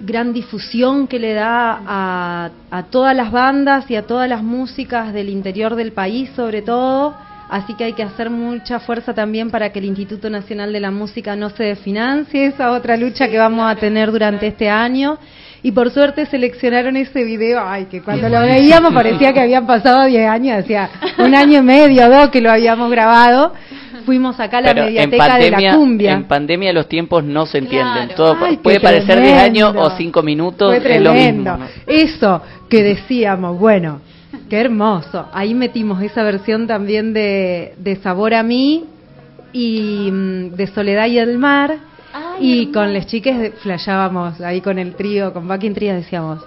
[0.00, 5.12] gran difusión que le da a, a todas las bandas y a todas las músicas
[5.12, 7.14] del interior del país sobre todo
[7.50, 10.92] Así que hay que hacer mucha fuerza también para que el Instituto Nacional de la
[10.92, 15.18] Música no se desfinancie, esa otra lucha que vamos a tener durante este año.
[15.60, 20.04] Y por suerte seleccionaron ese video, ay, que cuando lo veíamos parecía que habían pasado
[20.04, 23.52] 10 años, hacía un año y medio, dos que lo habíamos grabado.
[24.04, 26.12] Fuimos acá a la Pero mediateca pandemia, de la cumbia.
[26.12, 28.10] en pandemia los tiempos no se entienden.
[28.16, 31.56] Todo Ay, puede parecer 10 años o 5 minutos, Fue es lo mismo.
[31.56, 31.66] ¿no?
[31.86, 34.00] Eso que decíamos, bueno,
[34.48, 35.26] qué hermoso.
[35.32, 38.84] Ahí metimos esa versión también de, de Sabor a mí
[39.52, 41.76] y mm, de Soledad y el Mar.
[42.40, 46.40] y con las chiques de- flashábamos ahí con el trío, con Backing Trío, decíamos,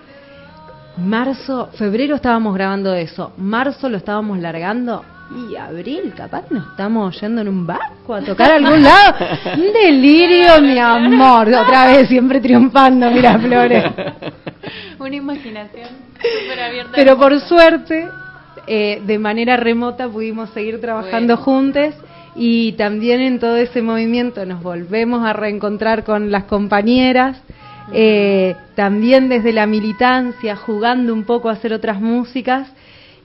[0.97, 5.03] marzo, febrero estábamos grabando eso, marzo lo estábamos largando
[5.35, 9.15] y abril capaz nos estamos yendo en un barco a tocar a algún lado.
[9.55, 11.47] Un delirio, mi amor.
[11.47, 13.85] Otra vez siempre triunfando, mira Flores.
[14.99, 16.91] Una imaginación súper abierta.
[16.95, 18.07] Pero por suerte,
[18.67, 21.95] eh, de manera remota pudimos seguir trabajando juntos
[22.35, 27.41] y también en todo ese movimiento nos volvemos a reencontrar con las compañeras,
[27.91, 32.71] eh, también desde la militancia, jugando un poco a hacer otras músicas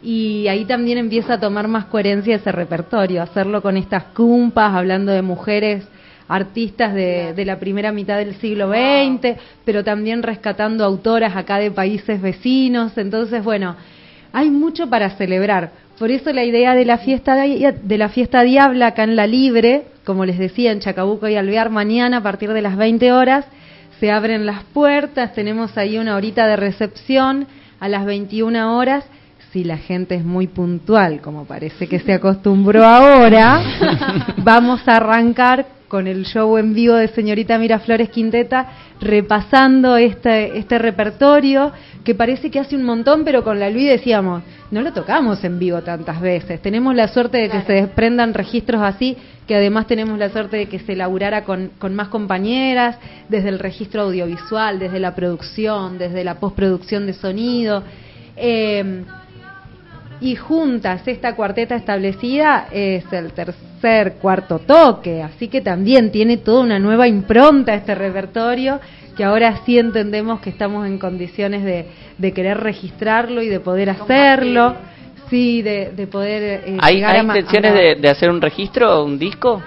[0.02, 5.12] y ahí también empieza a tomar más coherencia ese repertorio, hacerlo con estas cumpas, hablando
[5.12, 5.86] de mujeres
[6.28, 11.70] artistas de, de la primera mitad del siglo XX, pero también rescatando autoras acá de
[11.70, 12.96] países vecinos.
[12.98, 13.76] Entonces, bueno,
[14.32, 15.70] hay mucho para celebrar.
[15.98, 19.86] Por eso la idea de la fiesta de la fiesta diabla acá en la Libre,
[20.04, 23.46] como les decía en Chacabuco y Alvear mañana a partir de las 20 horas,
[23.98, 27.48] se abren las puertas, tenemos ahí una horita de recepción
[27.80, 29.04] a las 21 horas.
[29.52, 33.62] Si la gente es muy puntual, como parece que se acostumbró ahora,
[34.38, 38.68] vamos a arrancar con el show en vivo de señorita Miraflores Quinteta,
[39.00, 41.72] repasando este, este repertorio
[42.04, 45.58] que parece que hace un montón, pero con la Luis decíamos, no lo tocamos en
[45.58, 46.60] vivo tantas veces.
[46.60, 49.16] Tenemos la suerte de que se desprendan registros así,
[49.46, 52.98] que además tenemos la suerte de que se laburara con, con más compañeras,
[53.30, 57.82] desde el registro audiovisual, desde la producción, desde la postproducción de sonido.
[58.36, 59.04] Eh,
[60.20, 66.62] y juntas esta cuarteta establecida es el tercer, cuarto toque, así que también tiene toda
[66.62, 68.80] una nueva impronta este repertorio
[69.16, 71.86] que ahora sí entendemos que estamos en condiciones de,
[72.18, 74.74] de querer registrarlo y de poder hacerlo,
[75.30, 78.40] sí, de, de poder eh, ¿Hay, llegar hay a intenciones a- de, de hacer un
[78.40, 79.62] registro, un disco?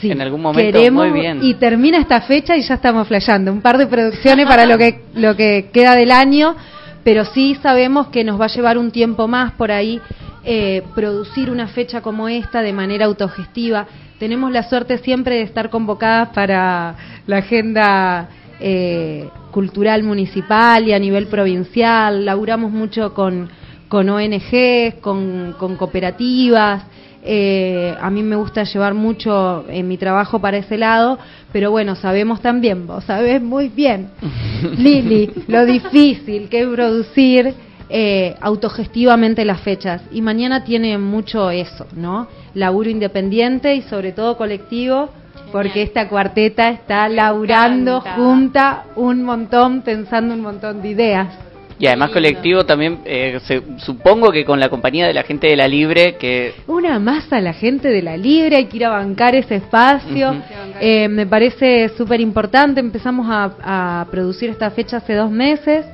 [0.00, 1.38] Sí, En algún momento, queremos muy bien.
[1.42, 5.02] y termina esta fecha y ya estamos flasheando un par de producciones para lo que
[5.14, 6.56] lo que queda del año
[7.04, 10.00] pero sí sabemos que nos va a llevar un tiempo más por ahí
[10.44, 13.86] eh, producir una fecha como esta de manera autogestiva.
[14.18, 16.96] Tenemos la suerte siempre de estar convocadas para
[17.26, 18.28] la agenda
[18.60, 22.24] eh, cultural municipal y a nivel provincial.
[22.24, 23.48] Laburamos mucho con
[23.92, 26.82] con ONGs con, cooperativas.
[27.22, 31.18] Eh, a mí me gusta llevar mucho en mi trabajo para ese lado,
[31.52, 34.08] pero bueno, sabemos también, vos sabés muy bien,
[34.76, 37.54] Lili, lo difícil que es producir
[37.94, 40.00] eh, autogestivamente las fechas.
[40.12, 42.26] Y mañana tiene mucho eso, ¿no?
[42.54, 45.10] Laburo independiente y sobre todo colectivo,
[45.52, 51.51] porque esta cuarteta está laburando junta un montón, pensando un montón de ideas.
[51.82, 55.56] Y además colectivo también, eh, se- supongo que con la compañía de la gente de
[55.56, 58.90] la Libre, que Una más a la gente de la Libre, hay que ir a
[58.90, 60.32] bancar ese espacio.
[60.80, 62.78] Eh, me parece súper importante.
[62.78, 65.84] Empezamos a, a producir esta fecha hace dos meses.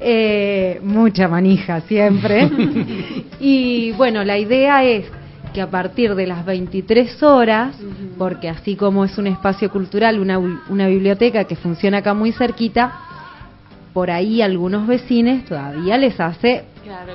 [0.00, 2.50] Eh, mucha manija siempre.
[3.38, 5.06] y bueno, la idea es
[5.52, 7.76] que a partir de las 23 horas,
[8.18, 12.92] porque así como es un espacio cultural, una, una biblioteca que funciona acá muy cerquita,
[13.94, 16.64] por ahí algunos vecinos todavía les hace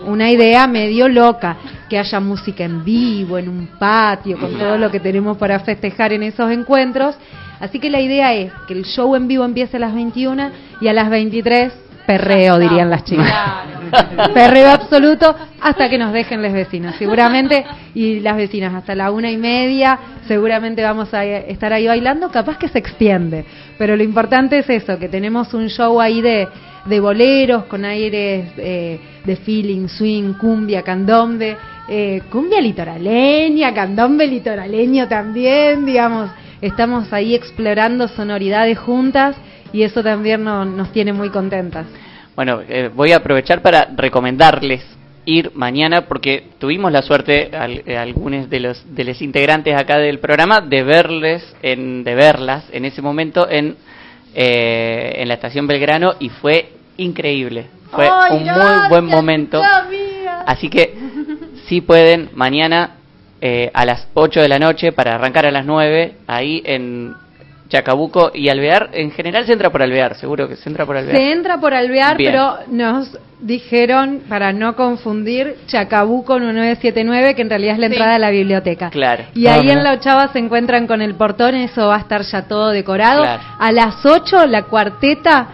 [0.08, 1.58] una idea medio loca,
[1.90, 6.14] que haya música en vivo, en un patio, con todo lo que tenemos para festejar
[6.14, 7.16] en esos encuentros.
[7.60, 10.50] Así que la idea es que el show en vivo empiece a las 21
[10.80, 11.74] y a las 23
[12.08, 13.32] perreo, dirían las chicas.
[14.34, 19.30] Perreo absoluto hasta que nos dejen los vecinos, seguramente, y las vecinas hasta la una
[19.30, 23.46] y media, seguramente vamos a estar ahí bailando, capaz que se extiende,
[23.78, 26.48] pero lo importante es eso, que tenemos un show ahí de,
[26.86, 31.58] de boleros con aires eh, de feeling, swing, cumbia, candombe,
[31.88, 36.30] eh, cumbia litoraleña, candombe litoraleño también, digamos,
[36.62, 39.36] estamos ahí explorando sonoridades juntas
[39.74, 41.86] y eso también no- nos tiene muy contentas.
[42.36, 44.84] Bueno, eh, voy a aprovechar para recomendarles
[45.26, 49.98] ir mañana porque tuvimos la suerte al- eh, algunos de los de los integrantes acá
[50.00, 53.76] del programa de verles en de verlas en ese momento en
[54.34, 57.68] eh, en la estación Belgrano y fue increíble.
[57.92, 59.62] Fue Ay, un muy buen momento.
[60.46, 60.94] Así que
[61.68, 62.96] si pueden mañana
[63.42, 67.14] eh, a las 8 de la noche para arrancar a las 9 ahí en
[67.70, 68.90] Chacabuco y Alvear.
[68.94, 71.16] En general se entra por Alvear, seguro que se entra por Alvear.
[71.16, 72.32] Se entra por Alvear, Bien.
[72.32, 77.94] pero nos dijeron, para no confundir, Chacabuco 1979, que en realidad es la Sí.
[77.94, 78.90] entrada a la biblioteca.
[78.90, 79.24] Claro.
[79.34, 82.48] Y ahí en la ochava se encuentran con el portón, eso va a estar ya
[82.48, 83.22] todo decorado.
[83.22, 83.41] Claro.
[83.60, 85.48] A las 8, la cuarteta,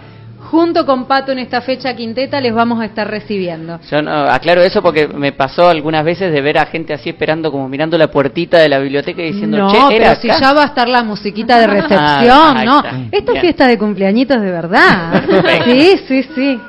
[0.45, 3.79] junto con Pato en esta fecha quinteta, les vamos a estar recibiendo.
[3.89, 7.51] Yo no, aclaro eso porque me pasó algunas veces de ver a gente así esperando,
[7.51, 10.39] como mirando la puertita de la biblioteca y diciendo, no, che, era pero si acá?".
[10.39, 12.77] ya va a estar la musiquita de recepción, Ah, ahí ¿no?
[12.77, 12.89] está.
[13.11, 13.41] Esto es Bien.
[13.41, 15.23] fiesta de cumpleañitos de verdad.
[15.65, 16.59] Sí, sí, sí.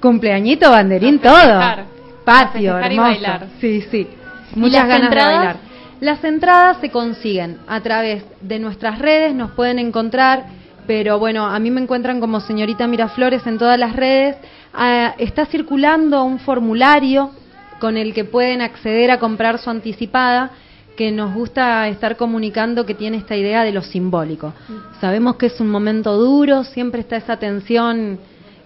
[0.00, 1.34] Cumpleañito, banderín, todo.
[1.34, 1.84] festejar.
[2.24, 3.00] Patio, y hermoso.
[3.02, 3.46] bailar.
[3.60, 4.08] Sí, sí.
[4.54, 5.30] ¿Y Muchas ganas entradas?
[5.32, 5.56] de bailar.
[6.00, 10.44] Las entradas se consiguen a través de nuestras redes, nos pueden encontrar,
[10.86, 14.36] pero bueno, a mí me encuentran como señorita Miraflores en todas las redes.
[14.74, 17.30] Ah, está circulando un formulario
[17.78, 20.50] con el que pueden acceder a comprar su anticipada,
[20.96, 24.52] que nos gusta estar comunicando que tiene esta idea de lo simbólico.
[25.00, 28.18] Sabemos que es un momento duro, siempre está esa tensión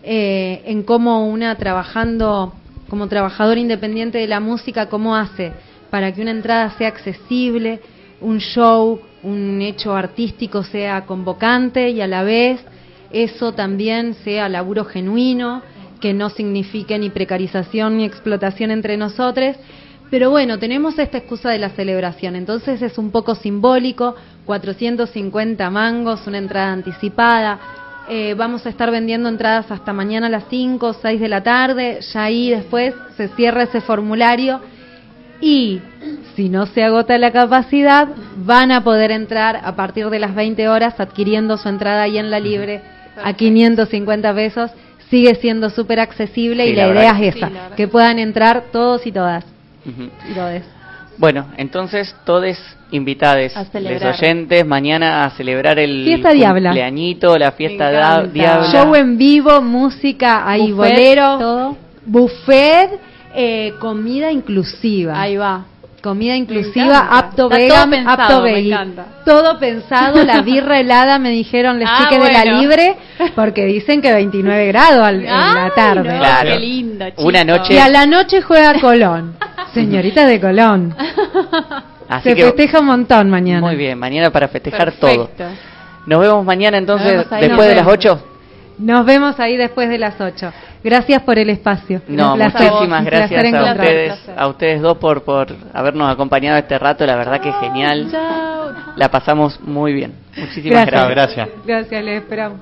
[0.02, 2.52] eh, en cómo una trabajando
[2.88, 5.52] como trabajador independiente de la música, cómo hace
[5.90, 7.80] para que una entrada sea accesible,
[8.20, 12.60] un show, un hecho artístico sea convocante y a la vez
[13.10, 15.62] eso también sea laburo genuino,
[16.00, 19.56] que no signifique ni precarización ni explotación entre nosotros.
[20.10, 26.26] Pero bueno, tenemos esta excusa de la celebración, entonces es un poco simbólico, 450 mangos,
[26.28, 27.58] una entrada anticipada,
[28.08, 31.42] eh, vamos a estar vendiendo entradas hasta mañana a las 5 o 6 de la
[31.42, 34.60] tarde, ya ahí después se cierra ese formulario.
[35.40, 35.80] Y
[36.36, 40.68] si no se agota la capacidad, van a poder entrar a partir de las 20
[40.68, 42.82] horas adquiriendo su entrada ahí en la libre
[43.24, 44.70] a 550 pesos.
[45.10, 49.12] Sigue siendo súper accesible Sí, y la idea es esa, que puedan entrar todos y
[49.12, 49.44] todas.
[49.84, 50.64] Y todes.
[51.16, 52.58] Bueno, entonces todos
[52.90, 56.70] invitados, A los oyentes, mañana a celebrar el Fiesta Diabla.
[56.70, 58.70] cumpleañito, la fiesta da- diabla.
[58.70, 61.76] Show en vivo, música, hay Buffet, bolero, todo.
[62.04, 62.90] buffet,
[63.34, 65.20] eh, comida inclusiva.
[65.20, 65.64] Ahí va.
[66.06, 69.04] Comida inclusiva, apto vegan, todo pensado, apto encanta.
[69.24, 72.96] Todo pensado, la birra helada me dijeron, les Ah, chiques de la libre,
[73.34, 76.08] porque dicen que 29 grados al- en la tarde.
[76.12, 76.50] no, Claro.
[76.50, 79.34] Qué linda, Una noche- Y a la noche juega Colón.
[79.74, 80.94] Señorita de Colón.
[82.08, 83.60] Así Se que festeja un montón mañana.
[83.60, 85.28] muy bien, mañana para festejar Perfecto.
[85.36, 85.48] todo.
[86.06, 87.92] Nos vemos mañana entonces, vemos después de las vemos.
[88.06, 88.24] 8.
[88.78, 90.52] Nos vemos ahí después de las 8.
[90.84, 92.00] Gracias por el espacio.
[92.08, 96.12] No, Un placer, muchísimas un gracias placer a ustedes, a ustedes dos por, por habernos
[96.12, 98.08] acompañado este rato, la verdad que genial.
[98.10, 98.72] Chao.
[98.96, 100.14] La pasamos muy bien.
[100.36, 101.10] Muchísimas Gracias.
[101.10, 101.48] gracias.
[101.64, 102.60] Gracias, les esperamos.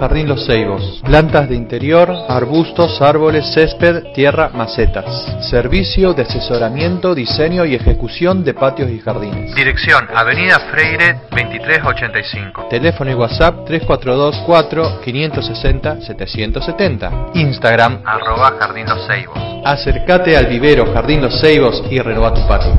[0.00, 1.02] Jardín Los Ceibos.
[1.04, 5.04] Plantas de interior, arbustos, árboles, césped, tierra, macetas.
[5.50, 9.54] Servicio de asesoramiento, diseño y ejecución de patios y jardines.
[9.54, 12.68] Dirección Avenida Freire 2385.
[12.70, 17.10] Teléfono y WhatsApp 342 4 560 770.
[17.34, 19.38] Instagram arroba Jardín Los Ceibos.
[19.66, 22.72] Acércate al vivero Jardín Los Ceibos y renueva tu patio.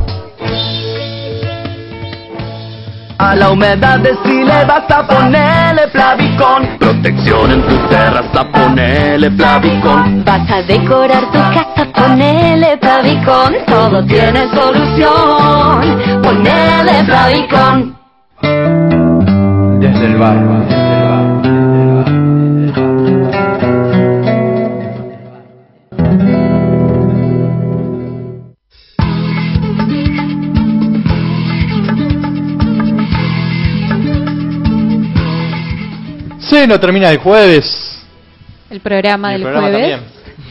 [3.22, 6.91] A la humedad si le vas a ponerle Flavicon.
[7.02, 10.24] Protección en tu terraza, ponele Flavicon.
[10.24, 13.56] Vas a decorar tu casa, ponele Plavicon.
[13.66, 16.22] Todo tiene solución.
[16.22, 17.98] Ponele Plavicon.
[19.80, 21.01] Desde el barro.
[36.52, 38.06] Sí, no termina el jueves.
[38.70, 40.02] El programa del programa jueves.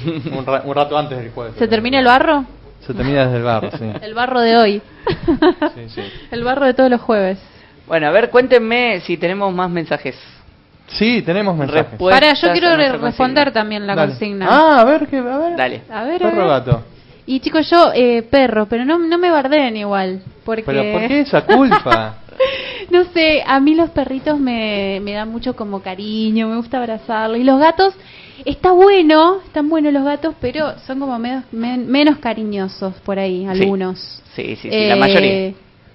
[0.05, 0.33] también.
[0.39, 1.55] un, ra- un rato antes del jueves.
[1.59, 2.45] ¿Se termina el barro?
[2.87, 3.85] Se termina desde el barro, sí.
[4.03, 4.83] El barro de hoy.
[5.75, 6.03] Sí, sí.
[6.31, 7.39] El barro de todos los jueves.
[7.87, 10.17] Bueno, a ver, cuéntenme si tenemos más mensajes.
[10.89, 11.91] Sí, tenemos mensajes.
[11.91, 13.53] Respuestas Para, yo quiero a re- responder consigna.
[13.53, 14.11] también la Dale.
[14.13, 14.47] consigna.
[14.51, 15.57] Ah, a ver, que, a ver.
[15.57, 15.83] Dale.
[15.91, 16.49] A ver, a Perro ver.
[16.49, 16.83] gato.
[17.27, 20.23] Y chicos, yo, eh, perro, pero no, no me bardeen igual.
[20.45, 20.63] Porque...
[20.65, 22.15] Pero ¿por qué esa culpa?
[22.91, 27.39] No sé, a mí los perritos me, me dan mucho como cariño, me gusta abrazarlos.
[27.39, 27.95] Y los gatos,
[28.45, 33.47] está bueno, están buenos los gatos, pero son como menos, men- menos cariñosos por ahí,
[33.47, 34.23] algunos.
[34.35, 35.53] Sí, sí, sí, la mayoría.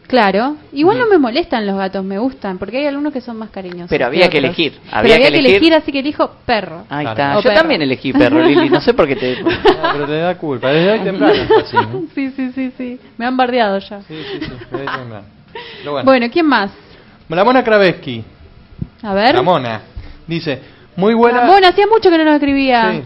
[0.07, 3.49] Claro, igual no me molestan los gatos, me gustan, porque hay algunos que son más
[3.49, 3.89] cariñosos.
[3.89, 5.55] Pero había que elegir, Pero había había que que elegir.
[5.57, 6.85] elegir, así que elijo perro.
[6.89, 7.09] Ahí Claro.
[7.11, 7.37] está.
[7.39, 7.61] O Yo perro.
[7.61, 8.69] también elegí perro, Lili.
[8.69, 9.35] No sé por qué te.
[9.43, 9.49] No,
[9.93, 10.69] pero te da culpa.
[10.69, 12.03] Desde ahí temprano así, ¿no?
[12.13, 12.99] Sí, sí, sí, sí.
[13.17, 14.01] Me han bardeado ya.
[14.03, 14.51] Sí, sí, sí.
[14.71, 15.25] Desde ahí temprano.
[15.79, 16.05] Pero bueno.
[16.05, 16.71] Bueno, ¿quién más?
[17.29, 18.23] La Mona Kraveski.
[19.01, 19.35] A ver.
[19.35, 19.81] La Mona.
[20.27, 20.61] Dice,
[20.95, 21.45] muy buena...
[21.45, 22.91] Bueno, hacía mucho que no nos escribía.
[22.91, 23.03] Sí.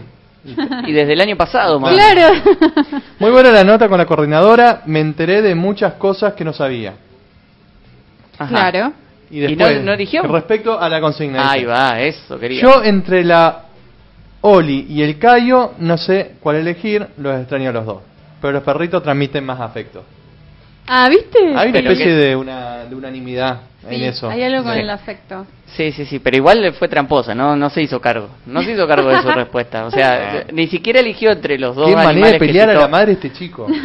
[0.86, 1.92] Y desde el año pasado, más.
[1.92, 2.32] Claro.
[3.18, 4.82] Muy buena la nota con la coordinadora.
[4.86, 6.94] Me enteré de muchas cosas que no sabía.
[8.38, 8.48] Ajá.
[8.70, 8.92] Claro.
[9.30, 10.22] Y ¿Y después, no- no eligió?
[10.22, 11.50] respecto a la consigna.
[11.50, 12.62] Ahí dice, va, eso, quería.
[12.62, 13.64] Yo entre la
[14.40, 17.98] Oli y el Cayo no sé cuál elegir, los extraño a los dos.
[18.40, 20.02] Pero los perritos transmiten más afecto.
[20.92, 21.38] Ah, ¿viste?
[21.38, 24.28] Hay una Pero especie que- de, una, de unanimidad en eso.
[24.28, 24.80] Hay algo con Sí.
[24.80, 25.46] el afecto.
[25.76, 28.28] Sí, sí, sí, pero igual le fue tramposa, no no se hizo cargo.
[28.46, 29.86] No se hizo cargo de su respuesta.
[29.86, 32.88] O sea, ni siquiera eligió entre los dos Qué manera de que pelear a la
[32.88, 33.68] madre este chico.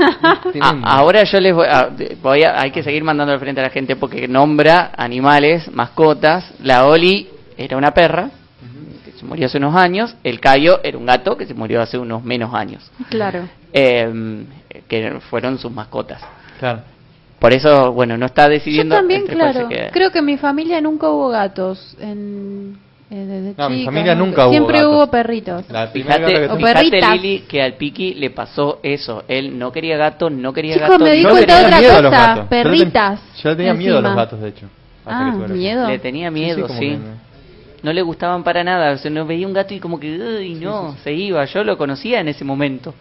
[0.62, 1.90] Ah, ahora yo les voy a,
[2.24, 6.54] voy a- hay que seguir mandando al frente a la gente porque nombra animales, mascotas.
[6.64, 7.28] La Oli
[7.58, 8.30] era una perra
[9.06, 10.16] que se murió hace unos años.
[10.24, 12.90] El Cayo era un gato que se murió hace unos menos años.
[13.10, 13.48] Claro.
[13.74, 14.44] Eh,
[14.88, 16.22] que fueron sus mascotas.
[16.60, 16.82] Claro.
[17.40, 18.96] Por eso, bueno, no está Yo decidiendo.
[18.96, 19.70] también, entre cuál se claro.
[19.70, 19.90] queda.
[19.92, 21.96] Creo que en mi familia nunca hubo gatos.
[22.00, 22.78] En,
[23.12, 24.94] eh, desde No, mi chica, familia nunca hubo Siempre gatos.
[24.94, 25.66] hubo perritos.
[25.70, 27.02] La Fíjate, que O fíjate.
[27.12, 29.24] Lili, que al Piki le pasó eso.
[29.28, 31.04] Él no quería gato, no quería Chicos, gato.
[31.04, 32.22] me di Yo no cuenta de tenía otra miedo a los cosa.
[32.28, 32.44] gatos.
[32.44, 33.20] Yo ten- Perritas.
[33.44, 34.24] Yo le tenía miedo a los encima.
[34.24, 34.66] gatos, de hecho.
[35.06, 35.88] Ah, que miedo.
[35.88, 36.90] Le tenía Sí, miedo, como sí.
[36.90, 37.00] que-
[37.84, 38.94] No le gustaban para nada.
[38.94, 41.46] O sea, no veía un gato y como que, uy, no, se iba.
[41.46, 42.96] Yo lo conocía en ese momento.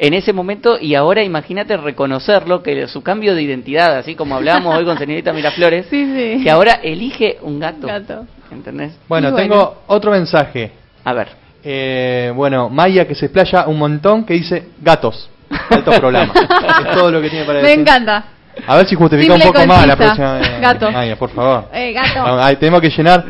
[0.00, 4.76] En ese momento, y ahora imagínate reconocerlo, que su cambio de identidad, así como hablábamos
[4.76, 6.06] hoy con señorita Miraflores, Sí,
[6.36, 6.42] sí.
[6.44, 7.86] que ahora elige un gato.
[7.86, 8.26] Gato.
[8.52, 8.96] ¿Entendés?
[9.08, 10.70] Bueno, tengo otro mensaje.
[11.04, 11.28] A ver.
[11.64, 15.28] Eh, bueno, Maya que se explaya un montón que dice gatos.
[15.70, 16.32] Alto programa.
[16.34, 17.80] es todo lo que tiene para Me decir.
[17.80, 18.24] encanta.
[18.66, 20.38] A ver si justifica un poco más la próxima.
[20.60, 20.90] Gato.
[20.90, 21.68] Maya, por favor.
[21.72, 22.40] Eh, gato.
[22.40, 23.24] Ay, tenemos que llenar.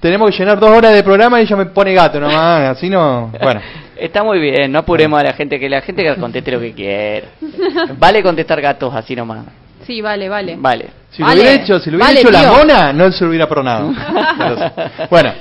[0.00, 2.76] Tenemos que llenar dos horas de programa y ella me pone gato nomás.
[2.76, 3.32] Así no.
[3.40, 3.60] Bueno.
[3.98, 6.72] Está muy bien, no apuremos a la gente, que la gente que conteste lo que
[6.72, 7.28] quiera.
[7.98, 9.44] Vale contestar gatos así nomás.
[9.86, 10.56] Sí, vale, vale.
[10.58, 10.86] Vale.
[11.10, 11.34] Si Vale.
[11.36, 13.90] lo hubiera hecho, si lo hubiera Vale, hecho la mona, no se lo hubiera pronado.
[15.10, 15.32] Bueno.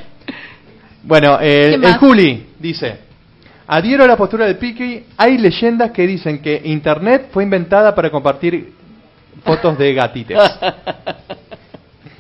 [1.04, 1.98] Bueno, eh, ¿Qué el?
[1.98, 3.00] Juli dice.
[3.68, 5.04] Adhiero a la postura de Piki.
[5.18, 8.72] Hay leyendas que dicen que Internet fue inventada para compartir
[9.44, 10.40] fotos de gatites.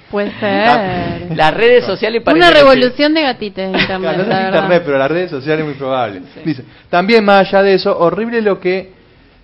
[0.09, 1.35] Puede ser.
[1.35, 4.53] Las redes sociales parece Una que revolución de gatites internet, Claro, no la verdad.
[4.55, 6.21] internet, pero las redes sociales es muy probable.
[6.45, 8.91] Dice, también más allá de eso, horrible lo que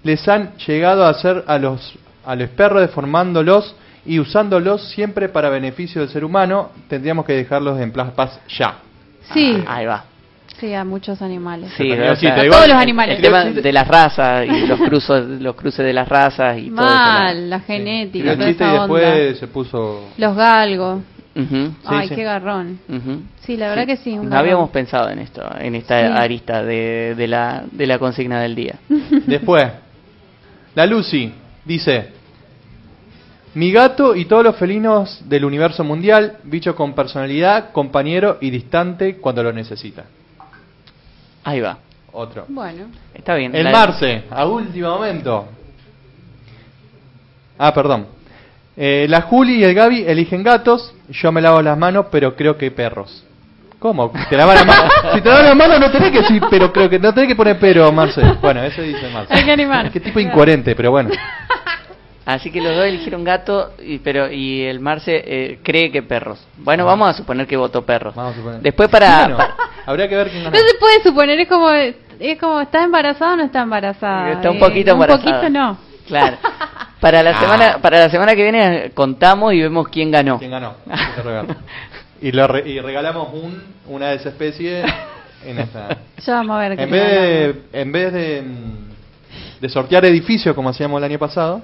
[0.04, 1.94] les han llegado a hacer a los
[2.26, 3.76] a los perros deformándolos
[4.06, 8.76] y usándolos siempre para beneficio del ser humano, tendríamos que dejarlos en paz ya.
[9.34, 10.06] Sí, Ahí va.
[10.68, 11.72] Sí, a muchos animales.
[11.76, 13.18] Sí, Pero o sea, a todos los animales.
[13.18, 16.86] El tema de las razas y los cruzos, los cruces de las razas y todo
[16.86, 16.96] eso.
[16.96, 19.36] Mal, la genética, toda chiste y esa después onda.
[19.40, 20.10] se puso...
[20.18, 21.02] Los galgos.
[21.36, 21.74] Ujú.
[21.86, 22.16] Ay, sí.
[22.16, 22.80] qué garrón.
[22.88, 23.22] Ujú.
[23.42, 24.12] Sí, la verdad que sí.
[24.18, 26.14] un No habíamos pensado en esto, en esta Sí.
[26.16, 28.76] arista de, de la, de la consigna del día.
[29.26, 29.66] Después,
[30.76, 31.34] la Lucy
[31.66, 32.10] dice:
[33.56, 39.18] Mi gato y todos los felinos del universo mundial, bicho con personalidad, compañero y distante
[39.18, 40.06] cuando lo necesita.
[41.44, 41.78] Ahí va.
[42.12, 42.46] Otro.
[42.48, 42.86] Bueno.
[43.14, 43.56] Está bien.
[43.56, 45.48] El La- Marce, a último momento.
[47.58, 48.08] Ah, perdón.
[48.76, 52.58] Eh, la Juli y el Gaby eligen gatos, yo me lavo las manos, pero creo
[52.58, 53.24] que perros.
[53.80, 54.12] ¿Cómo?
[54.30, 54.94] ¿Te lavas las manos?
[55.14, 57.36] Si te lavas las manos no tenés que decir, pero creo que no tenés que
[57.36, 58.22] poner pero, Marce.
[58.42, 59.34] Bueno, eso dice Marce.
[59.34, 59.92] Hay que animar.
[59.92, 61.10] Qué tipo incoherente, pero bueno.
[62.26, 66.40] Así que los dos eligieron gato, y, pero y el Marce eh, cree que perros.
[66.58, 68.16] Bueno, vamos a suponer que votó perros.
[68.16, 68.62] Vamos a suponer.
[68.62, 69.20] Después para...
[69.20, 70.64] Bueno, pa- habría que ver quién No ganó.
[70.68, 74.32] se puede suponer, es como, es como, ¿está embarazada o no está embarazada?
[74.34, 75.30] Está un Eh, poquito embarazada.
[75.30, 75.78] Un poquito no.
[76.08, 76.38] Claro.
[77.00, 77.40] Para la Ah.
[77.40, 80.38] semana para la semana que viene eh, contamos y vemos quién ganó.
[80.40, 80.74] ¿Quién ganó?
[82.22, 84.82] Y, lo re- y regalamos un, una de esa especie
[85.46, 85.98] en esta.
[86.26, 86.78] Ya vamos a ver.
[86.78, 91.20] qué En vez de, en vez de, mm, de sortear edificios como hacíamos el año
[91.20, 91.62] pasado,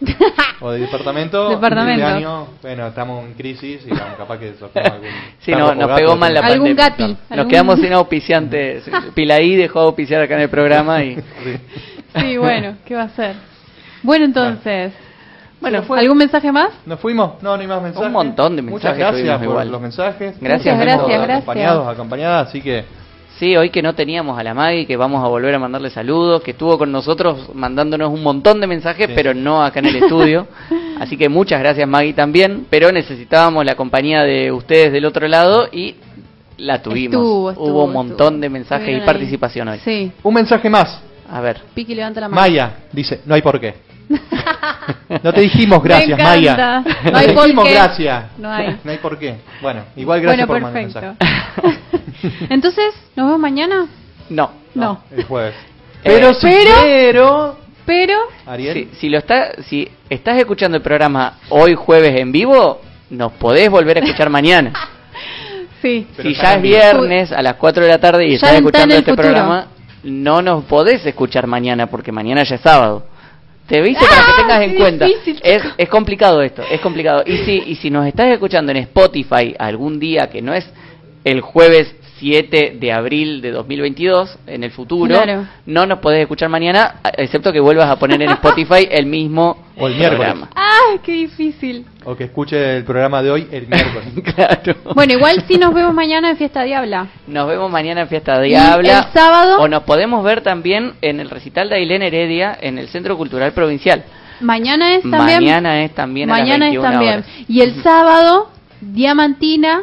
[0.60, 2.04] o de departamento, Departamento.
[2.06, 5.08] este año, bueno, estamos en crisis y vamos, capaz que sorteamos algún.
[5.40, 6.88] Sí, no, nos pegó mal la Algún pandemia.
[6.90, 8.84] gati, Nos algún- quedamos sin auspiciantes.
[9.14, 11.16] Pilaí dejó de auspiciar acá en el programa y...
[12.16, 13.34] Sí, bueno, ¿qué va a hacer?
[14.02, 14.92] Bueno, entonces.
[15.60, 15.98] Bueno, fue.
[15.98, 16.70] ¿Algún mensaje más?
[16.86, 17.42] ¿Nos fuimos?
[17.42, 18.06] No, ni más mensajes.
[18.06, 19.70] Un montón de Muchas mensajes gracias tuvimos por igual.
[19.72, 20.40] los mensajes.
[20.40, 21.36] Gracias, gracias, gracias.
[21.38, 22.84] Acompañados, acompañadas, así que.
[23.38, 26.42] Sí, hoy que no teníamos a la Maggie, que vamos a volver a mandarle saludos,
[26.42, 29.12] que estuvo con nosotros mandándonos un montón de mensajes, Sí.
[29.14, 30.48] pero no acá en el estudio.
[30.98, 35.68] Así que muchas gracias Maggie también, pero necesitábamos la compañía de ustedes del otro lado
[35.70, 35.94] y
[36.56, 37.14] la tuvimos.
[37.14, 38.40] Estuvo, estuvo, Hubo un montón estuvo.
[38.40, 39.78] de mensajes y participación hoy.
[39.84, 40.10] Sí.
[40.24, 41.00] Un mensaje más.
[41.30, 41.60] A ver.
[41.74, 42.40] Piqui levanta la mano.
[42.40, 43.74] Maya dice, no hay por qué.
[45.22, 46.56] No te dijimos gracias, Maya.
[47.04, 47.72] No, No hay te por dijimos qué.
[47.74, 48.24] gracias.
[48.38, 48.78] No hay.
[48.84, 49.36] No hay por qué.
[49.62, 51.24] Bueno, igual gracias bueno, por mandar perfecto.
[51.62, 52.46] mensaje.
[52.50, 53.86] Entonces, ¿nos vemos mañana?
[54.30, 54.50] No.
[54.74, 55.02] No.
[55.10, 55.54] El jueves.
[55.54, 58.88] Eh, Pero si pero- quiero- Pero, Ariel.
[58.92, 62.80] Si, si lo está, si estás escuchando el programa hoy jueves en vivo,
[63.10, 64.72] nos podés volver a escuchar mañana.
[65.80, 66.06] sí.
[66.16, 68.94] Pero si ya es viernes a las 4 de la tarde y Ya estás escuchando
[68.94, 69.28] este futuro.
[69.28, 69.66] programa,
[70.08, 73.04] no nos podés escuchar mañana porque mañana ya es sábado.
[73.66, 75.04] Te aviso para que tengas en cuenta.
[75.04, 77.22] difícil, Es, es complicado esto, es complicado.
[77.26, 80.66] Y si, y si nos estás escuchando en Spotify algún día que no es
[81.24, 85.46] el jueves 7 de abril de 2022, en el futuro, Claro.
[85.66, 89.86] no nos podés escuchar mañana, excepto que vuelvas a poner en Spotify el mismo O
[89.88, 90.18] el miércoles.
[90.32, 90.50] programa.
[90.54, 91.84] ¡Ay, qué difícil!
[92.04, 94.08] O que escuche el programa de hoy el miércoles.
[94.34, 94.74] Claro.
[94.94, 97.06] Bueno, igual sí nos vemos mañana en Fiesta Diabla.
[97.26, 98.98] Nos vemos mañana en Fiesta Y Diabla.
[99.06, 102.88] el sábado- O nos podemos ver también en el recital de Ailén Heredia en el
[102.88, 104.04] Centro Cultural Provincial.
[104.40, 105.42] Mañana es también.
[105.44, 107.14] Mañana es también a las mañana es 21 también.
[107.14, 107.26] horas.
[107.48, 108.48] Y el sábado,
[108.80, 109.82] Diamantina,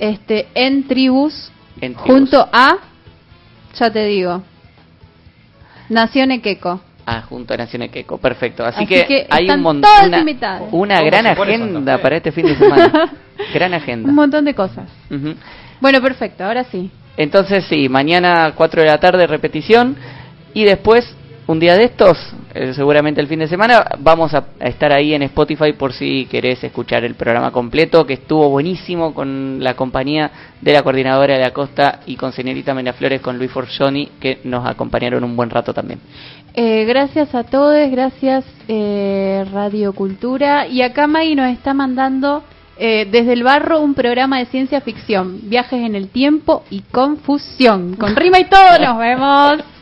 [0.00, 1.50] este, en tribus,
[1.80, 2.10] En tribus.
[2.10, 2.76] junto a,
[3.74, 4.42] ya te digo,
[5.88, 6.80] Nación Equeco.
[7.10, 8.62] Ah, junto a Nación Queco, perfecto.
[8.66, 10.20] Así, Así que, que hay están un montón, una,
[10.72, 13.12] una ¿Cómo gran agenda para este fin de semana.
[13.54, 14.10] gran agenda.
[14.10, 14.90] Un montón de cosas.
[15.80, 16.90] Bueno, perfecto, ahora sí.
[17.16, 19.96] Entonces sí, mañana 4 de la tarde repetición
[20.52, 21.16] y después
[21.48, 22.18] un día de estos,
[22.54, 26.26] eh, seguramente el fin de semana, vamos a, a estar ahí en Spotify por si
[26.26, 30.30] querés escuchar el programa completo que estuvo buenísimo con la compañía
[30.60, 34.66] de la coordinadora de la costa y con señorita Flores con Luis Forgioni que nos
[34.66, 36.00] acompañaron un buen rato también.
[36.52, 40.66] Eh, gracias a todos, gracias eh, Radio Cultura.
[40.66, 42.42] Y acá Maggie nos está mandando
[42.76, 47.96] eh, desde el barro un programa de ciencia ficción, viajes en el tiempo y confusión.
[47.96, 49.64] Con rima y todo, nos vemos.